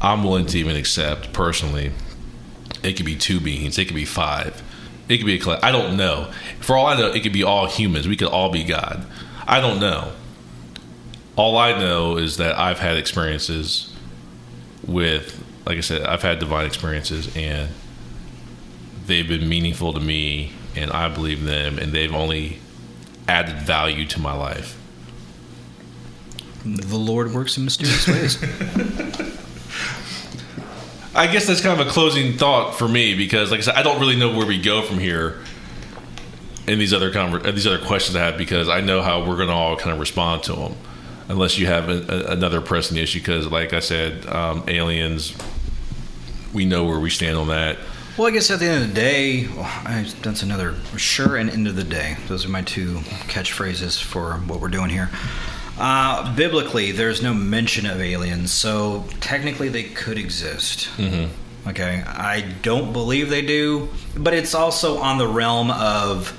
I'm 0.00 0.24
willing 0.24 0.46
to 0.46 0.58
even 0.58 0.76
accept 0.76 1.32
personally. 1.32 1.92
It 2.82 2.94
could 2.94 3.06
be 3.06 3.16
two 3.16 3.40
beings. 3.40 3.78
It 3.78 3.86
could 3.86 3.96
be 3.96 4.04
five. 4.04 4.62
It 5.08 5.18
could 5.18 5.26
be 5.26 5.38
a. 5.38 5.64
I 5.64 5.72
don't 5.72 5.96
know. 5.96 6.30
For 6.60 6.76
all 6.76 6.86
I 6.86 6.96
know, 6.98 7.08
it 7.08 7.22
could 7.22 7.32
be 7.32 7.42
all 7.42 7.66
humans. 7.66 8.08
We 8.08 8.16
could 8.16 8.28
all 8.28 8.50
be 8.50 8.64
God. 8.64 9.06
I 9.46 9.60
don't 9.60 9.80
know. 9.80 10.12
All 11.36 11.56
I 11.56 11.78
know 11.78 12.16
is 12.16 12.38
that 12.38 12.58
I've 12.58 12.78
had 12.78 12.96
experiences 12.96 13.92
with, 14.86 15.44
like 15.66 15.78
I 15.78 15.80
said, 15.80 16.02
I've 16.02 16.22
had 16.22 16.38
divine 16.38 16.66
experiences, 16.66 17.34
and 17.36 17.70
they've 19.06 19.28
been 19.28 19.48
meaningful 19.48 19.92
to 19.92 20.00
me, 20.00 20.52
and 20.74 20.90
I 20.90 21.08
believe 21.08 21.44
them, 21.44 21.78
and 21.78 21.92
they've 21.92 22.14
only 22.14 22.58
added 23.28 23.56
value 23.58 24.06
to 24.06 24.20
my 24.20 24.32
life. 24.32 24.80
The 26.66 26.96
Lord 26.96 27.32
works 27.32 27.56
in 27.56 27.64
mysterious 27.64 28.08
ways. 28.08 28.42
I 31.14 31.32
guess 31.32 31.46
that's 31.46 31.60
kind 31.60 31.80
of 31.80 31.86
a 31.86 31.90
closing 31.90 32.36
thought 32.36 32.74
for 32.76 32.88
me 32.88 33.14
because, 33.14 33.50
like 33.50 33.60
I 33.60 33.62
said, 33.62 33.76
I 33.76 33.82
don't 33.82 34.00
really 34.00 34.16
know 34.16 34.36
where 34.36 34.46
we 34.46 34.60
go 34.60 34.82
from 34.82 34.98
here 34.98 35.40
in 36.66 36.78
these 36.78 36.92
other 36.92 37.10
conver- 37.12 37.46
uh, 37.46 37.52
these 37.52 37.66
other 37.66 37.78
questions 37.78 38.16
I 38.16 38.24
have 38.24 38.36
because 38.36 38.68
I 38.68 38.80
know 38.80 39.00
how 39.00 39.20
we're 39.20 39.36
going 39.36 39.48
to 39.48 39.54
all 39.54 39.76
kind 39.76 39.92
of 39.92 40.00
respond 40.00 40.42
to 40.44 40.54
them, 40.54 40.74
unless 41.28 41.56
you 41.56 41.68
have 41.68 41.88
a, 41.88 42.04
a, 42.12 42.32
another 42.32 42.60
pressing 42.60 42.96
issue. 42.98 43.20
Because, 43.20 43.46
like 43.46 43.72
I 43.72 43.80
said, 43.80 44.26
um, 44.26 44.64
aliens, 44.66 45.34
we 46.52 46.64
know 46.64 46.84
where 46.84 46.98
we 46.98 47.10
stand 47.10 47.38
on 47.38 47.48
that. 47.48 47.78
Well, 48.18 48.26
I 48.26 48.30
guess 48.30 48.50
at 48.50 48.58
the 48.58 48.66
end 48.66 48.82
of 48.82 48.88
the 48.88 48.94
day, 48.94 49.46
I, 49.56 50.10
that's 50.22 50.42
another 50.42 50.74
sure 50.96 51.36
and 51.36 51.48
end 51.48 51.68
of 51.68 51.76
the 51.76 51.84
day. 51.84 52.16
Those 52.28 52.44
are 52.44 52.48
my 52.48 52.62
two 52.62 52.96
catchphrases 53.28 54.02
for 54.02 54.34
what 54.46 54.60
we're 54.60 54.68
doing 54.68 54.90
here. 54.90 55.10
Uh, 55.78 56.34
biblically, 56.34 56.92
there's 56.92 57.22
no 57.22 57.34
mention 57.34 57.86
of 57.86 58.00
aliens, 58.00 58.52
so 58.52 59.04
technically 59.20 59.68
they 59.68 59.82
could 59.84 60.18
exist. 60.18 60.88
Mm-hmm. 60.96 61.68
Okay, 61.68 62.02
I 62.06 62.42
don't 62.62 62.92
believe 62.92 63.28
they 63.28 63.42
do, 63.42 63.88
but 64.16 64.32
it's 64.34 64.54
also 64.54 64.98
on 64.98 65.18
the 65.18 65.26
realm 65.26 65.70
of 65.70 66.36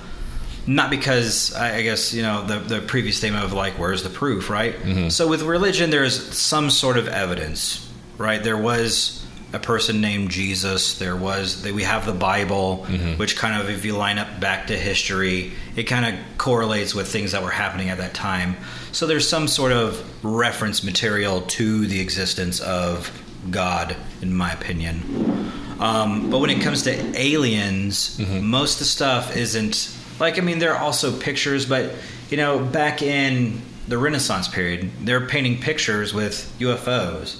not 0.65 0.89
because 0.89 1.53
I, 1.53 1.77
I 1.77 1.81
guess 1.81 2.13
you 2.13 2.21
know 2.21 2.45
the 2.45 2.59
the 2.59 2.81
previous 2.81 3.17
statement 3.17 3.43
of 3.43 3.53
like 3.53 3.77
where's 3.77 4.03
the 4.03 4.09
proof, 4.09 4.49
right? 4.49 4.75
So 5.11 5.27
with 5.27 5.41
religion, 5.43 5.89
there's 5.89 6.35
some 6.35 6.69
sort 6.69 6.97
of 6.97 7.07
evidence, 7.07 7.89
right? 8.17 8.41
There 8.41 8.57
was 8.57 9.16
a 9.53 9.59
person 9.59 10.01
named 10.01 10.29
Jesus. 10.29 10.97
There 10.99 11.15
was 11.15 11.63
that 11.63 11.73
we 11.73 11.83
have 11.83 12.05
the 12.05 12.13
Bible, 12.13 12.85
which 13.17 13.37
kind 13.37 13.61
of 13.61 13.69
if 13.69 13.85
you 13.85 13.95
line 13.95 14.17
up 14.17 14.39
back 14.39 14.67
to 14.67 14.77
history, 14.77 15.53
it 15.75 15.83
kind 15.83 16.05
of 16.05 16.37
correlates 16.37 16.93
with 16.93 17.07
things 17.07 17.31
that 17.31 17.43
were 17.43 17.51
happening 17.51 17.89
at 17.89 17.97
that 17.99 18.13
time. 18.13 18.57
So 18.91 19.07
there's 19.07 19.27
some 19.27 19.47
sort 19.47 19.71
of 19.71 20.03
reference 20.23 20.83
material 20.83 21.41
to 21.41 21.87
the 21.87 21.99
existence 22.01 22.59
of 22.59 23.11
God, 23.49 23.95
in 24.21 24.33
my 24.33 24.51
opinion. 24.51 25.51
Um, 25.79 26.29
but 26.29 26.39
when 26.39 26.49
it 26.49 26.61
comes 26.61 26.83
to 26.83 26.91
aliens, 27.19 28.19
most 28.19 28.73
of 28.73 28.79
the 28.79 28.85
stuff 28.85 29.35
isn't 29.37 29.93
like 30.19 30.37
I 30.37 30.41
mean 30.41 30.59
there 30.59 30.73
are 30.75 30.83
also 30.83 31.17
pictures, 31.17 31.65
but 31.65 31.93
you 32.29 32.37
know 32.37 32.59
back 32.59 33.01
in 33.01 33.61
the 33.87 33.97
Renaissance 33.97 34.47
period, 34.49 34.89
they're 35.03 35.25
painting 35.27 35.61
pictures 35.61 36.13
with 36.13 36.51
UFOs. 36.59 37.37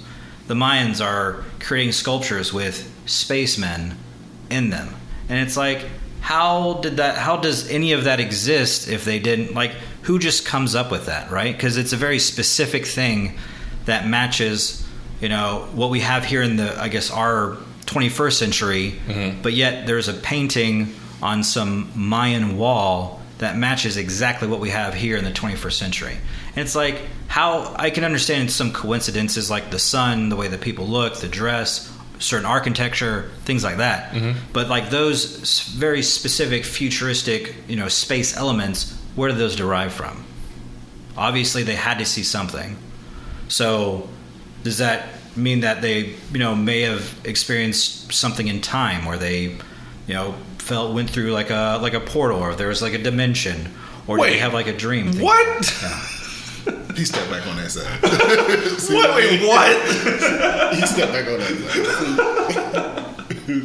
The 0.48 0.54
Mayans 0.54 1.04
are 1.04 1.44
creating 1.60 1.92
sculptures 1.92 2.52
with 2.52 2.92
spacemen 3.06 3.96
in 4.50 4.70
them, 4.70 4.94
and 5.28 5.38
it's 5.38 5.56
like 5.56 5.86
how 6.20 6.74
did 6.74 6.96
that? 6.96 7.16
How 7.16 7.36
does 7.36 7.70
any 7.70 7.92
of 7.92 8.04
that 8.04 8.18
exist 8.20 8.88
if 8.88 9.04
they 9.04 9.18
didn't 9.18 9.54
like? 9.54 9.70
Who 10.02 10.18
just 10.18 10.44
comes 10.44 10.74
up 10.74 10.90
with 10.90 11.06
that, 11.06 11.30
right? 11.30 11.54
Because 11.54 11.76
it's 11.76 11.92
a 11.92 11.96
very 11.96 12.18
specific 12.18 12.86
thing 12.86 13.38
that 13.84 14.06
matches 14.06 14.86
you 15.20 15.28
know 15.28 15.68
what 15.74 15.90
we 15.90 16.00
have 16.00 16.24
here 16.24 16.42
in 16.42 16.56
the 16.56 16.80
i 16.80 16.88
guess 16.88 17.10
our 17.10 17.56
21st 17.86 18.32
century 18.32 18.94
mm-hmm. 19.06 19.42
but 19.42 19.52
yet 19.52 19.86
there's 19.86 20.08
a 20.08 20.14
painting 20.14 20.94
on 21.22 21.42
some 21.42 21.90
mayan 21.96 22.56
wall 22.56 23.17
that 23.38 23.56
matches 23.56 23.96
exactly 23.96 24.48
what 24.48 24.60
we 24.60 24.70
have 24.70 24.94
here 24.94 25.16
in 25.16 25.24
the 25.24 25.30
21st 25.30 25.72
century. 25.72 26.16
And 26.48 26.58
it's 26.58 26.74
like 26.74 27.00
how 27.28 27.74
i 27.76 27.90
can 27.90 28.04
understand 28.04 28.50
some 28.50 28.72
coincidences 28.72 29.50
like 29.50 29.70
the 29.70 29.78
sun 29.78 30.28
the 30.28 30.36
way 30.36 30.48
that 30.48 30.60
people 30.62 30.86
look 30.86 31.16
the 31.16 31.28
dress 31.28 31.94
certain 32.18 32.46
architecture 32.46 33.30
things 33.44 33.62
like 33.62 33.76
that. 33.76 34.12
Mm-hmm. 34.12 34.38
But 34.52 34.68
like 34.68 34.90
those 34.90 35.60
very 35.68 36.02
specific 36.02 36.64
futuristic 36.64 37.54
you 37.68 37.76
know 37.76 37.88
space 37.88 38.36
elements 38.36 38.98
where 39.14 39.30
do 39.30 39.36
those 39.36 39.56
derive 39.56 39.92
from? 39.92 40.24
Obviously 41.16 41.64
they 41.64 41.74
had 41.74 41.98
to 41.98 42.04
see 42.04 42.22
something. 42.22 42.76
So, 43.48 44.08
does 44.62 44.78
that 44.78 45.08
mean 45.36 45.60
that 45.60 45.82
they, 45.82 46.14
you 46.32 46.38
know, 46.38 46.54
may 46.54 46.82
have 46.82 47.14
experienced 47.24 48.12
something 48.12 48.46
in 48.46 48.60
time 48.60 49.04
where 49.04 49.18
they, 49.18 49.42
you 49.42 50.14
know, 50.14 50.34
felt 50.68 50.92
went 50.94 51.08
through 51.08 51.32
like 51.32 51.48
a 51.50 51.78
like 51.80 51.94
a 51.94 52.00
portal, 52.00 52.38
or 52.40 52.54
there 52.54 52.68
was 52.68 52.82
like 52.82 52.92
a 52.92 52.98
dimension, 53.02 53.72
or 54.06 54.16
did 54.18 54.22
Wait. 54.22 54.30
they 54.32 54.38
have 54.38 54.52
like 54.52 54.66
a 54.66 54.76
dream? 54.76 55.12
thing? 55.12 55.22
What? 55.24 55.64
He 56.94 57.04
stepped 57.06 57.30
back 57.30 57.46
on 57.46 57.56
that 57.56 57.70
side. 57.70 57.98
See 58.80 58.94
What? 58.94 59.08
what 59.08 59.16
Wait, 59.16 59.40
what? 59.40 60.74
He 60.76 60.86
stepped 60.86 61.12
back 61.12 61.26
on 61.26 61.38
that 61.38 61.56
side. 63.46 63.64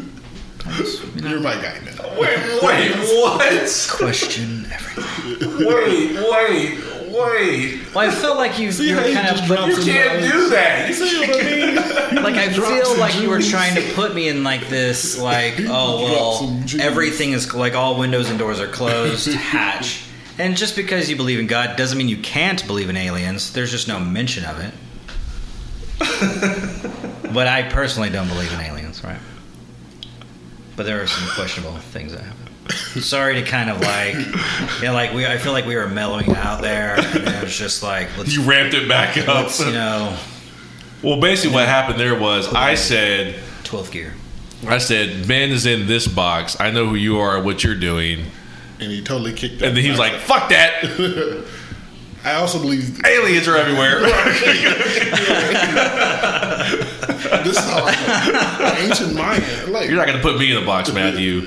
You're 1.29 1.39
my 1.41 1.55
guy 1.55 1.77
now. 1.85 2.19
Wait, 2.19 2.39
wait, 2.63 2.91
what? 3.19 3.87
Question 3.91 4.65
everything. 4.71 5.67
Wait, 5.67 6.15
wait, 6.15 6.92
wait. 7.13 7.93
Well, 7.93 8.09
I 8.09 8.11
feel 8.11 8.35
like 8.35 8.57
you 8.59 8.69
you 8.69 8.95
were 8.95 9.01
how 9.01 9.07
you 9.07 9.13
kind 9.15 9.39
of 9.39 9.45
dropped 9.45 9.67
You 9.77 9.83
can't 9.83 10.19
knowledge? 10.21 10.31
do 10.31 10.49
that. 10.49 10.87
You 10.89 10.93
See 10.95 11.19
what 11.19 11.29
I 11.29 11.43
mean? 11.43 11.75
like 12.23 12.35
I 12.35 12.51
feel 12.51 12.97
like 12.99 13.19
you 13.21 13.29
were 13.29 13.41
trying 13.41 13.75
to 13.75 13.93
put 13.93 14.13
me 14.15 14.27
in 14.29 14.43
like 14.43 14.67
this 14.69 15.17
like 15.33 15.55
oh 15.59 16.03
well 16.03 16.63
everything 16.79 17.31
is 17.33 17.53
like 17.53 17.73
all 17.75 17.97
windows 17.99 18.29
and 18.29 18.37
doors 18.39 18.59
are 18.59 18.67
closed 18.67 19.27
hatch 19.33 20.03
And 20.37 20.55
just 20.57 20.75
because 20.75 21.09
you 21.09 21.15
believe 21.15 21.39
in 21.39 21.47
God 21.47 21.75
doesn't 21.75 21.97
mean 21.97 22.09
you 22.09 22.17
can't 22.17 22.65
believe 22.67 22.89
in 22.89 22.97
aliens. 22.97 23.53
There's 23.53 23.71
just 23.71 23.87
no 23.87 23.99
mention 23.99 24.45
of 24.45 24.59
it. 24.59 24.73
but 27.33 27.47
I 27.47 27.63
personally 27.69 28.09
don't 28.09 28.27
believe 28.27 28.51
in 28.53 28.59
aliens, 28.59 29.03
right? 29.03 29.19
But 30.75 30.85
there 30.85 31.01
are 31.01 31.07
some 31.07 31.27
questionable 31.35 31.77
things 31.77 32.11
that 32.13 32.21
happen. 32.21 32.39
Sorry 33.01 33.35
to 33.35 33.43
kind 33.43 33.69
of 33.69 33.81
like, 33.81 34.15
you 34.79 34.85
know, 34.87 34.93
like 34.93 35.13
we. 35.13 35.25
I 35.25 35.37
feel 35.37 35.51
like 35.51 35.65
we 35.65 35.75
were 35.75 35.87
mellowing 35.87 36.33
out 36.35 36.61
there, 36.61 36.95
and 36.97 37.27
it 37.27 37.43
was 37.43 37.55
just 37.57 37.83
like, 37.83 38.07
let's, 38.17 38.33
You 38.33 38.41
ramped 38.43 38.73
it 38.73 38.87
back 38.87 39.17
up. 39.17 39.27
let's 39.27 39.59
you 39.59 39.71
know, 39.73 40.17
Well, 41.03 41.19
basically, 41.19 41.55
what 41.55 41.67
happened 41.67 41.99
there 41.99 42.17
was 42.17 42.51
I 42.53 42.75
said, 42.75 43.35
twelfth 43.63 43.91
gear. 43.91 44.13
I 44.65 44.77
said, 44.77 45.27
Ben 45.27 45.49
is 45.51 45.65
in 45.65 45.87
this 45.87 46.07
box. 46.07 46.55
I 46.59 46.71
know 46.71 46.87
who 46.87 46.95
you 46.95 47.19
are, 47.19 47.35
and 47.35 47.45
what 47.45 47.63
you're 47.65 47.75
doing. 47.75 48.27
And 48.79 48.89
he 48.91 49.01
totally 49.01 49.33
kicked. 49.33 49.61
And 49.61 49.75
then 49.75 49.83
he 49.83 49.89
was 49.89 49.99
like, 49.99 50.13
fuck 50.13 50.49
that. 50.49 50.83
I 52.23 52.35
also 52.35 52.59
believe 52.59 53.03
Aliens 53.05 53.47
are 53.47 53.57
everywhere. 53.57 53.99
this 57.43 57.57
is 57.57 57.65
how 57.65 57.87
ancient 58.77 59.15
Mayan. 59.15 59.71
Like, 59.71 59.89
You're 59.89 59.97
not 59.97 60.07
going 60.07 60.17
to 60.17 60.23
put 60.23 60.37
me 60.39 60.51
in 60.55 60.61
a 60.61 60.65
box, 60.65 60.91
Matthew. 60.93 61.41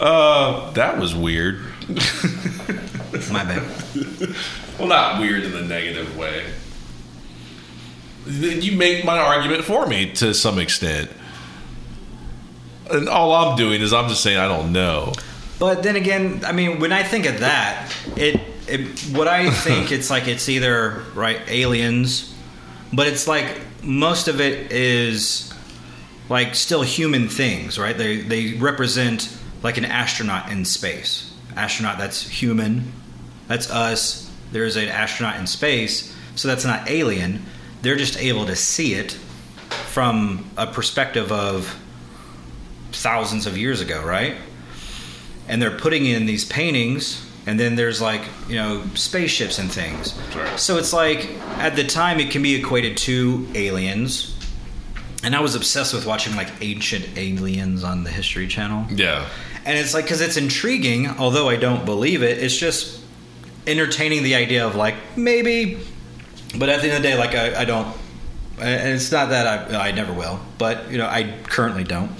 uh, 0.00 0.70
that 0.72 0.98
was 0.98 1.14
weird. 1.14 1.60
My 3.30 3.44
bad. 3.44 3.62
Well, 4.78 4.88
not 4.88 5.20
weird 5.20 5.44
in 5.44 5.52
the 5.52 5.62
negative 5.62 6.16
way. 6.16 6.44
You 8.26 8.76
make 8.76 9.04
my 9.06 9.18
argument 9.18 9.64
for 9.64 9.86
me 9.86 10.12
to 10.14 10.34
some 10.34 10.58
extent. 10.58 11.10
And 12.90 13.08
all 13.08 13.32
I'm 13.32 13.56
doing 13.56 13.80
is 13.80 13.92
I'm 13.94 14.08
just 14.08 14.22
saying 14.22 14.38
I 14.38 14.46
don't 14.46 14.72
know. 14.72 15.14
But 15.58 15.82
then 15.82 15.96
again, 15.96 16.42
I 16.44 16.52
mean, 16.52 16.78
when 16.78 16.92
I 16.92 17.02
think 17.02 17.26
of 17.26 17.40
that, 17.40 17.94
it, 18.16 18.40
it 18.68 19.00
what 19.12 19.28
I 19.28 19.50
think 19.64 19.92
it's 19.92 20.10
like 20.10 20.28
it's 20.28 20.48
either 20.48 21.02
right 21.14 21.40
aliens, 21.48 22.34
but 22.92 23.06
it's 23.06 23.26
like 23.26 23.60
most 23.82 24.28
of 24.28 24.40
it 24.40 24.72
is 24.72 25.52
like 26.28 26.54
still 26.54 26.82
human 26.82 27.28
things, 27.28 27.78
right? 27.78 27.96
They 27.96 28.20
they 28.20 28.54
represent 28.54 29.36
like 29.62 29.78
an 29.78 29.84
astronaut 29.84 30.50
in 30.50 30.64
space. 30.64 31.34
Astronaut 31.56 31.98
that's 31.98 32.26
human. 32.28 32.92
That's 33.48 33.70
us. 33.70 34.30
There's 34.52 34.76
an 34.76 34.88
astronaut 34.88 35.36
in 35.36 35.46
space, 35.46 36.14
so 36.36 36.48
that's 36.48 36.64
not 36.64 36.88
alien. 36.88 37.42
They're 37.82 37.96
just 37.96 38.18
able 38.18 38.46
to 38.46 38.56
see 38.56 38.94
it 38.94 39.12
from 39.70 40.48
a 40.56 40.66
perspective 40.66 41.32
of 41.32 41.78
thousands 42.92 43.46
of 43.46 43.56
years 43.58 43.80
ago, 43.80 44.02
right? 44.04 44.36
And 45.48 45.60
they're 45.60 45.76
putting 45.76 46.06
in 46.06 46.26
these 46.26 46.44
paintings 46.44 47.24
and 47.46 47.58
then 47.58 47.76
there's 47.76 48.00
like 48.00 48.22
you 48.48 48.56
know 48.56 48.82
spaceships 48.94 49.58
and 49.58 49.72
things. 49.72 50.18
Right. 50.36 50.60
so 50.60 50.76
it's 50.76 50.92
like 50.92 51.30
at 51.58 51.76
the 51.76 51.84
time 51.84 52.20
it 52.20 52.30
can 52.30 52.42
be 52.42 52.54
equated 52.54 52.96
to 52.98 53.48
aliens. 53.54 54.34
And 55.24 55.34
i 55.34 55.40
was 55.40 55.54
obsessed 55.56 55.94
with 55.94 56.06
watching 56.06 56.36
like 56.36 56.48
ancient 56.60 57.16
aliens 57.16 57.82
on 57.82 58.04
the 58.04 58.10
history 58.10 58.46
channel. 58.46 58.86
Yeah. 58.90 59.26
and 59.64 59.78
it's 59.78 59.94
like 59.94 60.04
because 60.04 60.20
it's 60.20 60.36
intriguing 60.36 61.08
although 61.08 61.48
i 61.48 61.56
don't 61.56 61.84
believe 61.84 62.22
it 62.22 62.38
it's 62.38 62.56
just 62.56 63.00
entertaining 63.66 64.22
the 64.22 64.34
idea 64.34 64.66
of 64.66 64.76
like 64.76 64.94
maybe. 65.16 65.78
But 66.56 66.68
at 66.70 66.80
the 66.80 66.88
end 66.88 66.96
of 66.96 67.02
the 67.02 67.08
day 67.08 67.18
like 67.18 67.34
i, 67.34 67.62
I 67.62 67.64
don't 67.64 67.88
and 68.60 68.94
it's 68.94 69.10
not 69.10 69.30
that 69.30 69.72
I, 69.72 69.88
I 69.88 69.92
never 69.92 70.12
will 70.12 70.38
but 70.58 70.90
you 70.90 70.98
know 70.98 71.06
i 71.06 71.34
currently 71.44 71.84
don't 71.84 72.10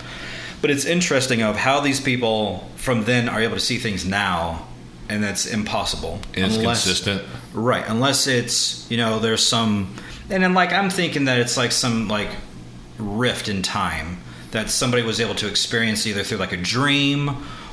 but 0.61 0.71
it's 0.71 0.85
interesting 0.85 1.43
of 1.43 1.57
how 1.57 1.81
these 1.81 2.01
people 2.01 2.69
from 2.77 3.05
then 3.05 3.29
are 3.29 3.41
able 3.41 3.55
to 3.55 3.61
see 3.61 3.79
things 3.79 4.05
now 4.05 4.67
and 5.09 5.23
that's 5.23 5.47
impossible. 5.47 6.21
And 6.35 6.45
it's 6.47 6.57
unless- 6.57 6.85
consistent. 6.85 7.23
right 7.55 7.85
unless 7.89 8.27
it's 8.27 8.89
you 8.91 8.97
know 8.99 9.19
there's 9.19 9.45
some 9.45 9.95
and 10.31 10.43
then 10.43 10.53
like 10.53 10.71
i'm 10.73 10.91
thinking 10.91 11.25
that 11.25 11.39
it's 11.39 11.57
like 11.57 11.73
some 11.73 12.09
like 12.09 12.29
rift 12.99 13.49
in 13.49 13.63
time 13.63 14.19
that 14.51 14.69
somebody 14.69 15.03
was 15.03 15.19
able 15.21 15.35
to 15.35 15.49
experience 15.49 16.07
either 16.07 16.23
through 16.23 16.39
like 16.39 16.53
a 16.53 16.57
dream 16.59 17.31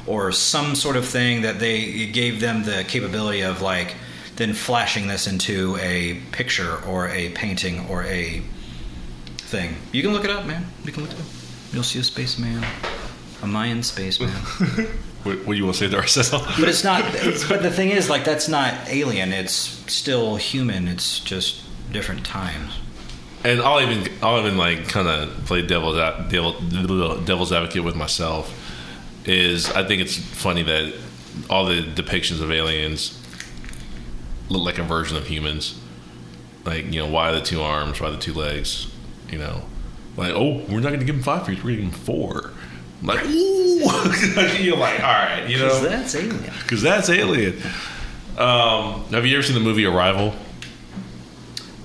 or 0.07 0.31
some 0.31 0.75
sort 0.75 0.95
of 0.95 1.05
thing 1.05 1.41
that 1.41 1.59
they 1.59 1.79
it 1.81 2.13
gave 2.13 2.39
them 2.39 2.63
the 2.63 2.85
capability 2.87 3.41
of 3.41 3.61
like 3.61 3.95
then 4.37 4.53
flashing 4.53 5.07
this 5.07 5.27
into 5.27 5.77
a 5.81 6.21
picture 6.31 6.81
or 6.85 7.09
a 7.09 7.29
painting 7.29 7.87
or 7.87 8.03
a 8.03 8.41
thing. 9.37 9.73
You 9.93 10.01
can 10.01 10.11
look 10.11 10.25
it 10.25 10.29
up 10.29 10.45
man. 10.45 10.65
You 10.83 10.91
can 10.91 11.03
look 11.03 11.13
it 11.13 11.19
up 11.19 11.25
you'll 11.71 11.83
see 11.83 11.99
a 11.99 12.03
spaceman 12.03 12.63
a 13.43 13.47
mayan 13.47 13.83
spaceman 13.83 14.31
What, 15.25 15.39
what 15.39 15.53
do 15.53 15.57
you 15.57 15.63
want 15.63 15.77
to 15.77 15.85
say, 15.85 15.91
Darcell? 15.91 16.39
but 16.59 16.69
it's 16.69 16.83
not 16.83 17.01
it's, 17.15 17.49
but 17.49 17.63
the 17.63 17.71
thing 17.71 17.89
is 17.89 18.11
like 18.11 18.23
that's 18.23 18.47
not 18.47 18.87
alien 18.87 19.33
it's 19.33 19.53
still 19.91 20.35
human 20.35 20.87
it's 20.87 21.19
just 21.19 21.63
different 21.91 22.23
times 22.23 22.77
And 23.43 23.59
I'll 23.61 23.81
even 23.81 24.11
I'll 24.21 24.39
even 24.39 24.57
like 24.57 24.87
kind 24.87 25.07
of 25.07 25.45
play 25.45 25.61
devil's 25.61 25.97
devil, 26.31 27.21
devil's 27.21 27.51
advocate 27.51 27.83
with 27.83 27.95
myself. 27.95 28.53
Is 29.25 29.69
I 29.71 29.83
think 29.87 30.01
it's 30.01 30.17
funny 30.17 30.63
that 30.63 30.93
all 31.47 31.65
the 31.65 31.81
depictions 31.81 32.41
of 32.41 32.51
aliens 32.51 33.19
look 34.49 34.63
like 34.63 34.79
a 34.79 34.83
version 34.83 35.15
of 35.15 35.27
humans. 35.27 35.79
Like 36.65 36.85
you 36.85 37.01
know, 37.01 37.07
why 37.07 37.31
the 37.31 37.41
two 37.41 37.61
arms? 37.61 38.01
Why 38.01 38.09
the 38.09 38.17
two 38.17 38.33
legs? 38.33 38.87
You 39.29 39.37
know, 39.37 39.65
like 40.17 40.33
oh, 40.33 40.61
we're 40.69 40.79
not 40.79 40.89
going 40.89 40.99
to 40.99 41.05
give 41.05 41.15
him 41.15 41.23
five 41.23 41.45
feet. 41.45 41.63
We're 41.63 41.75
going 41.75 41.77
to 41.77 41.83
give 41.85 41.93
him 41.93 42.05
four. 42.05 42.51
I'm 43.01 43.07
like 43.07 43.25
ooh, 43.25 44.57
you're 44.63 44.77
like 44.77 44.99
all 45.01 45.05
right, 45.11 45.45
you 45.49 45.57
know, 45.59 45.79
that's 45.81 46.15
alien 46.15 46.51
because 46.63 46.81
that's 46.81 47.09
alien. 47.09 47.61
Um, 48.37 49.03
have 49.11 49.25
you 49.25 49.35
ever 49.37 49.43
seen 49.43 49.53
the 49.55 49.61
movie 49.61 49.85
Arrival? 49.85 50.33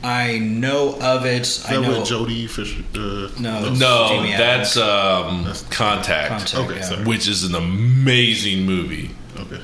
i 0.02 0.38
know 0.38 0.96
of 1.00 1.26
it 1.26 1.42
is 1.42 1.62
i 1.66 1.74
that 1.74 1.82
know 1.82 1.98
with 2.00 2.08
Jodie 2.08 2.48
Foster? 2.48 2.80
Uh, 2.98 3.40
no 3.40 3.66
it's 3.70 3.78
No, 3.78 4.06
Jamie 4.08 4.30
that's 4.30 4.76
um, 4.78 5.38
That's- 5.44 5.62
Contact, 5.64 6.28
Contact, 6.30 6.54
Okay, 6.56 6.76
yeah. 6.76 6.82
sorry. 6.84 7.04
which 7.04 7.28
is 7.28 7.44
an 7.44 7.54
amazing 7.54 8.64
movie. 8.64 9.10
okay. 9.38 9.60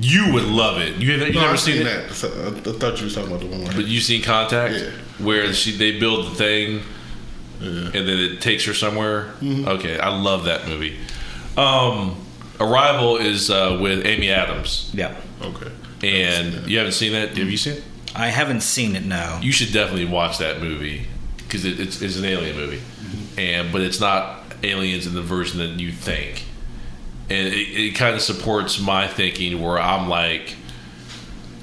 You 0.00 0.32
would 0.32 0.44
love 0.44 0.80
it. 0.80 0.96
You 0.96 1.18
have 1.18 1.28
you 1.28 1.34
No, 1.34 1.40
never 1.40 1.52
I've 1.54 1.60
seen 1.60 1.78
seen 1.78 1.86
it, 1.86 2.08
that. 2.08 2.64
I, 2.66 2.70
I 2.70 2.72
thought 2.78 3.00
you 3.00 3.06
were 3.06 3.12
talking 3.12 3.30
about 3.30 3.40
the 3.40 3.46
one 3.46 3.64
where. 3.64 3.72
but 3.74 3.86
you 3.86 4.00
seen 4.00 4.22
Contact, 4.22 4.74
Yeah. 4.76 4.90
where 5.24 5.52
she 5.52 5.70
they 5.76 5.98
build 5.98 6.26
the 6.26 6.34
thing 6.36 6.72
yeah. 6.74 6.80
And 7.64 7.92
then 8.08 8.18
it 8.18 8.40
takes 8.40 8.64
her 8.66 8.74
somewhere. 8.74 9.30
Okay, 9.42 9.98
I 9.98 10.08
love 10.16 10.44
that 10.44 10.66
movie. 10.68 10.96
Um, 11.56 12.16
Arrival 12.60 13.16
is 13.16 13.50
uh, 13.50 13.78
with 13.80 14.06
Amy 14.06 14.30
Adams, 14.30 14.90
yeah 14.94 15.14
Okay. 15.42 15.70
and 16.02 16.68
you 16.70 16.78
haven't 16.78 16.92
seen 16.92 17.12
that. 17.12 17.36
Have 17.36 17.50
you 17.50 17.56
seen 17.56 17.74
it? 17.74 17.84
i 18.16 18.28
haven't 18.28 18.60
seen 18.60 18.94
it 18.94 19.04
no 19.04 19.40
You 19.42 19.50
should 19.50 19.72
definitely 19.72 20.04
watch 20.04 20.38
that 20.38 20.60
movie 20.60 21.06
because 21.38 21.64
it, 21.64 21.80
it's, 21.80 22.00
it's 22.00 22.16
an 22.16 22.24
alien 22.24 22.54
movie, 22.56 22.80
and 23.36 23.72
but 23.72 23.80
it's 23.82 23.98
not 24.00 24.40
aliens 24.62 25.06
in 25.06 25.14
the 25.14 25.22
version 25.22 25.58
that 25.58 25.80
you 25.80 25.90
think, 25.90 26.44
and 27.28 27.48
it, 27.48 27.52
it 27.56 27.94
kind 27.96 28.14
of 28.14 28.20
supports 28.22 28.78
my 28.80 29.08
thinking 29.08 29.60
where 29.60 29.78
I'm 29.80 30.08
like, 30.08 30.54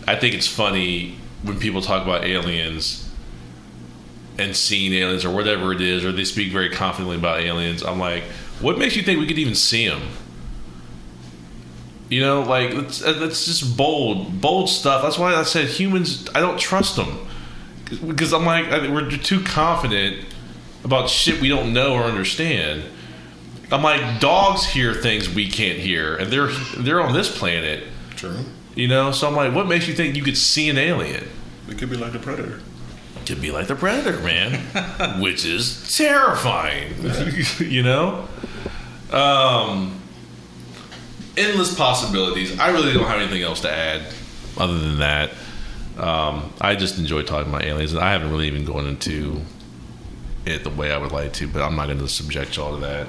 I 0.08 0.16
think 0.18 0.36
it's 0.36 0.48
funny 0.48 1.16
when 1.44 1.58
people 1.60 1.82
talk 1.82 2.04
about 2.04 2.26
aliens 2.26 3.01
and 4.38 4.56
seeing 4.56 4.94
aliens 4.94 5.26
or 5.26 5.30
whatever 5.34 5.72
it 5.74 5.82
is, 5.82 6.04
or 6.06 6.12
they 6.12 6.24
speak 6.24 6.52
very 6.52 6.70
confidently 6.70 7.18
about 7.18 7.42
aliens. 7.42 7.84
I'm 7.84 8.00
like, 8.00 8.24
what 8.60 8.78
makes 8.78 8.96
you 8.96 9.04
think 9.04 9.20
we 9.20 9.28
could 9.28 9.40
even 9.40 9.56
see 9.56 9.88
them? 9.88 10.02
You 12.10 12.20
know, 12.22 12.42
like 12.42 12.74
that's, 12.74 13.00
that's 13.00 13.20
uh, 13.22 13.28
just 13.28 13.78
bold, 13.78 14.42
bold 14.42 14.70
stuff. 14.70 15.02
That's 15.02 15.18
why 15.18 15.34
I 15.34 15.44
said 15.44 15.68
humans. 15.68 16.28
I 16.36 16.42
don't 16.42 16.60
trust 16.60 16.98
them 16.98 17.28
because 18.06 18.34
I'm 18.34 18.46
like 18.46 18.66
I- 18.66 18.90
we're 18.92 19.10
too 19.10 19.42
confident 19.44 20.26
about 20.84 21.10
shit 21.10 21.40
we 21.40 21.48
don't 21.48 21.72
know 21.74 21.94
or 21.94 22.04
understand. 22.04 22.84
I'm 23.72 23.82
like 23.84 24.20
dogs 24.20 24.66
hear 24.66 24.94
things 24.94 25.30
we 25.34 25.48
can't 25.50 25.80
hear, 25.80 26.16
and 26.18 26.32
they're 26.32 26.48
they're 26.78 27.02
on 27.02 27.14
this 27.14 27.36
planet. 27.38 27.86
True. 28.18 28.40
You 28.76 28.88
know, 28.90 29.12
so 29.12 29.28
I'm 29.28 29.36
like, 29.36 29.54
what 29.54 29.68
makes 29.68 29.88
you 29.88 29.94
think 29.94 30.16
you 30.16 30.24
could 30.24 30.38
see 30.38 30.70
an 30.70 30.78
alien? 30.78 31.28
It 31.70 31.78
could 31.78 31.90
be 31.90 31.96
like 31.98 32.12
the 32.12 32.20
Predator. 32.20 32.60
Could 33.26 33.42
be 33.42 33.52
like 33.52 33.68
the 33.68 33.76
predator, 33.76 34.20
man, 34.20 35.20
which 35.22 35.46
is 35.46 35.96
terrifying. 35.96 36.94
you 37.60 37.84
know, 37.84 38.28
um, 39.12 40.02
endless 41.38 41.74
possibilities. 41.76 42.60
I 42.60 42.72
really 42.72 42.94
don't 42.94 43.06
have 43.06 43.22
anything 43.22 43.42
else 43.42 43.62
to 43.62 43.72
add 43.72 44.02
other 44.58 44.78
than 44.78 45.00
that. 45.00 45.32
Um, 45.98 46.52
I 46.60 46.76
just 46.76 46.98
enjoy 46.98 47.24
talking 47.24 47.50
about 47.50 47.64
aliens, 47.64 47.94
and 47.94 48.02
I 48.02 48.12
haven't 48.12 48.32
really 48.32 48.48
even 48.48 48.66
gone 48.66 48.88
into 48.88 49.42
it 50.46 50.64
the 50.64 50.70
way 50.70 50.92
I 50.92 50.98
would 50.98 51.12
like 51.12 51.34
to, 51.34 51.48
but 51.48 51.62
I'm 51.62 51.76
not 51.76 51.88
going 51.88 52.00
to 52.00 52.08
subject 52.08 52.58
y'all 52.58 52.80
to 52.80 52.82
that. 52.82 53.08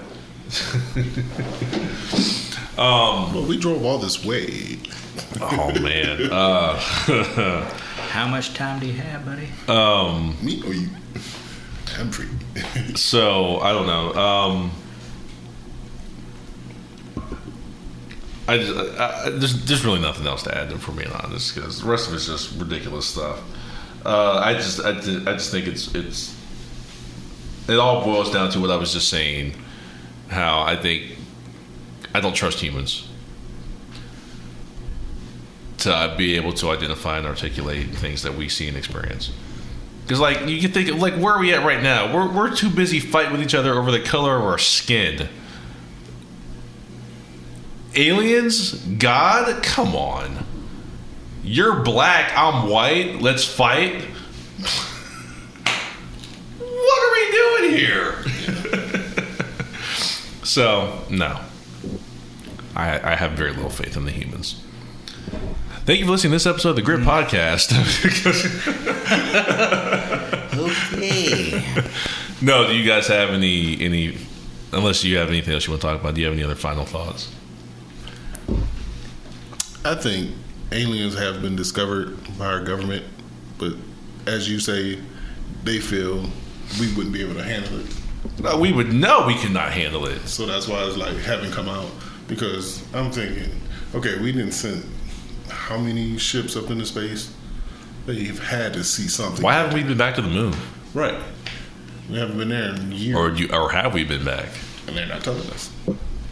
Well, 3.32 3.46
we 3.46 3.58
drove 3.58 3.84
all 3.84 3.98
this 3.98 4.24
way. 4.24 4.78
Oh 5.40 5.72
man. 5.80 6.30
Uh, 6.32 6.76
how 8.10 8.26
much 8.26 8.54
time 8.54 8.80
do 8.80 8.86
you 8.86 8.92
have 8.94 9.24
buddy 9.24 9.48
Um, 9.68 10.36
Me 10.42 10.62
or 10.66 10.72
you? 10.72 10.88
I'm 11.98 12.10
free. 12.10 12.28
so 12.94 13.58
I 13.60 13.72
don't 13.72 13.86
know. 13.86 14.14
Um, 14.14 14.70
I 18.48 18.58
just, 18.58 18.98
I, 18.98 19.26
I, 19.26 19.30
there's, 19.30 19.64
there's 19.66 19.84
really 19.84 20.00
nothing 20.00 20.26
else 20.26 20.42
to 20.44 20.56
add 20.56 20.70
to, 20.70 20.78
for 20.78 20.92
being 20.92 21.12
honest, 21.12 21.54
because 21.54 21.80
the 21.82 21.88
rest 21.88 22.08
of 22.08 22.14
it's 22.14 22.26
just 22.26 22.58
ridiculous 22.58 23.06
stuff. 23.06 23.40
Uh, 24.04 24.38
I 24.38 24.54
just, 24.54 24.80
I, 24.80 24.90
I 24.90 25.34
just 25.34 25.50
think 25.50 25.66
it's, 25.66 25.94
it's, 25.94 26.36
it 27.68 27.78
all 27.78 28.04
boils 28.04 28.32
down 28.32 28.50
to 28.50 28.60
what 28.60 28.70
I 28.70 28.76
was 28.76 28.92
just 28.92 29.08
saying. 29.08 29.54
How 30.28 30.62
I 30.62 30.76
think 30.76 31.18
I 32.14 32.20
don't 32.20 32.34
trust 32.34 32.58
humans 32.60 33.06
to 35.82 36.14
be 36.16 36.36
able 36.36 36.52
to 36.54 36.70
identify 36.70 37.18
and 37.18 37.26
articulate 37.26 37.88
things 37.88 38.22
that 38.22 38.34
we 38.34 38.48
see 38.48 38.68
and 38.68 38.76
experience. 38.76 39.32
Because, 40.02 40.20
like, 40.20 40.46
you 40.46 40.60
can 40.60 40.72
think, 40.72 40.88
of, 40.88 41.00
like, 41.00 41.14
where 41.14 41.34
are 41.34 41.40
we 41.40 41.54
at 41.54 41.64
right 41.64 41.82
now? 41.82 42.12
We're, 42.14 42.30
we're 42.30 42.54
too 42.54 42.70
busy 42.70 43.00
fighting 43.00 43.32
with 43.32 43.42
each 43.42 43.54
other 43.54 43.74
over 43.74 43.90
the 43.90 44.00
color 44.00 44.36
of 44.36 44.42
our 44.42 44.58
skin. 44.58 45.28
Aliens? 47.94 48.74
God? 48.74 49.62
Come 49.62 49.94
on. 49.94 50.44
You're 51.44 51.82
black, 51.82 52.32
I'm 52.36 52.68
white, 52.68 53.20
let's 53.20 53.44
fight. 53.44 53.94
what 56.58 57.02
are 57.02 57.12
we 57.12 57.30
doing 57.32 57.76
here? 57.76 58.22
so, 60.44 61.00
no. 61.10 61.40
I, 62.76 63.12
I 63.12 63.16
have 63.16 63.32
very 63.32 63.52
little 63.52 63.70
faith 63.70 63.96
in 63.96 64.04
the 64.04 64.12
humans. 64.12 64.62
Thank 65.84 65.98
you 65.98 66.04
for 66.04 66.12
listening 66.12 66.30
to 66.30 66.36
this 66.36 66.46
episode 66.46 66.70
of 66.70 66.76
the 66.76 66.82
Grip 66.82 67.00
mm-hmm. 67.00 67.10
Podcast. 67.10 67.72
Okay. 70.52 71.60
no, 72.42 72.68
do 72.68 72.76
you 72.76 72.86
guys 72.86 73.08
have 73.08 73.30
any 73.30 73.80
any? 73.80 74.16
Unless 74.72 75.02
you 75.02 75.16
have 75.16 75.28
anything 75.28 75.54
else 75.54 75.66
you 75.66 75.72
want 75.72 75.82
to 75.82 75.88
talk 75.88 76.00
about, 76.00 76.14
do 76.14 76.20
you 76.20 76.26
have 76.26 76.34
any 76.34 76.44
other 76.44 76.54
final 76.54 76.84
thoughts? 76.84 77.34
I 79.84 79.96
think 79.96 80.30
aliens 80.70 81.18
have 81.18 81.42
been 81.42 81.56
discovered 81.56 82.16
by 82.38 82.46
our 82.46 82.62
government, 82.62 83.04
but 83.58 83.72
as 84.26 84.48
you 84.48 84.60
say, 84.60 85.00
they 85.64 85.80
feel 85.80 86.30
we 86.78 86.94
wouldn't 86.94 87.12
be 87.12 87.22
able 87.22 87.34
to 87.34 87.42
handle 87.42 87.80
it. 87.80 87.86
No, 88.40 88.56
we 88.56 88.72
would 88.72 88.92
know 88.92 89.26
we 89.26 89.34
could 89.34 89.52
not 89.52 89.72
handle 89.72 90.06
it. 90.06 90.28
So 90.28 90.46
that's 90.46 90.68
why 90.68 90.84
it's 90.84 90.96
like 90.96 91.16
haven't 91.16 91.52
come 91.52 91.68
out 91.68 91.90
because 92.28 92.84
I'm 92.94 93.10
thinking, 93.10 93.50
okay, 93.94 94.20
we 94.20 94.30
didn't 94.30 94.52
send 94.52 94.84
how 95.52 95.78
many 95.78 96.18
ships 96.18 96.56
up 96.56 96.70
into 96.70 96.84
space? 96.86 97.32
They've 98.06 98.38
had 98.42 98.72
to 98.74 98.82
see 98.84 99.06
something. 99.08 99.42
Why 99.44 99.54
haven't 99.54 99.74
we 99.74 99.82
been 99.84 99.98
back 99.98 100.16
to 100.16 100.22
the 100.22 100.28
moon, 100.28 100.54
Right. 100.94 101.14
We 102.10 102.18
haven't 102.18 102.36
been 102.36 102.48
there 102.48 102.74
in 102.74 102.92
years, 102.92 103.16
or 103.16 103.30
you, 103.30 103.48
or 103.52 103.70
have 103.70 103.94
we 103.94 104.04
been 104.04 104.24
back? 104.24 104.48
and 104.88 104.96
they're 104.96 105.06
not 105.06 105.22
telling 105.22 105.48
us. 105.50 105.70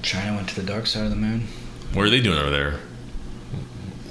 China 0.02 0.34
went 0.34 0.48
to 0.48 0.56
the 0.56 0.66
dark 0.66 0.86
side 0.86 1.04
of 1.04 1.10
the 1.10 1.16
moon. 1.16 1.46
What 1.94 2.04
are 2.06 2.10
they 2.10 2.20
doing 2.20 2.36
over 2.38 2.50
there? 2.50 2.80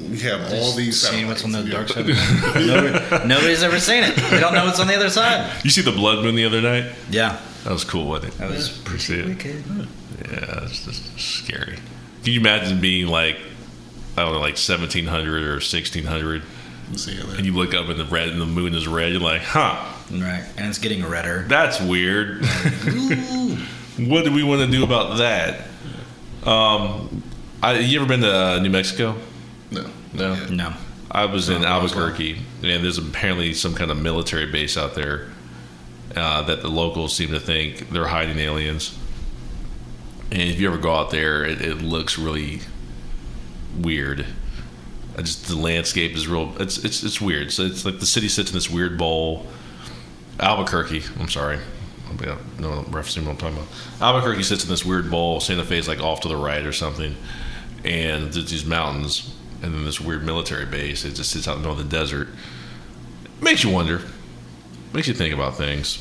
We 0.10 0.18
have 0.22 0.52
all 0.54 0.72
these. 0.72 1.00
Seeing 1.02 1.28
what's 1.28 1.44
on 1.44 1.52
the 1.52 1.64
dark 1.64 1.90
side 1.90 2.00
of 2.00 2.08
the 2.08 2.14
moon. 2.14 2.68
Nobody, 2.68 3.28
nobody's 3.28 3.62
ever 3.64 3.80
seen 3.80 4.04
it. 4.04 4.16
They 4.16 4.40
don't 4.40 4.54
know 4.54 4.66
what's 4.66 4.80
on 4.80 4.88
the 4.88 4.96
other 4.96 5.10
side. 5.10 5.52
You 5.64 5.70
see 5.70 5.82
the 5.82 5.92
blood 5.92 6.24
moon 6.24 6.36
the 6.36 6.46
other 6.46 6.62
night? 6.62 6.94
Yeah, 7.12 7.38
That 7.66 7.74
was 7.74 7.84
cool, 7.84 8.08
wasn't 8.08 8.34
it? 8.34 8.38
that 8.38 8.50
was 8.50 8.78
You 8.78 8.84
pretty 8.86 9.04
see 9.04 9.20
it? 9.20 9.26
wicked. 9.28 9.64
Yeah, 10.32 10.64
it's 10.64 10.86
just 10.86 11.20
scary. 11.20 11.78
Can 12.24 12.34
you 12.34 12.40
imagine 12.40 12.80
being 12.80 13.08
like, 13.08 13.38
I 14.20 14.24
don't 14.24 14.34
know, 14.34 14.40
like 14.40 14.56
1700 14.58 15.44
or 15.44 15.52
1600, 15.54 16.42
and 17.38 17.46
you 17.46 17.54
look 17.54 17.74
up 17.74 17.88
and 17.90 18.00
the 18.00 18.06
red 18.06 18.30
and 18.30 18.42
the 18.42 18.46
moon 18.46 18.74
is 18.76 18.88
red? 18.88 19.12
You're 19.12 19.22
like, 19.22 19.42
huh, 19.42 19.94
Right, 20.12 20.44
and 20.58 20.68
it's 20.68 20.80
getting 20.80 21.06
redder. 21.06 21.46
that's 21.48 21.80
weird. 21.80 22.44
what 23.98 24.26
do 24.26 24.32
we 24.34 24.44
want 24.44 24.62
to 24.62 24.68
do 24.68 24.84
about 24.84 25.18
that? 25.20 25.68
Um, 26.44 27.24
I, 27.62 27.80
you 27.80 28.00
ever 28.00 28.08
been 28.08 28.22
to 28.22 28.34
uh, 28.34 28.60
New 28.60 28.70
Mexico? 28.70 29.16
No. 29.72 29.86
No. 30.14 30.34
Yeah. 30.34 30.48
No, 30.50 30.74
I 31.12 31.26
was 31.26 31.50
in 31.50 31.64
Oh, 31.64 31.68
Albuquerque, 31.68 32.38
and 32.64 32.84
there's 32.84 32.98
apparently 32.98 33.54
some 33.54 33.76
kind 33.76 33.92
of 33.92 33.98
military 34.02 34.46
base 34.52 34.78
out 34.78 34.96
there 34.96 35.28
uh, 36.16 36.42
that 36.44 36.62
the 36.62 36.70
locals 36.70 37.16
seem 37.16 37.30
to 37.32 37.40
think 37.40 37.90
they're 37.90 38.08
hiding 38.08 38.40
aliens. 38.40 38.98
And 40.32 40.42
if 40.42 40.60
you 40.60 40.68
ever 40.70 40.78
go 40.78 40.94
out 40.96 41.12
there, 41.12 41.44
it, 41.44 41.62
it 41.62 41.76
looks 41.82 42.18
really 42.18 42.62
weird. 43.82 44.26
I 45.18 45.22
just 45.22 45.48
the 45.48 45.56
landscape 45.56 46.16
is 46.16 46.28
real. 46.28 46.54
It's 46.62 46.78
it's 46.78 47.04
it's 47.04 47.20
weird. 47.20 47.52
So 47.52 47.64
it's 47.64 47.86
like 47.86 48.00
the 48.00 48.06
city 48.06 48.30
sits 48.30 48.52
in 48.52 48.56
this 48.56 48.70
weird 48.70 48.98
bowl. 48.98 49.48
Albuquerque. 50.40 51.04
I'm 51.20 51.28
sorry. 51.30 51.60
I 52.10 52.26
don't 52.26 52.60
know 52.60 52.84
referencing 52.90 53.24
what 53.24 53.32
I'm 53.32 53.38
talking 53.38 53.58
about. 53.58 53.70
Albuquerque 54.02 54.44
sits 54.44 54.64
in 54.64 54.70
this 54.70 54.86
weird 54.86 55.12
bowl. 55.12 55.40
Santa 55.40 55.64
Fe's 55.64 55.88
like 55.88 56.00
off 56.00 56.22
to 56.22 56.28
the 56.28 56.38
right 56.38 56.66
or 56.66 56.74
something, 56.74 57.16
and 57.84 58.34
there's 58.34 58.50
these 58.50 58.66
mountains, 58.66 59.36
and 59.62 59.74
then 59.74 59.86
this 59.86 60.00
weird 60.00 60.24
military 60.24 60.66
base. 60.66 61.06
It 61.06 61.16
just 61.16 61.32
sits 61.32 61.48
out 61.48 61.58
in 61.58 61.62
the 61.62 61.68
middle 61.68 61.84
of 61.84 61.90
the 61.90 61.98
desert. 61.98 62.30
Makes 63.42 63.64
you 63.64 63.70
wonder. 63.70 64.02
Makes 64.94 65.08
you 65.08 65.14
think 65.14 65.34
about 65.34 65.56
things. 65.56 66.00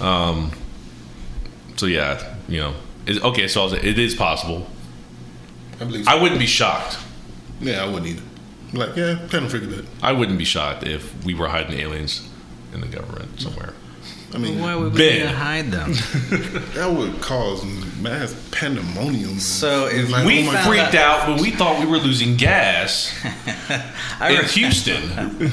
Um. 0.00 0.52
So 1.76 1.86
yeah, 1.86 2.36
you 2.48 2.60
know, 2.60 2.74
it, 3.06 3.22
okay. 3.24 3.48
So 3.48 3.64
was, 3.64 3.72
it 3.72 3.98
is 3.98 4.14
possible. 4.14 4.66
I 5.80 5.84
believe. 5.84 6.06
I 6.08 6.14
wouldn't 6.20 6.40
be 6.40 6.46
shocked. 6.46 6.98
yeah, 7.60 7.82
I 7.82 7.86
wouldn't 7.88 8.06
either. 8.06 8.22
I'm 8.72 8.78
like, 8.78 8.96
yeah, 8.96 9.16
kind 9.30 9.44
of 9.46 9.52
figured 9.52 9.70
that. 9.70 9.86
I 10.02 10.12
wouldn't 10.12 10.38
be 10.38 10.44
shocked 10.44 10.86
if 10.86 11.24
we 11.24 11.34
were 11.34 11.48
hiding 11.48 11.78
aliens 11.80 12.28
in 12.72 12.80
the 12.80 12.86
government 12.86 13.40
somewhere. 13.40 13.74
I 14.32 14.38
mean, 14.38 14.60
why 14.60 14.76
would 14.76 14.92
we 14.92 14.98
Ben. 14.98 15.12
need 15.14 15.22
to 15.24 15.28
hide 15.30 15.70
them? 15.72 15.90
that 16.74 16.86
would 16.96 17.20
cause 17.20 17.64
mass 18.00 18.32
pandemonium. 18.52 19.40
So 19.40 19.86
if 19.88 20.08
Like, 20.08 20.24
We 20.24 20.46
oh 20.48 20.52
freaked 20.64 20.94
out 20.94 21.26
when 21.28 21.42
we 21.42 21.50
thought 21.50 21.80
we 21.80 21.86
were 21.86 21.98
losing 21.98 22.36
gas 22.36 23.12
I 24.20 24.30
in 24.30 24.38
re- 24.42 24.46
Houston. 24.46 25.02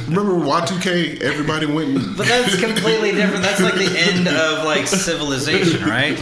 Remember 0.05 0.33
Y2K? 0.33 1.21
Everybody 1.21 1.65
went. 1.65 2.15
But 2.17 2.27
that's 2.27 2.59
completely 2.59 3.13
different. 3.13 3.41
That's 3.41 3.61
like 3.61 3.73
the 3.73 3.97
end 3.97 4.27
of 4.27 4.63
like 4.63 4.85
civilization, 5.07 5.81
right? 5.89 6.19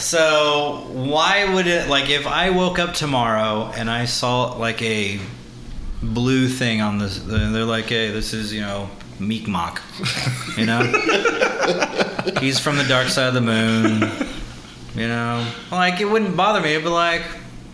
So 0.00 0.86
why 0.92 1.52
would 1.52 1.66
it 1.66 1.88
like 1.88 2.08
if 2.08 2.26
I 2.26 2.50
woke 2.50 2.78
up 2.78 2.94
tomorrow 2.94 3.70
and 3.76 3.90
I 3.90 4.06
saw 4.06 4.56
like 4.56 4.80
a 4.80 5.20
blue 6.02 6.48
thing 6.48 6.80
on 6.80 6.98
this? 6.98 7.18
They're 7.18 7.64
like, 7.64 7.86
hey, 7.86 8.10
this 8.10 8.32
is 8.32 8.52
you 8.52 8.62
know 8.62 8.88
Meek 9.18 9.46
Mock, 9.46 9.82
you 10.56 10.64
know. 10.64 10.80
He's 12.40 12.58
from 12.58 12.78
the 12.78 12.84
dark 12.84 13.08
side 13.08 13.28
of 13.28 13.34
the 13.34 13.42
moon, 13.42 14.10
you 14.94 15.06
know. 15.06 15.46
Like 15.70 16.00
it 16.00 16.06
wouldn't 16.06 16.34
bother 16.36 16.60
me. 16.60 16.72
It'd 16.72 16.84
be 16.84 16.90
like. 16.90 17.22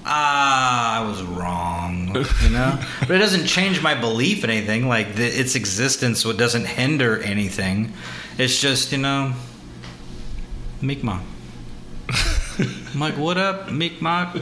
Ah, 0.08 1.00
I 1.02 1.08
was 1.08 1.20
wrong, 1.20 2.14
you 2.44 2.50
know. 2.50 2.78
but 3.00 3.10
it 3.10 3.18
doesn't 3.18 3.48
change 3.48 3.82
my 3.82 3.92
belief 3.96 4.44
in 4.44 4.50
anything. 4.50 4.86
Like 4.86 5.16
the, 5.16 5.26
its 5.26 5.56
existence, 5.56 6.24
what 6.24 6.36
doesn't 6.36 6.64
hinder 6.64 7.20
anything. 7.20 7.92
It's 8.38 8.60
just 8.60 8.92
you 8.92 8.98
know, 8.98 9.32
Meek 10.80 11.02
Mock. 11.02 11.22
I'm 12.94 13.00
like, 13.00 13.16
what 13.16 13.36
up, 13.36 13.70
Meek 13.70 14.00
Mock? 14.00 14.34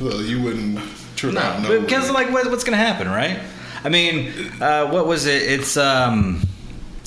well, 0.00 0.22
you 0.22 0.42
wouldn't 0.42 0.80
trip 1.16 1.36
out. 1.36 1.62
No, 1.62 1.80
because 1.80 2.10
like, 2.10 2.30
what, 2.30 2.50
what's 2.50 2.64
gonna 2.64 2.76
happen, 2.76 3.08
right? 3.08 3.38
I 3.84 3.88
mean, 3.88 4.32
uh, 4.60 4.88
what 4.88 5.06
was 5.06 5.26
it? 5.26 5.42
It's 5.42 5.76
um, 5.76 6.42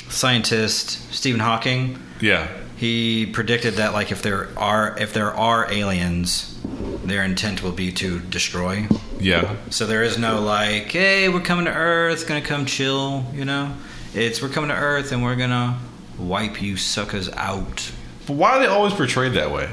scientist 0.09 1.13
Stephen 1.13 1.39
Hawking. 1.39 1.99
Yeah. 2.21 2.47
He 2.77 3.25
predicted 3.27 3.75
that 3.75 3.93
like 3.93 4.11
if 4.11 4.21
there 4.21 4.49
are 4.57 4.97
if 4.99 5.13
there 5.13 5.31
are 5.33 5.71
aliens, 5.71 6.59
their 7.03 7.23
intent 7.23 7.63
will 7.63 7.71
be 7.71 7.91
to 7.93 8.19
destroy. 8.19 8.87
Yeah. 9.19 9.55
So 9.69 9.85
there 9.85 10.03
is 10.03 10.17
no 10.17 10.41
like, 10.41 10.91
hey, 10.91 11.29
we're 11.29 11.41
coming 11.41 11.65
to 11.65 11.73
Earth, 11.73 12.27
gonna 12.27 12.41
come 12.41 12.65
chill, 12.65 13.25
you 13.33 13.45
know. 13.45 13.75
It's 14.14 14.41
we're 14.41 14.49
coming 14.49 14.70
to 14.70 14.76
Earth 14.76 15.11
and 15.11 15.24
we're 15.24 15.36
gonna 15.36 15.80
wipe 16.18 16.61
you 16.61 16.78
suckers 16.78 17.30
out. 17.32 17.91
But 18.28 18.34
why 18.34 18.51
are 18.51 18.59
they 18.59 18.68
always 18.68 18.93
portrayed 18.93 19.34
that 19.34 19.51
way? 19.51 19.70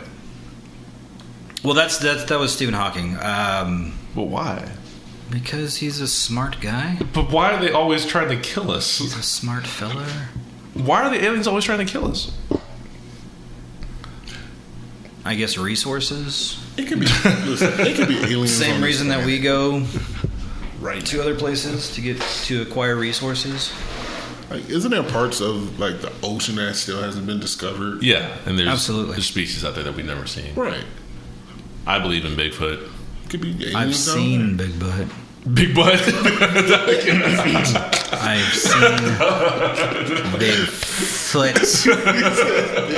Well, 1.63 1.75
that's 1.75 1.99
that's 1.99 2.25
that 2.25 2.39
was 2.39 2.53
Stephen 2.53 2.75
Hawking. 2.75 3.17
Um, 3.21 3.95
But 4.15 4.25
why? 4.25 4.71
because 5.31 5.77
he's 5.77 6.01
a 6.01 6.09
smart 6.09 6.61
guy. 6.61 6.99
But 7.13 7.31
why 7.31 7.53
are 7.53 7.61
they 7.61 7.71
always 7.71 8.05
trying 8.05 8.31
to 8.31 8.37
kill 8.41 8.69
us? 8.73 8.99
He's 8.99 9.17
a 9.17 9.23
smart 9.23 9.65
fella. 9.65 10.05
Why 10.75 11.03
are 11.05 11.11
the 11.11 11.25
aliens 11.25 11.47
always 11.47 11.65
trying 11.65 11.79
to 11.79 11.85
kill 11.85 12.11
us? 12.11 12.33
I 15.25 15.35
guess 15.37 15.57
resources. 15.57 16.59
it 16.77 16.89
could 16.89 16.99
be. 16.99 17.07
listen, 17.07 17.73
it 17.79 17.95
could 17.95 18.09
be 18.09 18.17
aliens. 18.23 18.53
Same 18.53 18.77
on 18.77 18.81
this 18.81 18.87
reason 18.89 19.09
that 19.09 19.25
we 19.25 19.39
go 19.39 19.85
right 20.81 21.05
to 21.07 21.21
other 21.21 21.35
places 21.37 21.95
to 21.95 22.01
get 22.01 22.21
to 22.47 22.63
acquire 22.63 22.97
resources. 22.97 23.71
Like, 24.51 24.69
isn't 24.69 24.91
there 24.91 25.05
parts 25.05 25.41
of 25.41 25.79
like 25.79 26.01
the 26.01 26.13
ocean 26.25 26.57
that 26.57 26.75
still 26.75 27.01
hasn't 27.01 27.25
been 27.27 27.39
discovered? 27.39 28.03
Yeah, 28.03 28.37
and 28.47 28.59
there's 28.59 28.69
Absolutely. 28.69 29.13
there's 29.13 29.27
species 29.27 29.65
out 29.65 29.77
there 29.77 29.85
that 29.85 29.95
we've 29.95 30.05
never 30.05 30.27
seen. 30.27 30.55
Right. 30.57 30.85
I 31.87 32.01
believe 32.01 32.25
in 32.25 32.33
Bigfoot. 32.33 32.91
Could 33.29 33.41
be 33.41 33.73
I've 33.77 33.95
seen 33.95 34.57
Big 34.57 34.71
Bigfoot. 34.71 35.09
Big 35.55 35.75
butt. 35.75 35.95
I've 38.13 38.53
seen 38.53 39.17
Bigfoot, 40.37 41.87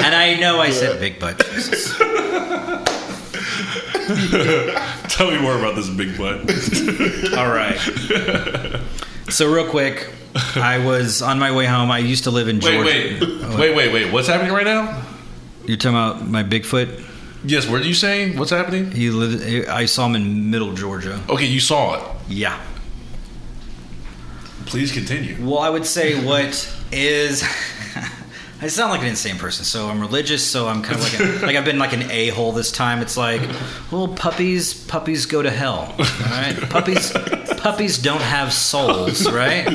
and 0.02 0.14
I 0.14 0.36
know 0.40 0.58
I 0.58 0.70
said 0.70 0.98
big 0.98 1.20
butt. 1.20 1.38
Jesus. 1.52 1.96
Tell 5.14 5.30
me 5.30 5.38
more 5.40 5.56
about 5.56 5.76
this 5.76 5.88
big 5.88 6.16
butt. 6.18 6.40
All 7.38 7.50
right. 7.52 7.78
So 9.32 9.50
real 9.50 9.66
quick, 9.66 10.10
I 10.56 10.84
was 10.84 11.22
on 11.22 11.38
my 11.38 11.52
way 11.56 11.64
home. 11.64 11.90
I 11.90 12.00
used 12.00 12.24
to 12.24 12.30
live 12.30 12.48
in 12.48 12.60
Georgia. 12.60 12.84
Wait, 12.84 13.18
wait, 13.18 13.58
wait, 13.58 13.74
wait, 13.74 13.92
wait. 13.92 14.12
What's 14.12 14.28
happening 14.28 14.52
right 14.52 14.66
now? 14.66 15.02
You're 15.64 15.78
talking 15.78 15.96
about 15.96 16.28
my 16.28 16.42
Bigfoot? 16.42 17.02
Yes. 17.42 17.66
What 17.66 17.80
are 17.80 17.84
you 17.84 17.94
saying? 17.94 18.38
What's 18.38 18.50
happening? 18.50 18.90
He 18.90 19.08
lived. 19.08 19.68
I 19.70 19.86
saw 19.86 20.04
him 20.04 20.16
in 20.16 20.50
Middle 20.50 20.74
Georgia. 20.74 21.18
Okay, 21.30 21.46
you 21.46 21.60
saw 21.60 21.94
it. 21.94 22.16
Yeah. 22.28 22.60
Please 24.66 24.92
continue. 24.92 25.36
Well, 25.40 25.60
I 25.60 25.70
would 25.70 25.86
say 25.86 26.22
what 26.22 26.70
is. 26.92 27.42
I 28.62 28.68
sound 28.68 28.90
like 28.92 29.00
an 29.02 29.08
insane 29.08 29.38
person. 29.38 29.64
So 29.64 29.88
I'm 29.88 30.00
religious. 30.00 30.46
So 30.48 30.68
I'm 30.68 30.82
kind 30.82 31.00
of 31.00 31.02
like 31.02 31.20
a, 31.20 31.46
like 31.46 31.56
I've 31.56 31.64
been 31.64 31.78
like 31.78 31.92
an 31.92 32.10
a 32.10 32.28
hole 32.28 32.52
this 32.52 32.70
time. 32.72 33.00
It's 33.02 33.16
like, 33.16 33.42
well, 33.90 34.08
puppies 34.08 34.72
puppies 34.84 35.26
go 35.26 35.42
to 35.42 35.50
hell. 35.50 35.94
All 35.98 36.04
right, 36.30 36.56
puppies 36.70 37.10
puppies 37.58 37.98
don't 37.98 38.22
have 38.22 38.52
souls. 38.52 39.26
Right. 39.32 39.66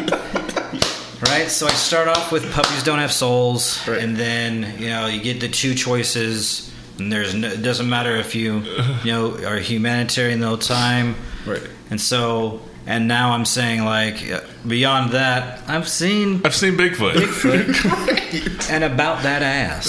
Right. 1.21 1.49
So 1.49 1.65
I 1.65 1.71
start 1.71 2.07
off 2.07 2.31
with 2.31 2.49
puppies 2.53 2.83
don't 2.83 2.99
have 2.99 3.11
souls, 3.11 3.85
Right. 3.87 3.99
and 3.99 4.15
then 4.15 4.79
you 4.79 4.89
know 4.89 5.07
you 5.07 5.21
get 5.21 5.39
the 5.39 5.49
two 5.49 5.73
choices. 5.75 6.71
And 6.99 7.11
there's 7.11 7.33
no, 7.35 7.47
it 7.49 7.61
doesn't 7.61 7.89
matter 7.89 8.15
if 8.15 8.33
you 8.35 8.59
you 9.03 9.11
know 9.11 9.35
are 9.45 9.57
humanitarian 9.57 10.39
the 10.39 10.47
whole 10.47 10.57
time. 10.57 11.15
Right. 11.45 11.61
And 11.89 11.99
so, 11.99 12.61
and 12.87 13.07
now 13.07 13.33
I'm 13.33 13.45
saying 13.45 13.83
like 13.83 14.23
beyond 14.65 15.11
that, 15.11 15.61
I've 15.69 15.89
seen 15.89 16.41
I've 16.45 16.55
seen 16.55 16.77
Bigfoot. 16.77 17.13
Bigfoot 17.13 18.69
and 18.71 18.83
about 18.85 19.23
that 19.23 19.43
ass. 19.43 19.87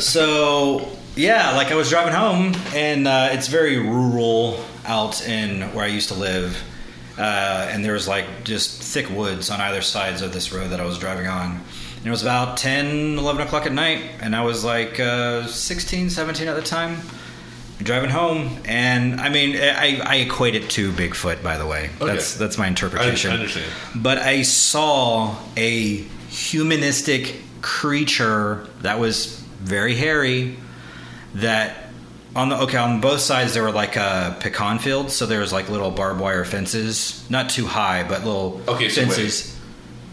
so 0.04 0.96
yeah, 1.14 1.52
like 1.52 1.70
I 1.70 1.74
was 1.74 1.90
driving 1.90 2.14
home, 2.14 2.54
and 2.74 3.06
uh, 3.06 3.28
it's 3.32 3.48
very 3.48 3.76
rural 3.78 4.64
out 4.86 5.26
in 5.28 5.60
where 5.74 5.84
I 5.84 5.88
used 5.88 6.08
to 6.08 6.14
live, 6.14 6.60
uh, 7.18 7.68
and 7.70 7.84
there 7.84 7.92
was 7.92 8.08
like 8.08 8.44
just 8.44 8.82
thick 8.82 9.10
woods 9.10 9.50
on 9.50 9.60
either 9.60 9.82
sides 9.82 10.22
of 10.22 10.32
this 10.32 10.52
road 10.52 10.70
that 10.70 10.80
I 10.80 10.86
was 10.86 10.98
driving 10.98 11.26
on. 11.26 11.60
And 11.98 12.06
it 12.06 12.10
was 12.10 12.22
about 12.22 12.56
10, 12.56 13.18
11 13.18 13.42
o'clock 13.42 13.66
at 13.66 13.72
night, 13.72 14.02
and 14.22 14.34
I 14.34 14.42
was 14.42 14.64
like 14.64 14.98
uh, 14.98 15.46
16, 15.46 16.08
17 16.08 16.48
at 16.48 16.56
the 16.56 16.62
time. 16.62 16.96
Driving 17.82 18.10
home, 18.10 18.58
and 18.66 19.20
I 19.20 19.30
mean, 19.30 19.56
I, 19.56 20.00
I 20.04 20.16
equate 20.16 20.54
it 20.54 20.68
to 20.70 20.92
Bigfoot. 20.92 21.42
By 21.42 21.56
the 21.56 21.66
way, 21.66 21.90
okay. 22.00 22.12
that's 22.12 22.34
that's 22.34 22.58
my 22.58 22.64
I, 22.64 22.66
I 22.66 22.70
interpretation 22.70 23.30
understand. 23.32 23.72
but 23.96 24.18
I 24.18 24.42
saw 24.42 25.34
a 25.56 25.96
humanistic 26.28 27.36
creature 27.62 28.66
that 28.82 28.98
was 28.98 29.40
very 29.60 29.94
hairy. 29.94 30.56
That 31.36 31.90
on 32.36 32.48
the 32.50 32.56
okay 32.62 32.76
on 32.76 33.00
both 33.00 33.20
sides 33.20 33.54
there 33.54 33.62
were 33.62 33.72
like 33.72 33.96
uh, 33.96 34.34
pecan 34.40 34.78
fields, 34.78 35.14
so 35.14 35.26
there 35.26 35.40
was 35.40 35.52
like 35.52 35.68
little 35.68 35.90
barbed 35.90 36.20
wire 36.20 36.44
fences, 36.44 37.24
not 37.30 37.48
too 37.50 37.66
high, 37.66 38.06
but 38.06 38.24
little 38.24 38.60
Okay, 38.68 38.88
so 38.88 39.02
wait. 39.02 39.08
fences. 39.08 39.56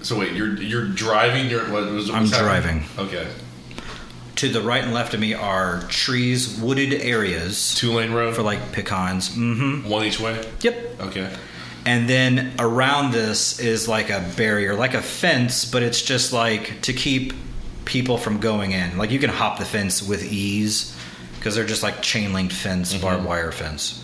So 0.04 0.18
wait, 0.18 0.34
you're 0.34 0.56
you're 0.56 0.88
driving. 0.88 1.50
You're 1.50 1.70
what 1.72 1.92
was? 1.92 2.10
I'm 2.10 2.28
happening? 2.28 2.40
driving. 2.40 2.84
Okay, 3.08 3.28
To 4.38 4.50
the 4.50 4.62
right 4.62 4.84
and 4.84 4.94
left 4.94 5.16
of 5.16 5.20
me 5.20 5.34
are 5.34 5.82
trees, 5.90 6.60
wooded 6.60 6.94
areas 6.94 7.74
two 7.74 7.92
lane 7.92 8.12
road 8.12 8.36
for 8.36 8.44
like 8.44 8.72
pecans. 8.72 9.30
Mm-hmm. 9.30 9.90
one 9.90 10.06
each 10.06 10.20
way. 10.20 10.48
Yep. 10.62 11.02
Okay. 11.02 11.36
And 11.86 12.08
then 12.08 12.54
around 12.60 13.14
this 13.14 13.60
is 13.60 13.88
like 13.88 14.10
a 14.10 14.20
barrier, 14.36 14.76
like 14.76 14.94
a 14.94 15.02
fence, 15.02 15.66
but 15.66 15.82
it's 15.82 16.02
just 16.02 16.34
like 16.34 16.82
to 16.82 16.94
keep 16.94 17.34
people 17.86 18.18
from 18.18 18.40
going 18.40 18.74
in. 18.74 18.98
Like 18.98 19.10
you 19.10 19.20
can 19.20 19.30
hop 19.30 19.58
the 19.58 19.66
fence 19.66 20.04
with 20.04 20.24
ease 20.32 20.96
because 21.36 21.56
they're 21.56 21.66
just 21.66 21.82
like 21.82 22.02
chain 22.02 22.34
linked 22.34 22.54
fence, 22.54 22.94
barbed 22.94 23.26
wire 23.26 23.52
fence. 23.52 24.04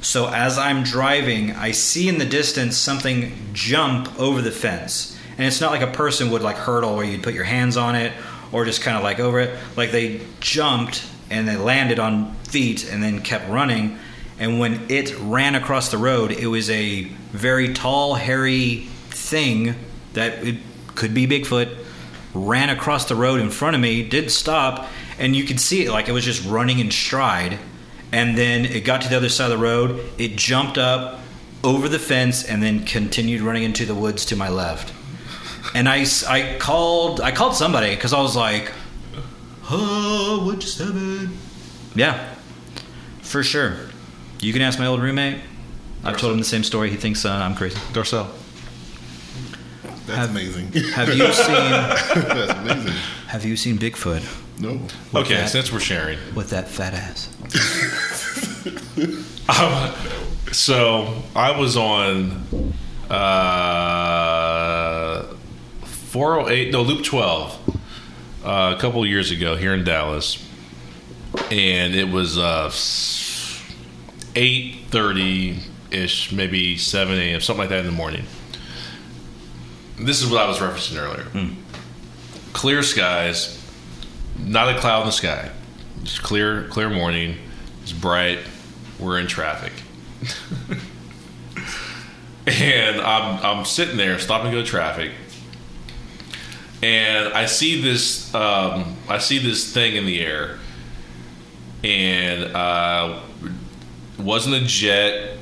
So 0.00 0.26
as 0.28 0.58
I'm 0.58 0.82
driving, 0.82 1.52
I 1.52 1.70
see 1.70 2.08
in 2.08 2.18
the 2.18 2.26
distance 2.26 2.76
something 2.76 3.32
jump 3.52 4.18
over 4.18 4.42
the 4.42 4.50
fence. 4.50 5.16
And 5.36 5.46
it's 5.46 5.60
not 5.60 5.70
like 5.70 5.82
a 5.82 5.92
person 5.92 6.30
would 6.30 6.42
like 6.42 6.56
hurdle 6.56 6.96
where 6.96 7.04
you'd 7.04 7.22
put 7.22 7.34
your 7.34 7.44
hands 7.44 7.76
on 7.76 7.94
it 7.94 8.12
or 8.56 8.64
just 8.64 8.80
kind 8.80 8.96
of 8.96 9.02
like 9.02 9.20
over 9.20 9.38
it. 9.38 9.54
Like 9.76 9.92
they 9.92 10.22
jumped 10.40 11.06
and 11.28 11.46
they 11.46 11.56
landed 11.56 11.98
on 11.98 12.34
feet 12.36 12.90
and 12.90 13.02
then 13.02 13.20
kept 13.20 13.50
running. 13.50 13.98
And 14.38 14.58
when 14.58 14.86
it 14.90 15.14
ran 15.18 15.54
across 15.54 15.90
the 15.90 15.98
road, 15.98 16.32
it 16.32 16.46
was 16.46 16.70
a 16.70 17.04
very 17.32 17.74
tall, 17.74 18.14
hairy 18.14 18.86
thing 19.10 19.74
that 20.14 20.42
it 20.42 20.56
could 20.94 21.12
be 21.12 21.26
Bigfoot. 21.26 21.76
Ran 22.32 22.70
across 22.70 23.04
the 23.04 23.14
road 23.14 23.40
in 23.40 23.50
front 23.50 23.76
of 23.76 23.82
me, 23.82 24.02
did 24.02 24.30
stop, 24.30 24.88
and 25.18 25.36
you 25.36 25.44
could 25.44 25.60
see 25.60 25.84
it 25.84 25.90
like 25.90 26.08
it 26.08 26.12
was 26.12 26.24
just 26.24 26.42
running 26.46 26.78
in 26.78 26.90
stride. 26.90 27.58
And 28.10 28.38
then 28.38 28.64
it 28.64 28.86
got 28.86 29.02
to 29.02 29.08
the 29.10 29.16
other 29.18 29.28
side 29.28 29.50
of 29.50 29.58
the 29.58 29.62
road. 29.62 30.02
It 30.16 30.36
jumped 30.36 30.78
up 30.78 31.20
over 31.62 31.90
the 31.90 31.98
fence 31.98 32.42
and 32.42 32.62
then 32.62 32.84
continued 32.86 33.42
running 33.42 33.64
into 33.64 33.84
the 33.84 33.94
woods 33.94 34.24
to 34.26 34.36
my 34.36 34.48
left. 34.48 34.95
And 35.76 35.88
I, 35.88 36.00
s- 36.00 36.24
I 36.24 36.56
called 36.58 37.20
I 37.20 37.32
called 37.32 37.54
somebody 37.54 37.94
because 37.94 38.12
I 38.14 38.20
was 38.22 38.34
like, 38.34 38.72
"Oh, 39.70 40.42
what 40.46 40.58
just 40.58 40.78
happened?" 40.78 41.36
Yeah, 41.94 42.34
for 43.20 43.42
sure. 43.42 43.76
You 44.40 44.52
can 44.54 44.62
ask 44.62 44.78
my 44.78 44.86
old 44.86 45.00
roommate. 45.02 45.40
I've 46.02 46.16
told 46.18 46.32
him 46.32 46.38
the 46.38 46.44
same 46.44 46.64
story. 46.64 46.88
He 46.90 46.96
thinks 46.96 47.24
uh, 47.26 47.30
I'm 47.32 47.54
crazy. 47.54 47.78
Darcell. 47.92 48.30
That's 50.06 50.18
Have- 50.18 50.30
amazing. 50.30 50.72
Have 50.94 51.08
you 51.14 51.30
seen 51.32 51.54
That's 51.54 52.52
amazing. 52.52 52.92
Have 53.26 53.44
you 53.44 53.56
seen 53.56 53.76
Bigfoot 53.76 54.22
No. 54.60 54.80
Okay, 55.20 55.34
that? 55.34 55.50
since 55.50 55.70
we're 55.72 55.80
sharing, 55.80 56.18
with 56.34 56.48
that 56.50 56.68
fat 56.68 56.94
ass? 56.94 57.28
Um, 59.48 59.92
so 60.52 61.22
I 61.36 61.56
was 61.56 61.76
on 61.76 62.42
uh, 63.08 63.14
408, 66.16 66.72
no, 66.72 66.80
Loop 66.80 67.04
12, 67.04 67.76
uh, 68.42 68.74
a 68.74 68.80
couple 68.80 69.04
years 69.04 69.30
ago 69.30 69.54
here 69.54 69.74
in 69.74 69.84
Dallas, 69.84 70.42
and 71.50 71.94
it 71.94 72.08
was 72.08 72.38
uh, 72.38 72.70
8:30 74.34 75.58
ish, 75.90 76.32
maybe 76.32 76.78
7 76.78 77.18
a.m., 77.18 77.42
something 77.42 77.60
like 77.60 77.68
that 77.68 77.80
in 77.80 77.84
the 77.84 77.92
morning. 77.92 78.24
This 80.00 80.22
is 80.22 80.30
what 80.30 80.40
I 80.40 80.48
was 80.48 80.56
referencing 80.56 80.96
earlier. 80.96 81.26
Clear 82.54 82.82
skies, 82.82 83.62
not 84.38 84.74
a 84.74 84.80
cloud 84.80 85.00
in 85.00 85.08
the 85.08 85.12
sky. 85.12 85.50
Just 86.02 86.22
clear, 86.22 86.66
clear 86.68 86.88
morning. 86.88 87.36
It's 87.82 87.92
bright. 87.92 88.38
We're 88.98 89.18
in 89.18 89.26
traffic. 89.26 89.74
and 92.46 93.02
I'm 93.02 93.44
I'm 93.44 93.66
sitting 93.66 93.98
there, 93.98 94.18
stop 94.18 94.44
and 94.44 94.52
go 94.52 94.64
traffic, 94.64 95.12
and 96.82 97.32
I 97.32 97.46
see 97.46 97.80
this 97.80 98.34
um, 98.34 98.96
I 99.08 99.18
see 99.18 99.38
this 99.38 99.72
thing 99.72 99.96
in 99.96 100.06
the 100.06 100.20
air, 100.20 100.58
and 101.82 102.44
uh, 102.44 103.20
wasn't 104.18 104.56
a 104.56 104.64
jet. 104.66 105.38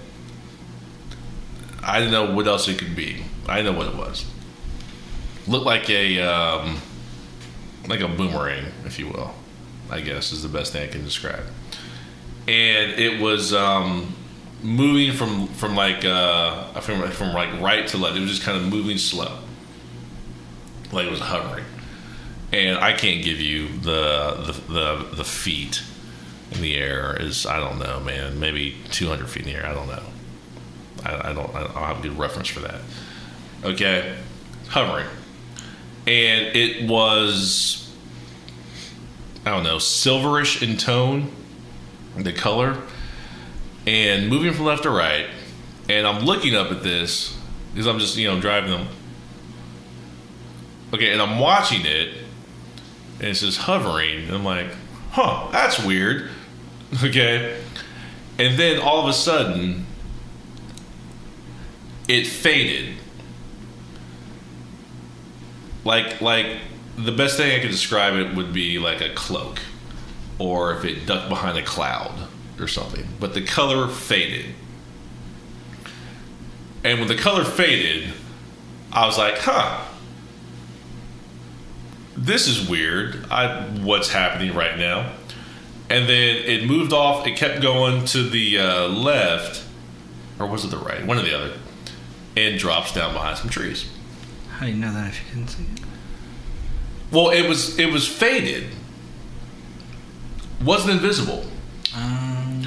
I 1.82 1.98
didn't 1.98 2.12
know 2.12 2.34
what 2.34 2.46
else 2.46 2.66
it 2.68 2.78
could 2.78 2.96
be. 2.96 3.24
I 3.46 3.56
didn't 3.56 3.72
know 3.72 3.78
what 3.78 3.88
it 3.88 3.96
was. 3.96 4.24
Looked 5.46 5.66
like 5.66 5.90
a 5.90 6.20
um, 6.20 6.80
like 7.88 8.00
a 8.00 8.08
boomerang, 8.08 8.66
if 8.84 8.98
you 8.98 9.08
will. 9.08 9.34
I 9.90 10.00
guess 10.00 10.32
is 10.32 10.42
the 10.42 10.48
best 10.48 10.72
thing 10.72 10.88
I 10.88 10.90
can 10.90 11.04
describe. 11.04 11.44
And 12.48 12.92
it 12.92 13.20
was 13.20 13.52
um, 13.52 14.14
moving 14.62 15.12
from 15.12 15.46
from 15.48 15.76
like 15.76 16.04
uh, 16.04 16.80
from 16.80 17.10
from 17.10 17.32
like 17.32 17.60
right 17.60 17.86
to 17.88 17.98
left. 17.98 18.16
It 18.16 18.20
was 18.20 18.30
just 18.30 18.42
kind 18.42 18.56
of 18.56 18.66
moving 18.66 18.98
slow, 18.98 19.38
like 20.94 21.06
it 21.06 21.10
was 21.10 21.20
hovering. 21.20 21.64
And 22.52 22.78
I 22.78 22.92
can't 22.92 23.24
give 23.24 23.40
you 23.40 23.68
the 23.68 24.52
the 24.68 24.72
the, 24.72 25.16
the 25.16 25.24
feet 25.24 25.82
in 26.52 26.60
the 26.60 26.76
air 26.76 27.16
is 27.20 27.46
I 27.46 27.58
don't 27.58 27.78
know, 27.78 28.00
man. 28.00 28.38
Maybe 28.38 28.76
200 28.90 29.28
feet 29.28 29.46
in 29.46 29.52
the 29.52 29.58
air. 29.58 29.66
I 29.66 29.74
don't 29.74 29.88
know. 29.88 30.02
I, 31.04 31.30
I 31.30 31.32
don't. 31.32 31.54
I 31.54 31.62
don't 31.62 31.72
have 31.72 31.98
a 31.98 32.02
good 32.02 32.18
reference 32.18 32.48
for 32.48 32.60
that. 32.60 32.80
Okay, 33.64 34.16
hovering, 34.68 35.06
and 36.06 36.54
it 36.56 36.88
was 36.88 37.90
I 39.44 39.50
don't 39.50 39.64
know 39.64 39.76
silverish 39.76 40.62
in 40.62 40.76
tone, 40.76 41.30
the 42.16 42.32
color, 42.32 42.80
and 43.86 44.28
moving 44.28 44.52
from 44.52 44.66
left 44.66 44.84
to 44.84 44.90
right. 44.90 45.26
And 45.88 46.06
I'm 46.06 46.24
looking 46.24 46.54
up 46.54 46.70
at 46.70 46.82
this 46.82 47.36
because 47.72 47.86
I'm 47.86 47.98
just 47.98 48.16
you 48.16 48.28
know 48.28 48.40
driving 48.40 48.70
them. 48.70 48.88
Okay, 50.94 51.12
and 51.12 51.20
I'm 51.20 51.40
watching 51.40 51.84
it, 51.84 52.14
and 53.18 53.28
it's 53.28 53.40
just 53.40 53.58
hovering. 53.58 54.30
I'm 54.30 54.44
like, 54.44 54.68
huh, 55.10 55.48
that's 55.50 55.84
weird. 55.84 56.30
Okay. 57.02 57.60
and 58.38 58.56
then 58.56 58.78
all 58.80 59.02
of 59.02 59.08
a 59.08 59.12
sudden, 59.12 59.84
it 62.06 62.24
faded. 62.24 62.94
Like 65.84 66.20
like 66.20 66.46
the 66.96 67.10
best 67.10 67.36
thing 67.36 67.50
I 67.58 67.60
could 67.60 67.72
describe 67.72 68.14
it 68.14 68.36
would 68.36 68.52
be 68.52 68.78
like 68.78 69.00
a 69.00 69.12
cloak, 69.12 69.58
or 70.38 70.72
if 70.74 70.84
it 70.84 71.04
ducked 71.04 71.28
behind 71.28 71.58
a 71.58 71.64
cloud 71.64 72.28
or 72.60 72.68
something. 72.68 73.08
But 73.18 73.34
the 73.34 73.42
color 73.42 73.88
faded, 73.88 74.46
and 76.84 77.00
when 77.00 77.08
the 77.08 77.16
color 77.16 77.44
faded, 77.44 78.12
I 78.92 79.04
was 79.04 79.18
like, 79.18 79.38
"Huh." 79.38 79.80
This 82.24 82.48
is 82.48 82.68
weird. 82.68 83.26
I 83.30 83.62
what's 83.82 84.10
happening 84.10 84.54
right 84.54 84.78
now? 84.78 85.12
and 85.90 86.08
then 86.08 86.36
it 86.38 86.64
moved 86.66 86.94
off. 86.94 87.26
It 87.26 87.36
kept 87.36 87.60
going 87.60 88.06
to 88.06 88.22
the 88.22 88.58
uh, 88.58 88.88
left, 88.88 89.62
or 90.38 90.46
was 90.46 90.64
it 90.64 90.70
the 90.70 90.78
right? 90.78 91.04
One 91.04 91.18
or 91.18 91.22
the 91.22 91.36
other, 91.36 91.52
and 92.36 92.58
drops 92.58 92.94
down 92.94 93.12
behind 93.12 93.36
some 93.36 93.50
trees. 93.50 93.84
How 94.52 94.64
do 94.64 94.72
you 94.72 94.78
know 94.78 94.92
that 94.94 95.08
if 95.08 95.20
you 95.20 95.26
couldn't 95.30 95.48
see 95.48 95.62
it? 95.64 95.80
Well, 97.12 97.30
it 97.30 97.46
was 97.46 97.78
it 97.78 97.92
was 97.92 98.08
faded. 98.08 98.68
Wasn't 100.64 100.90
invisible. 100.90 101.44
Um, 101.94 102.62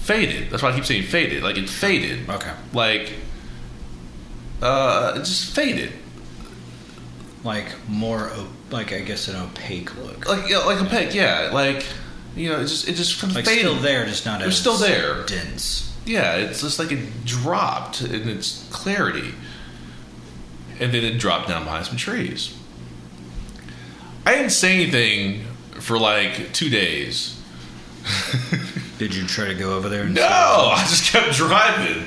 Faded. 0.00 0.50
That's 0.50 0.62
why 0.62 0.70
I 0.70 0.74
keep 0.74 0.84
saying 0.84 1.04
faded. 1.04 1.42
Like 1.42 1.56
it 1.56 1.68
faded. 1.70 2.28
okay. 2.28 2.52
Like 2.74 3.14
uh, 4.60 5.14
it 5.16 5.20
just 5.20 5.54
faded. 5.54 5.92
Like 7.42 7.66
more, 7.88 8.28
o- 8.34 8.48
like 8.70 8.92
I 8.92 9.00
guess 9.00 9.28
an 9.28 9.36
opaque 9.36 9.94
look. 9.96 10.28
Like 10.28 10.48
yeah, 10.48 10.58
like 10.58 10.88
peg. 10.88 11.14
Yeah. 11.14 11.50
Like 11.52 11.84
you 12.36 12.48
know, 12.50 12.60
it 12.60 12.66
just 12.66 12.88
it 12.88 12.94
just 12.94 13.22
Like 13.22 13.44
faded. 13.44 13.58
still 13.60 13.74
there, 13.76 14.06
just 14.06 14.24
not 14.26 14.40
It 14.42 14.46
was 14.46 14.54
as 14.54 14.60
still 14.60 14.76
there. 14.76 15.24
dense. 15.26 15.86
Yeah, 16.06 16.36
it's 16.36 16.62
just 16.62 16.78
like 16.78 16.90
it 16.92 17.24
dropped 17.24 18.00
in 18.02 18.28
its 18.28 18.66
clarity. 18.70 19.34
And 20.80 20.92
then 20.94 21.04
it 21.04 21.18
dropped 21.18 21.48
down 21.48 21.64
behind 21.64 21.84
some 21.86 21.96
trees. 21.98 22.56
I 24.24 24.34
didn't 24.34 24.50
say 24.50 24.74
anything 24.74 25.44
for 25.80 25.98
like 25.98 26.52
two 26.54 26.70
days. 26.70 27.36
Did 28.98 29.14
you 29.14 29.26
try 29.26 29.46
to 29.48 29.54
go 29.54 29.74
over 29.76 29.88
there? 29.88 30.04
And 30.04 30.14
No, 30.14 30.22
I 30.74 30.78
just 30.88 31.12
kept 31.12 31.32
driving. 31.36 32.04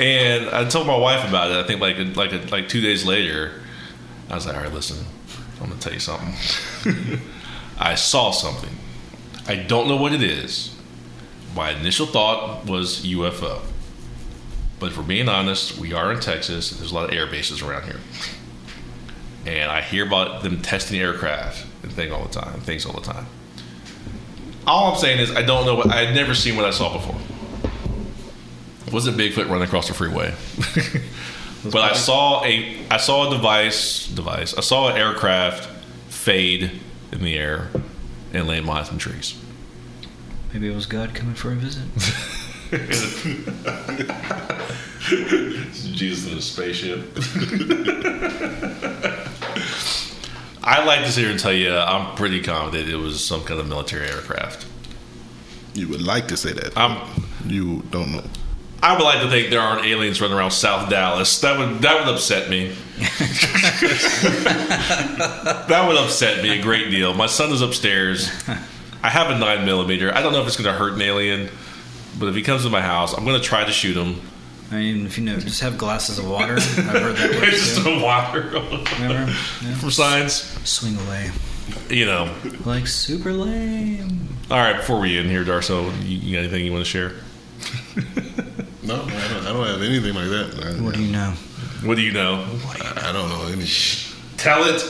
And 0.00 0.48
I 0.50 0.64
told 0.68 0.86
my 0.86 0.96
wife 0.96 1.28
about 1.28 1.50
it. 1.50 1.56
I 1.58 1.66
think 1.66 1.80
like 1.80 2.16
like 2.16 2.50
like 2.50 2.68
two 2.68 2.80
days 2.80 3.04
later, 3.04 3.60
I 4.30 4.34
was 4.34 4.46
like, 4.46 4.56
"All 4.56 4.62
right, 4.62 4.72
listen, 4.72 5.04
I'm 5.60 5.68
gonna 5.68 5.80
tell 5.80 5.92
you 5.92 6.00
something. 6.00 6.34
I 7.78 7.94
saw 7.94 8.30
something. 8.30 8.76
I 9.46 9.56
don't 9.56 9.88
know 9.88 9.96
what 9.96 10.12
it 10.12 10.22
is. 10.22 10.74
My 11.54 11.70
initial 11.70 12.06
thought 12.06 12.66
was 12.66 13.04
UFO. 13.04 13.60
But 14.78 14.96
we're 14.96 15.02
being 15.02 15.28
honest, 15.28 15.78
we 15.78 15.92
are 15.92 16.12
in 16.12 16.20
Texas. 16.20 16.70
And 16.72 16.80
there's 16.80 16.92
a 16.92 16.94
lot 16.94 17.08
of 17.10 17.14
air 17.14 17.26
bases 17.26 17.60
around 17.60 17.84
here, 17.84 18.00
and 19.46 19.70
I 19.70 19.82
hear 19.82 20.06
about 20.06 20.42
them 20.42 20.62
testing 20.62 20.98
aircraft 20.98 21.66
and 21.82 21.92
things 21.92 22.12
all 22.12 22.24
the 22.24 22.32
time. 22.40 22.60
Things 22.60 22.86
all 22.86 22.94
the 22.94 23.00
time. 23.00 23.26
All 24.66 24.92
I'm 24.92 24.98
saying 24.98 25.18
is 25.18 25.34
I 25.34 25.42
don't 25.42 25.66
know 25.66 25.74
what 25.74 25.90
I 25.90 26.04
had 26.04 26.14
never 26.14 26.34
seen 26.34 26.56
what 26.56 26.64
I 26.64 26.70
saw 26.70 26.92
before. 26.92 27.16
It 28.86 28.92
wasn't 28.92 29.16
Bigfoot 29.16 29.48
running 29.48 29.62
across 29.62 29.88
the 29.88 29.94
freeway. 29.94 30.34
but 31.64 31.82
I 31.82 31.94
saw 31.94 32.44
a 32.44 32.76
I 32.90 32.96
saw 32.96 33.28
a 33.28 33.30
device 33.30 34.08
device. 34.08 34.54
I 34.54 34.60
saw 34.60 34.88
an 34.88 34.96
aircraft 34.96 35.68
fade 36.08 36.80
in 37.12 37.22
the 37.22 37.36
air 37.36 37.68
and 38.32 38.46
land 38.46 38.66
behind 38.66 38.86
some 38.86 38.98
trees. 38.98 39.36
Maybe 40.52 40.70
it 40.70 40.74
was 40.74 40.86
God 40.86 41.14
coming 41.14 41.34
for 41.34 41.52
a 41.52 41.56
visit. 41.56 41.84
Jesus 45.92 46.30
in 46.30 46.38
a 46.38 46.42
spaceship. 46.42 47.00
I'd 50.62 50.86
like 50.86 51.04
to 51.04 51.10
sit 51.10 51.22
here 51.22 51.30
and 51.30 51.40
tell 51.40 51.52
you 51.52 51.74
I'm 51.74 52.14
pretty 52.16 52.42
confident 52.42 52.88
it 52.88 52.96
was 52.96 53.24
some 53.24 53.42
kind 53.44 53.58
of 53.58 53.66
military 53.66 54.08
aircraft. 54.08 54.66
You 55.74 55.88
would 55.88 56.02
like 56.02 56.28
to 56.28 56.36
say 56.36 56.52
that. 56.52 56.76
I'm 56.76 57.00
you 57.46 57.82
don't 57.90 58.12
know. 58.12 58.24
I 58.82 58.94
would 58.96 59.02
like 59.04 59.20
to 59.22 59.28
think 59.28 59.50
there 59.50 59.60
aren't 59.60 59.84
aliens 59.86 60.20
running 60.20 60.36
around 60.36 60.52
South 60.52 60.88
Dallas. 60.88 61.40
That 61.42 61.58
would 61.58 61.82
that 61.82 62.04
would 62.04 62.14
upset 62.14 62.48
me. 62.48 62.74
that 65.68 65.84
would 65.86 65.96
upset 65.96 66.42
me 66.42 66.58
a 66.58 66.62
great 66.62 66.90
deal. 66.90 67.14
My 67.14 67.26
son 67.26 67.50
is 67.52 67.60
upstairs. 67.62 68.30
I 69.02 69.08
have 69.08 69.30
a 69.30 69.38
nine 69.38 69.64
millimeter. 69.64 70.14
I 70.14 70.22
don't 70.22 70.32
know 70.32 70.40
if 70.42 70.46
it's 70.46 70.56
going 70.56 70.70
to 70.72 70.78
hurt 70.78 70.94
an 70.94 71.02
alien, 71.02 71.50
but 72.18 72.26
if 72.28 72.34
he 72.34 72.42
comes 72.42 72.64
to 72.64 72.70
my 72.70 72.82
house, 72.82 73.12
I'm 73.16 73.24
going 73.24 73.40
to 73.40 73.46
try 73.46 73.64
to 73.64 73.72
shoot 73.72 73.96
him. 73.96 74.20
I 74.70 74.76
mean, 74.76 75.04
if 75.06 75.18
you 75.18 75.24
know, 75.24 75.36
just 75.38 75.60
have 75.62 75.76
glasses 75.78 76.18
of 76.18 76.28
water. 76.28 76.54
I've 76.54 76.62
heard 77.02 77.16
that 77.16 77.30
word 77.34 77.44
It's 77.48 77.58
just 77.74 77.82
too. 77.84 77.90
a 77.90 78.02
water 78.02 78.42
Remember? 78.42 79.32
Yeah. 79.62 79.74
from 79.76 79.90
Signs. 79.90 80.34
Swing 80.68 80.96
away. 81.06 81.30
You 81.88 82.06
know. 82.06 82.32
Like 82.64 82.86
super 82.86 83.32
lame. 83.32 84.28
All 84.50 84.58
right, 84.58 84.76
before 84.76 85.00
we 85.00 85.18
end 85.18 85.28
here, 85.28 85.44
Darso, 85.44 85.90
you, 86.02 86.18
you 86.18 86.32
got 86.36 86.40
anything 86.40 86.64
you 86.66 86.72
want 86.72 86.84
to 86.84 86.90
share? 86.90 87.12
No, 88.90 89.02
I 89.04 89.28
don't, 89.28 89.46
I 89.46 89.52
don't 89.52 89.66
have 89.66 89.82
anything 89.82 90.14
like 90.14 90.28
that. 90.28 90.76
I, 90.78 90.82
What 90.82 90.94
do 90.94 91.02
you 91.02 91.12
know? 91.12 91.30
What 91.84 91.94
do 91.96 92.02
you 92.02 92.12
know? 92.12 92.44
I, 92.80 93.08
I 93.08 93.12
don't 93.12 93.28
know 93.28 93.46
anything. 93.46 94.16
Tell 94.36 94.64
it. 94.64 94.82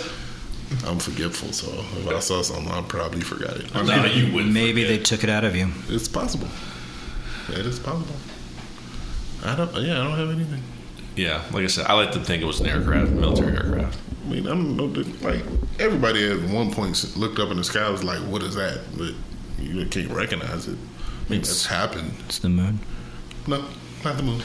I'm 0.86 0.98
forgetful, 0.98 1.52
so 1.52 1.66
if 2.00 2.08
I 2.08 2.18
saw 2.20 2.42
something, 2.42 2.70
I 2.70 2.80
probably 2.82 3.20
forgot 3.22 3.56
it. 3.56 3.74
No, 3.74 4.04
you 4.04 4.32
wouldn't. 4.32 4.52
Maybe 4.52 4.82
forget. 4.84 4.98
they 4.98 5.02
took 5.02 5.24
it 5.24 5.30
out 5.30 5.44
of 5.44 5.54
you. 5.56 5.68
It's 5.88 6.08
possible. 6.08 6.48
It 7.48 7.66
is 7.66 7.78
possible. 7.80 8.14
I 9.44 9.56
don't. 9.56 9.74
Yeah, 9.82 10.00
I 10.00 10.04
don't 10.04 10.18
have 10.18 10.30
anything. 10.30 10.62
Yeah, 11.16 11.42
like 11.52 11.64
I 11.64 11.66
said, 11.66 11.86
I 11.86 11.94
like 11.94 12.12
to 12.12 12.20
think 12.20 12.42
it 12.42 12.46
was 12.46 12.60
an 12.60 12.66
aircraft, 12.66 13.10
military 13.10 13.56
aircraft. 13.56 13.98
I 14.24 14.28
mean, 14.28 14.46
I 14.46 14.50
don't 14.50 14.76
know. 14.76 14.84
Like 15.28 15.42
everybody 15.80 16.30
at 16.30 16.40
one 16.50 16.72
point 16.72 17.16
looked 17.16 17.38
up 17.40 17.50
in 17.50 17.56
the 17.56 17.64
sky, 17.64 17.90
was 17.90 18.04
like, 18.04 18.20
"What 18.20 18.42
is 18.42 18.54
that?" 18.54 18.80
But 18.96 19.14
you 19.58 19.84
can't 19.86 20.10
recognize 20.10 20.68
it. 20.68 20.78
I 21.26 21.30
mean, 21.30 21.40
that's 21.40 21.66
happened. 21.66 22.12
It's 22.26 22.38
the 22.38 22.48
moon. 22.48 22.78
No, 23.46 23.64
not 24.04 24.16
the 24.16 24.22
moon. 24.22 24.42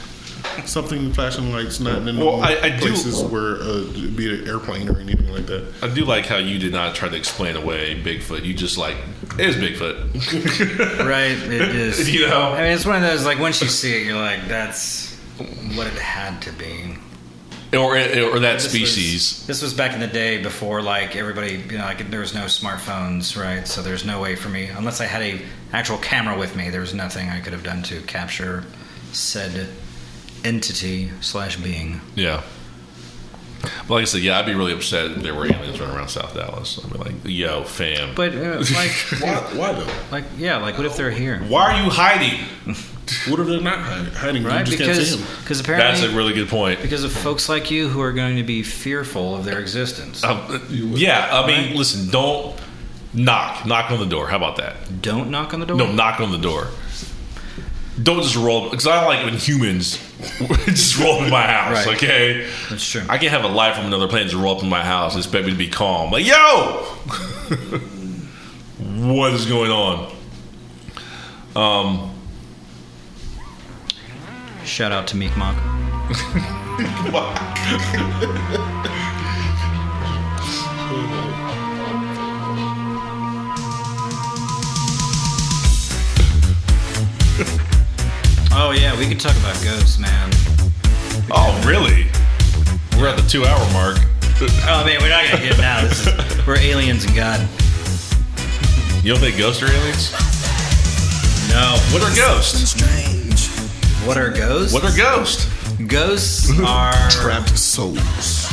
Something 0.65 1.11
flashing 1.11 1.51
lights, 1.51 1.79
not 1.79 2.07
in 2.07 2.17
Well, 2.17 2.41
I- 2.41 2.59
I 2.61 2.69
do- 2.69 2.79
places 2.87 3.21
where 3.23 3.55
uh, 3.61 3.81
be 4.15 4.27
it 4.33 4.41
an 4.41 4.47
airplane 4.47 4.87
or 4.89 4.99
anything 4.99 5.31
like 5.33 5.47
that. 5.47 5.65
I 5.81 5.87
do 5.87 6.05
like 6.05 6.25
how 6.27 6.37
you 6.37 6.59
did 6.59 6.71
not 6.71 6.95
try 6.95 7.09
to 7.09 7.15
explain 7.15 7.55
away 7.55 7.99
Bigfoot. 8.01 8.43
You 8.45 8.53
just 8.53 8.77
like 8.77 8.95
it 9.39 9.45
is 9.49 9.55
Bigfoot. 9.55 10.99
Right. 11.05 11.31
It 11.31 11.51
is. 11.75 12.13
You 12.13 12.27
know? 12.27 12.51
I 12.53 12.61
mean, 12.63 12.71
it's 12.73 12.85
one 12.85 12.95
of 12.97 13.01
those 13.01 13.25
like 13.25 13.39
once 13.39 13.61
you 13.61 13.67
see 13.67 13.95
it, 14.01 14.05
you're 14.05 14.17
like, 14.17 14.47
that's 14.47 15.15
what 15.75 15.87
it 15.87 15.93
had 15.93 16.41
to 16.43 16.51
be. 16.53 16.95
or 17.75 17.97
or 17.97 18.39
that 18.39 18.59
This 18.59 18.69
species. 18.69 19.39
Was, 19.39 19.47
this 19.47 19.61
was 19.61 19.73
back 19.73 19.93
in 19.93 19.99
the 19.99 20.07
day 20.07 20.41
before 20.41 20.81
like 20.81 21.15
everybody, 21.15 21.63
you 21.69 21.77
know, 21.77 21.85
like 21.85 22.09
there 22.11 22.21
was 22.21 22.33
no 22.33 22.45
smartphones, 22.45 23.35
right? 23.41 23.67
So 23.67 23.81
there's 23.81 24.05
no 24.05 24.21
way 24.21 24.35
for 24.35 24.49
me, 24.49 24.65
unless 24.67 25.01
I 25.01 25.05
had 25.05 25.21
a 25.21 25.41
actual 25.73 25.97
camera 25.97 26.37
with 26.37 26.55
me, 26.55 26.69
there 26.69 26.81
was 26.81 26.93
nothing 26.93 27.29
I 27.29 27.39
could 27.41 27.51
have 27.53 27.63
done 27.63 27.83
to 27.83 28.01
capture 28.03 28.63
said 29.11 29.67
entity 30.43 31.11
slash 31.21 31.57
being. 31.57 32.01
Yeah. 32.15 32.43
But 33.87 33.95
like 33.95 34.01
I 34.03 34.05
said, 34.05 34.21
yeah, 34.21 34.37
I'd 34.37 34.45
be 34.45 34.53
really 34.53 34.73
upset 34.73 35.09
if 35.11 35.23
there 35.23 35.33
were 35.33 35.45
aliens 35.47 35.79
running 35.79 35.95
around 35.95 36.09
South 36.09 36.35
Dallas. 36.35 36.79
I'd 36.83 36.91
be 36.91 36.99
like, 36.99 37.13
"Yo, 37.23 37.63
fam, 37.63 38.13
But 38.13 38.35
uh, 38.35 38.57
like, 38.75 38.91
Why? 39.19 39.35
Why 39.55 39.71
though? 39.73 39.91
like 40.11 40.25
yeah, 40.37 40.57
like 40.57 40.77
what 40.77 40.85
if 40.85 40.95
they're 40.97 41.09
here? 41.09 41.39
why 41.47 41.73
are 41.73 41.83
you 41.83 41.89
hiding?" 41.89 42.39
What 43.27 43.39
if 43.39 43.45
they're 43.45 43.61
not 43.61 43.77
hiding? 43.77 44.13
hiding? 44.13 44.43
Right? 44.43 44.67
You 44.67 44.77
just 44.77 44.77
can't 44.83 44.95
see 44.97 45.17
Because 45.17 45.17
them. 45.19 45.37
because 45.43 45.59
apparently 45.59 46.01
That's 46.01 46.11
a 46.11 46.17
really 46.17 46.33
good 46.33 46.49
point. 46.49 46.81
because 46.81 47.03
of 47.03 47.11
folks 47.11 47.47
like 47.47 47.69
you 47.69 47.87
who 47.87 48.01
are 48.01 48.11
going 48.11 48.37
to 48.37 48.43
be 48.43 48.63
fearful 48.63 49.35
of 49.35 49.45
their 49.45 49.59
existence. 49.59 50.23
Um, 50.23 50.59
yeah, 50.71 51.29
I 51.31 51.45
mean, 51.45 51.77
listen, 51.77 52.09
don't 52.09 52.59
knock, 53.13 53.63
knock 53.67 53.91
on 53.91 53.99
the 53.99 54.07
door. 54.07 54.27
How 54.27 54.37
about 54.37 54.55
that? 54.55 55.03
Don't 55.03 55.29
knock 55.29 55.53
on 55.53 55.59
the 55.59 55.67
door. 55.67 55.77
No, 55.77 55.91
knock 55.91 56.19
on 56.19 56.31
the 56.31 56.39
door. 56.39 56.69
Don't 58.01 58.21
just 58.21 58.35
roll 58.35 58.69
because 58.69 58.87
I 58.87 58.99
don't 58.99 59.05
like 59.09 59.23
when 59.23 59.35
humans 59.35 59.97
just 60.65 60.99
roll 60.99 61.19
up 61.19 61.23
in 61.23 61.29
my 61.29 61.43
house. 61.43 61.85
Right. 61.85 61.95
Okay, 61.95 62.49
That's 62.69 62.85
true. 62.89 63.03
I 63.07 63.17
can't 63.17 63.31
have 63.31 63.45
a 63.45 63.47
life 63.47 63.77
from 63.77 63.85
another 63.85 64.07
planet 64.07 64.27
just 64.29 64.41
roll 64.41 64.57
up 64.57 64.63
in 64.63 64.69
my 64.69 64.83
house 64.83 65.15
and 65.15 65.23
expect 65.23 65.45
me 65.45 65.53
to 65.53 65.57
be 65.57 65.69
calm. 65.69 66.11
Like, 66.11 66.25
yo, 66.25 66.33
what 69.07 69.31
is 69.33 69.45
going 69.45 69.71
on? 69.71 70.13
Um, 71.55 72.11
Shout 74.65 74.91
out 74.91 75.07
to 75.07 75.15
Meek 75.15 75.35
Mock. 75.37 75.55
Oh 88.57 88.71
yeah, 88.77 88.97
we 88.97 89.07
could 89.07 89.19
talk 89.19 89.35
about 89.37 89.55
ghosts, 89.63 89.99
man. 89.99 90.29
oh, 91.31 91.51
really? 91.67 92.05
We're 92.97 93.09
at 93.09 93.17
the 93.17 93.25
two-hour 93.27 93.59
mark. 93.73 93.97
Oh 94.67 94.83
man, 94.85 94.99
we're 95.01 95.09
not 95.09 95.25
gonna 95.25 95.43
get 95.43 95.53
it 95.53 95.61
now. 95.61 95.81
This 95.81 96.07
is, 96.07 96.47
we're 96.47 96.57
aliens 96.57 97.03
and 97.05 97.15
God. 97.15 97.39
You 99.03 99.13
don't 99.13 99.19
think 99.21 99.37
ghosts 99.37 99.61
are 99.61 99.67
aliens? 99.71 100.11
No. 101.49 101.75
What 101.91 102.01
are 102.03 102.15
ghosts? 102.15 102.73
What 104.05 104.17
are 104.17 104.29
ghosts? 104.31 104.73
What 104.73 104.83
are 104.83 104.95
ghosts? 104.95 105.45
Ghosts 105.87 106.59
are 106.65 107.09
Trapped 107.09 107.57
souls. 107.57 108.47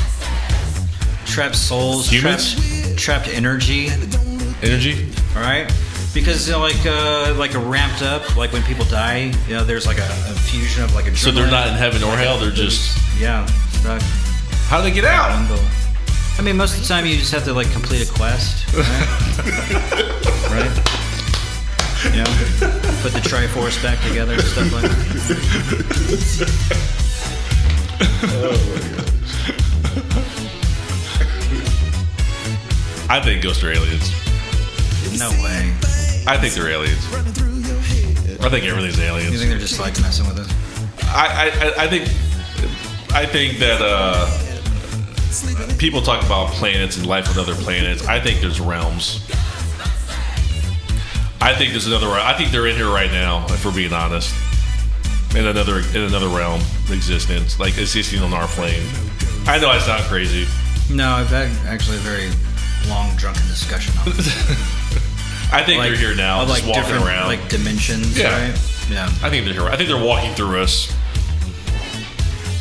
trapped 1.26 1.56
souls, 1.56 2.08
Humans? 2.10 2.54
trapped, 2.54 2.98
trapped 2.98 3.28
energy. 3.28 3.88
Energy? 4.62 5.08
All 5.36 5.42
right, 5.42 5.70
because 6.14 6.46
you 6.46 6.52
know, 6.52 6.60
like 6.60 6.84
uh, 6.84 7.34
like 7.36 7.54
a 7.54 7.58
ramped 7.58 8.02
up, 8.02 8.36
like 8.36 8.52
when 8.52 8.62
people 8.62 8.84
die, 8.84 9.32
you 9.48 9.54
know, 9.54 9.64
there's 9.64 9.86
like 9.86 9.98
a, 9.98 10.04
a 10.04 10.34
fusion 10.34 10.84
of 10.84 10.94
like 10.94 11.06
a. 11.06 11.16
So 11.16 11.30
they're 11.30 11.50
not 11.50 11.68
in 11.68 11.74
heaven 11.74 12.02
or 12.02 12.16
hell. 12.16 12.38
They're 12.38 12.50
just. 12.50 12.98
Yeah, 13.18 13.46
stuck. 13.70 14.02
How 14.68 14.78
do 14.78 14.84
they 14.84 14.94
get 14.94 15.04
out? 15.04 15.30
I 16.38 16.42
mean, 16.42 16.56
most 16.56 16.76
of 16.76 16.82
the 16.82 16.88
time 16.88 17.06
you 17.06 17.16
just 17.16 17.32
have 17.32 17.44
to 17.44 17.52
like 17.52 17.70
complete 17.72 18.08
a 18.08 18.12
quest, 18.12 18.66
right? 18.76 18.86
right? 20.50 20.72
You 22.04 22.18
know, 22.18 22.30
put 23.02 23.12
the 23.12 23.20
Triforce 23.22 23.80
back 23.82 24.00
together, 24.06 24.32
and 24.32 24.42
stuff 24.42 24.72
like 24.72 24.82
that. 24.82 26.72
I 33.08 33.20
think 33.20 33.42
ghosts 33.42 33.62
are 33.62 33.70
aliens. 33.70 34.10
No 35.18 35.30
way. 35.42 35.91
I 36.26 36.36
think 36.38 36.54
they're 36.54 36.68
aliens. 36.70 37.04
I 38.40 38.48
think 38.48 38.64
everything's 38.64 38.98
aliens. 39.00 39.32
You 39.32 39.38
think 39.38 39.50
they're 39.50 39.58
just 39.58 39.78
like 39.80 39.98
messing 40.00 40.26
with 40.26 40.38
us? 40.38 41.04
I, 41.14 41.50
I, 41.78 41.84
I- 41.84 41.88
think 41.88 42.08
I 43.14 43.26
think 43.26 43.58
that 43.58 43.80
uh, 43.82 44.26
people 45.78 46.00
talk 46.00 46.24
about 46.24 46.48
planets 46.52 46.96
and 46.96 47.06
life 47.06 47.28
on 47.30 47.38
other 47.38 47.54
planets. 47.54 48.06
I 48.06 48.18
think 48.20 48.40
there's 48.40 48.60
realms. 48.60 49.20
I 51.40 51.54
think 51.54 51.72
there's 51.72 51.86
another. 51.86 52.06
I 52.08 52.32
think 52.34 52.50
they're 52.52 52.66
in 52.68 52.76
here 52.76 52.88
right 52.88 53.10
now. 53.10 53.44
If 53.50 53.64
we're 53.64 53.74
being 53.74 53.92
honest, 53.92 54.32
in 55.36 55.46
another 55.46 55.80
in 55.80 56.02
another 56.02 56.28
realm 56.28 56.60
existence, 56.90 57.58
like 57.60 57.76
existing 57.78 58.20
on 58.20 58.32
our 58.32 58.46
plane. 58.48 58.82
I 59.46 59.58
know 59.58 59.68
I 59.68 59.78
sound 59.78 60.04
crazy. 60.04 60.46
No, 60.90 61.10
I've 61.10 61.28
had 61.28 61.50
actually 61.66 61.96
a 61.96 62.00
very 62.00 62.30
long 62.88 63.14
drunken 63.16 63.46
discussion 63.48 63.92
on 63.98 64.08
it. 64.16 65.02
I 65.52 65.62
think 65.64 65.78
Like, 65.78 65.90
they're 65.90 65.98
here 65.98 66.14
now, 66.14 66.42
of, 66.42 66.48
just 66.48 66.64
like 66.66 66.76
walking 66.76 66.94
around. 66.96 67.26
like 67.26 67.48
dimensions, 67.48 68.18
Yeah. 68.18 68.32
right? 68.48 68.58
Yeah. 68.90 69.06
I 69.22 69.28
think 69.30 69.44
they're 69.44 69.54
here. 69.54 69.64
I 69.68 69.76
think 69.76 69.88
they're 69.88 70.02
walking 70.02 70.32
through 70.34 70.60
us. 70.62 70.92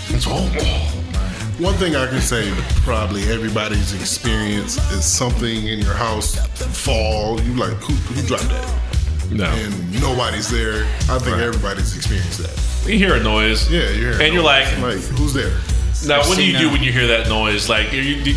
It's 0.10 0.28
all. 0.28 0.46
One 1.64 1.76
thing 1.76 1.96
I 1.96 2.08
can 2.08 2.22
say, 2.22 2.52
probably 2.84 3.24
everybody's 3.32 3.94
experience 3.94 4.78
is 4.92 5.06
something 5.06 5.68
in 5.68 5.80
your 5.80 5.94
house 5.94 6.36
fall. 6.84 7.39
You 7.42 7.54
like, 7.54 7.74
who, 7.78 7.94
who 7.94 8.28
dropped 8.28 8.50
that? 8.50 8.80
No. 9.32 9.46
And 9.46 10.02
nobody's 10.02 10.50
there. 10.50 10.84
I 11.10 11.20
think 11.20 11.38
everybody's 11.38 11.96
experienced 11.96 12.39
that. 12.39 12.89
You 12.92 12.98
hear 12.98 13.16
a 13.16 13.24
noise. 13.24 13.70
Yeah, 13.72 13.89
you're. 13.92 14.20
And 14.22 14.34
you're 14.34 14.44
like- 14.44 14.66
like, 14.80 14.98
who's 15.00 15.34
there? 15.34 15.54
Now, 16.08 16.20
I've 16.22 16.28
what 16.28 16.36
do 16.36 16.42
seen 16.44 16.54
you 16.54 16.58
do 16.60 16.70
when 16.72 16.82
you 16.84 16.92
hear 16.92 17.08
that 17.08 17.30
noise? 17.30 17.70
Like, 17.70 17.94
you, 17.94 18.02
you, 18.02 18.36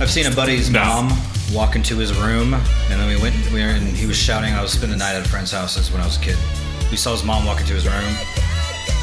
I've 0.00 0.10
seen 0.10 0.26
a 0.26 0.34
buddy's 0.34 0.70
No. 0.70 0.80
mom 0.84 1.08
walk 1.52 1.76
into 1.76 1.96
his 1.96 2.12
room, 2.18 2.54
and 2.54 3.00
then 3.00 3.06
we 3.08 3.20
went. 3.20 3.34
We 3.52 3.60
were, 3.62 3.68
and 3.70 3.86
he 3.86 4.06
was 4.06 4.16
shouting. 4.16 4.52
I 4.54 4.62
was 4.62 4.72
spending 4.72 4.98
the 4.98 5.04
night 5.04 5.14
at 5.14 5.24
a 5.26 5.28
friend's 5.28 5.52
house 5.52 5.74
since 5.74 5.90
when 5.92 6.00
I 6.00 6.06
was 6.06 6.16
a 6.16 6.20
kid. 6.20 6.36
We 6.90 6.96
saw 6.96 7.12
his 7.12 7.24
mom 7.24 7.44
walk 7.44 7.60
into 7.60 7.72
his 7.74 7.86
room, 7.86 7.94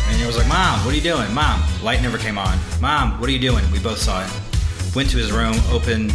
and 0.08 0.18
he 0.20 0.26
was 0.26 0.38
like, 0.38 0.48
"Mom, 0.48 0.80
what 0.86 0.94
are 0.94 0.98
you 0.98 1.02
doing? 1.04 1.32
Mom, 1.34 1.62
light 1.84 2.02
never 2.02 2.18
came 2.18 2.38
on. 2.38 2.58
Mom, 2.80 3.20
what 3.20 3.30
are 3.30 3.34
you 3.34 3.40
doing?" 3.40 3.64
We 3.72 3.80
both 3.80 3.98
saw 4.00 4.24
it. 4.24 4.32
Went 4.96 5.10
to 5.12 5.18
his 5.18 5.32
room, 5.32 5.56
opened, 5.72 6.14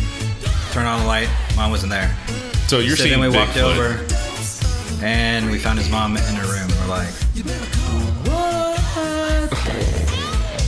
turned 0.73 0.87
on 0.89 1.01
the 1.01 1.07
light. 1.07 1.29
Mom 1.57 1.71
wasn't 1.71 1.91
there. 1.93 2.15
so 2.69 2.79
you're 2.79 2.97
so 2.97 3.05
seeing 3.05 3.21
then 3.21 3.31
we 3.31 3.37
walked 3.37 3.53
Bigfoot. 3.53 3.77
over, 4.99 5.05
and 5.05 5.51
we 5.51 5.59
found 5.59 5.79
his 5.79 5.89
mom 5.91 6.17
in 6.17 6.23
her 6.35 6.47
room. 6.53 6.69
We're 6.81 6.89
like, 6.89 7.15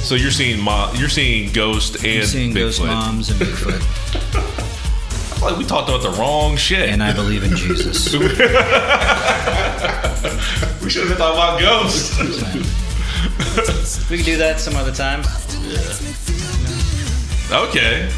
So 0.03 0.15
you're 0.15 0.31
seeing 0.31 0.59
mo- 0.61 0.91
you're 0.95 1.11
seeing 1.11 1.53
ghost 1.53 1.97
and 1.97 2.05
"You're 2.07 2.23
seeing 2.23 2.53
Bigfoot. 2.53 2.55
ghost 2.55 2.83
moms 2.83 3.29
and 3.31 3.39
Bigfoot, 3.41 3.83
Like 5.41 5.57
we 5.57 5.65
talked 5.65 5.89
about 5.89 6.03
the 6.03 6.11
wrong 6.11 6.57
shit. 6.57 6.89
and 6.91 7.01
I 7.03 7.13
believe 7.13 7.45
in 7.45 7.55
Jesus." 7.57 8.13
we 8.15 8.29
should 10.91 11.03
have 11.03 11.11
been 11.11 11.19
talking 11.19 11.37
about 11.37 11.61
ghosts. 11.61 12.19
we 14.11 14.17
can 14.17 14.27
do 14.27 14.37
that 14.39 14.59
some 14.59 14.75
other 14.77 14.93
time. 14.93 15.21
okay. 17.53 18.09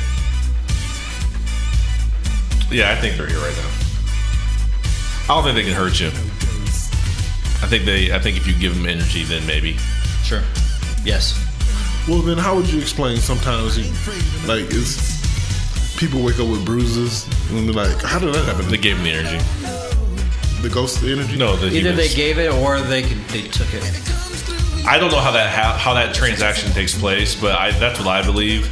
Yeah, 2.71 2.93
I 2.93 2.97
think 2.97 3.16
they're 3.16 3.27
here 3.27 3.39
right 3.39 3.57
now. 3.57 3.68
I 5.25 5.27
don't 5.35 5.43
think 5.45 5.57
they 5.57 5.64
can 5.64 5.75
hurt 5.75 5.99
you. 6.01 6.09
I 7.62 7.66
think 7.66 7.85
they. 7.85 8.12
I 8.12 8.18
think 8.18 8.37
if 8.37 8.47
you 8.47 8.55
give 8.55 8.75
them 8.75 8.87
energy, 8.87 9.23
then 9.25 9.47
maybe. 9.47 9.77
Sure. 10.23 10.43
Yes. 11.05 11.35
Well, 12.09 12.23
then 12.23 12.39
how 12.39 12.57
would 12.57 12.68
you 12.68 12.81
explain 12.81 13.18
sometimes, 13.18 13.77
you, 13.79 13.85
like, 14.47 14.71
is 14.73 15.20
people 16.01 16.23
wake 16.23 16.39
up 16.41 16.49
with 16.49 16.65
bruises 16.65 17.27
and 17.51 17.69
they're 17.69 17.75
like, 17.75 18.03
how 18.03 18.19
did 18.19 18.33
that 18.35 18.45
happen? 18.47 18.67
They 18.71 18.79
gave 18.79 18.97
them 18.97 19.05
the 19.05 19.13
energy. 19.13 19.37
The 20.63 20.71
ghost 20.73 21.03
energy? 21.05 21.37
No, 21.37 21.55
the 21.57 21.69
Either 21.77 21.93
they 21.93 22.09
gave 22.09 22.39
it 22.39 22.51
or 22.53 22.81
they 22.81 23.03
could, 23.03 23.19
they 23.29 23.43
took 23.43 23.69
it. 23.75 23.83
I 24.87 24.97
don't 24.99 25.11
know 25.11 25.21
how 25.21 25.31
that 25.33 25.51
how, 25.51 25.73
how 25.73 25.93
that 25.95 26.15
transaction 26.15 26.73
takes 26.73 26.95
place, 26.99 27.35
but 27.39 27.59
I, 27.59 27.73
that's 27.73 27.99
what 27.99 28.09
I 28.09 28.23
believe. 28.25 28.63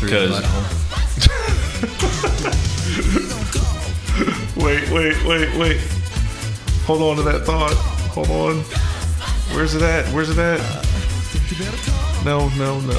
Because 0.00 0.40
the 0.40 0.42
'Cause- 0.42 0.76
Wait, 4.56 4.88
wait, 4.90 5.16
wait, 5.24 5.54
wait. 5.56 5.80
Hold 6.86 7.02
on 7.02 7.16
to 7.16 7.22
that 7.30 7.44
thought. 7.44 7.74
Hold 8.14 8.30
on. 8.30 8.62
Where's 9.54 9.74
it 9.74 9.82
at? 9.82 10.06
Where's 10.12 10.30
it 10.30 10.38
at? 10.38 10.60
Uh, 10.60 10.82
no, 12.24 12.48
no, 12.56 12.80
no. 12.80 12.94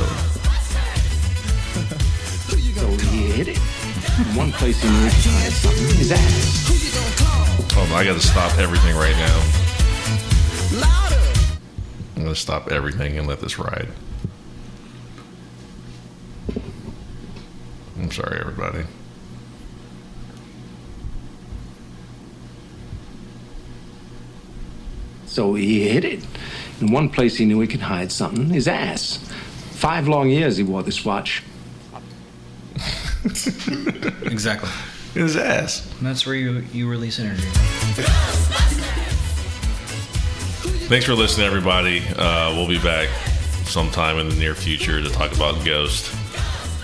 Hit 3.38 3.49
it. 3.49 3.57
One 4.35 4.51
place 4.51 4.81
he 4.81 4.89
knew 4.89 5.03
he 5.03 5.09
could 5.09 5.31
hide 5.31 5.51
something. 5.51 5.97
His 5.97 6.11
ass. 6.11 7.71
Hold 7.75 7.91
on, 7.91 7.95
I 7.95 8.03
gotta 8.03 8.19
stop 8.19 8.57
everything 8.57 8.95
right 8.95 9.15
now. 9.15 9.43
I'm 12.15 12.23
gonna 12.23 12.35
stop 12.35 12.71
everything 12.71 13.19
and 13.19 13.27
let 13.27 13.39
this 13.39 13.59
ride. 13.59 13.89
I'm 17.99 18.11
sorry, 18.11 18.39
everybody. 18.39 18.85
So 25.27 25.53
he 25.53 25.88
hid 25.88 26.05
it. 26.05 26.25
In 26.81 26.91
one 26.91 27.09
place 27.09 27.38
he 27.38 27.45
knew 27.45 27.59
he 27.59 27.67
could 27.67 27.81
hide 27.81 28.11
something. 28.11 28.49
His 28.49 28.67
ass. 28.67 29.17
Five 29.73 30.07
long 30.07 30.29
years 30.29 30.57
he 30.57 30.63
wore 30.63 30.81
this 30.81 31.05
watch. 31.05 31.43
Exactly. 34.32 34.69
His 35.13 35.36
ass. 35.36 35.86
And 35.97 36.05
that's 36.07 36.25
where 36.25 36.36
you, 36.36 36.63
you 36.71 36.88
release 36.89 37.19
energy. 37.19 37.43
Thanks 40.88 41.05
for 41.05 41.13
listening, 41.15 41.47
everybody. 41.47 42.01
Uh, 42.15 42.53
we'll 42.55 42.67
be 42.67 42.80
back 42.80 43.09
sometime 43.65 44.17
in 44.19 44.30
the 44.30 44.36
near 44.36 44.53
future 44.55 45.01
to 45.01 45.09
talk 45.09 45.34
about 45.36 45.65
Ghost. 45.65 46.13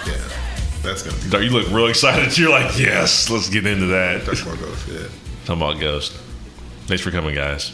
Yeah, 0.05 0.17
that's 0.81 1.03
gonna 1.03 1.17
be 1.23 1.29
Dar, 1.29 1.41
You 1.43 1.51
look 1.51 1.69
real 1.69 1.87
excited. 1.87 2.37
You're 2.37 2.49
like, 2.49 2.77
yes, 2.77 3.29
let's 3.29 3.49
get 3.49 3.65
into 3.65 3.85
that. 3.87 4.25
Talk 4.25 4.45
my 4.45 4.55
ghost. 4.57 4.87
Yeah, 4.89 5.07
Talking 5.45 5.61
about 5.61 5.79
Ghost. 5.79 6.13
Thanks 6.87 7.01
for 7.03 7.11
coming, 7.11 7.35
guys. 7.35 7.71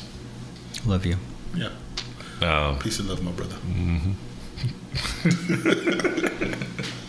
Love 0.86 1.06
you. 1.06 1.16
yeah. 1.56 1.70
Uh, 2.42 2.78
Peace 2.80 3.00
and 3.00 3.10
love, 3.10 3.22
my 3.24 3.32
brother. 3.32 3.56
Mm-hmm. 3.56 4.12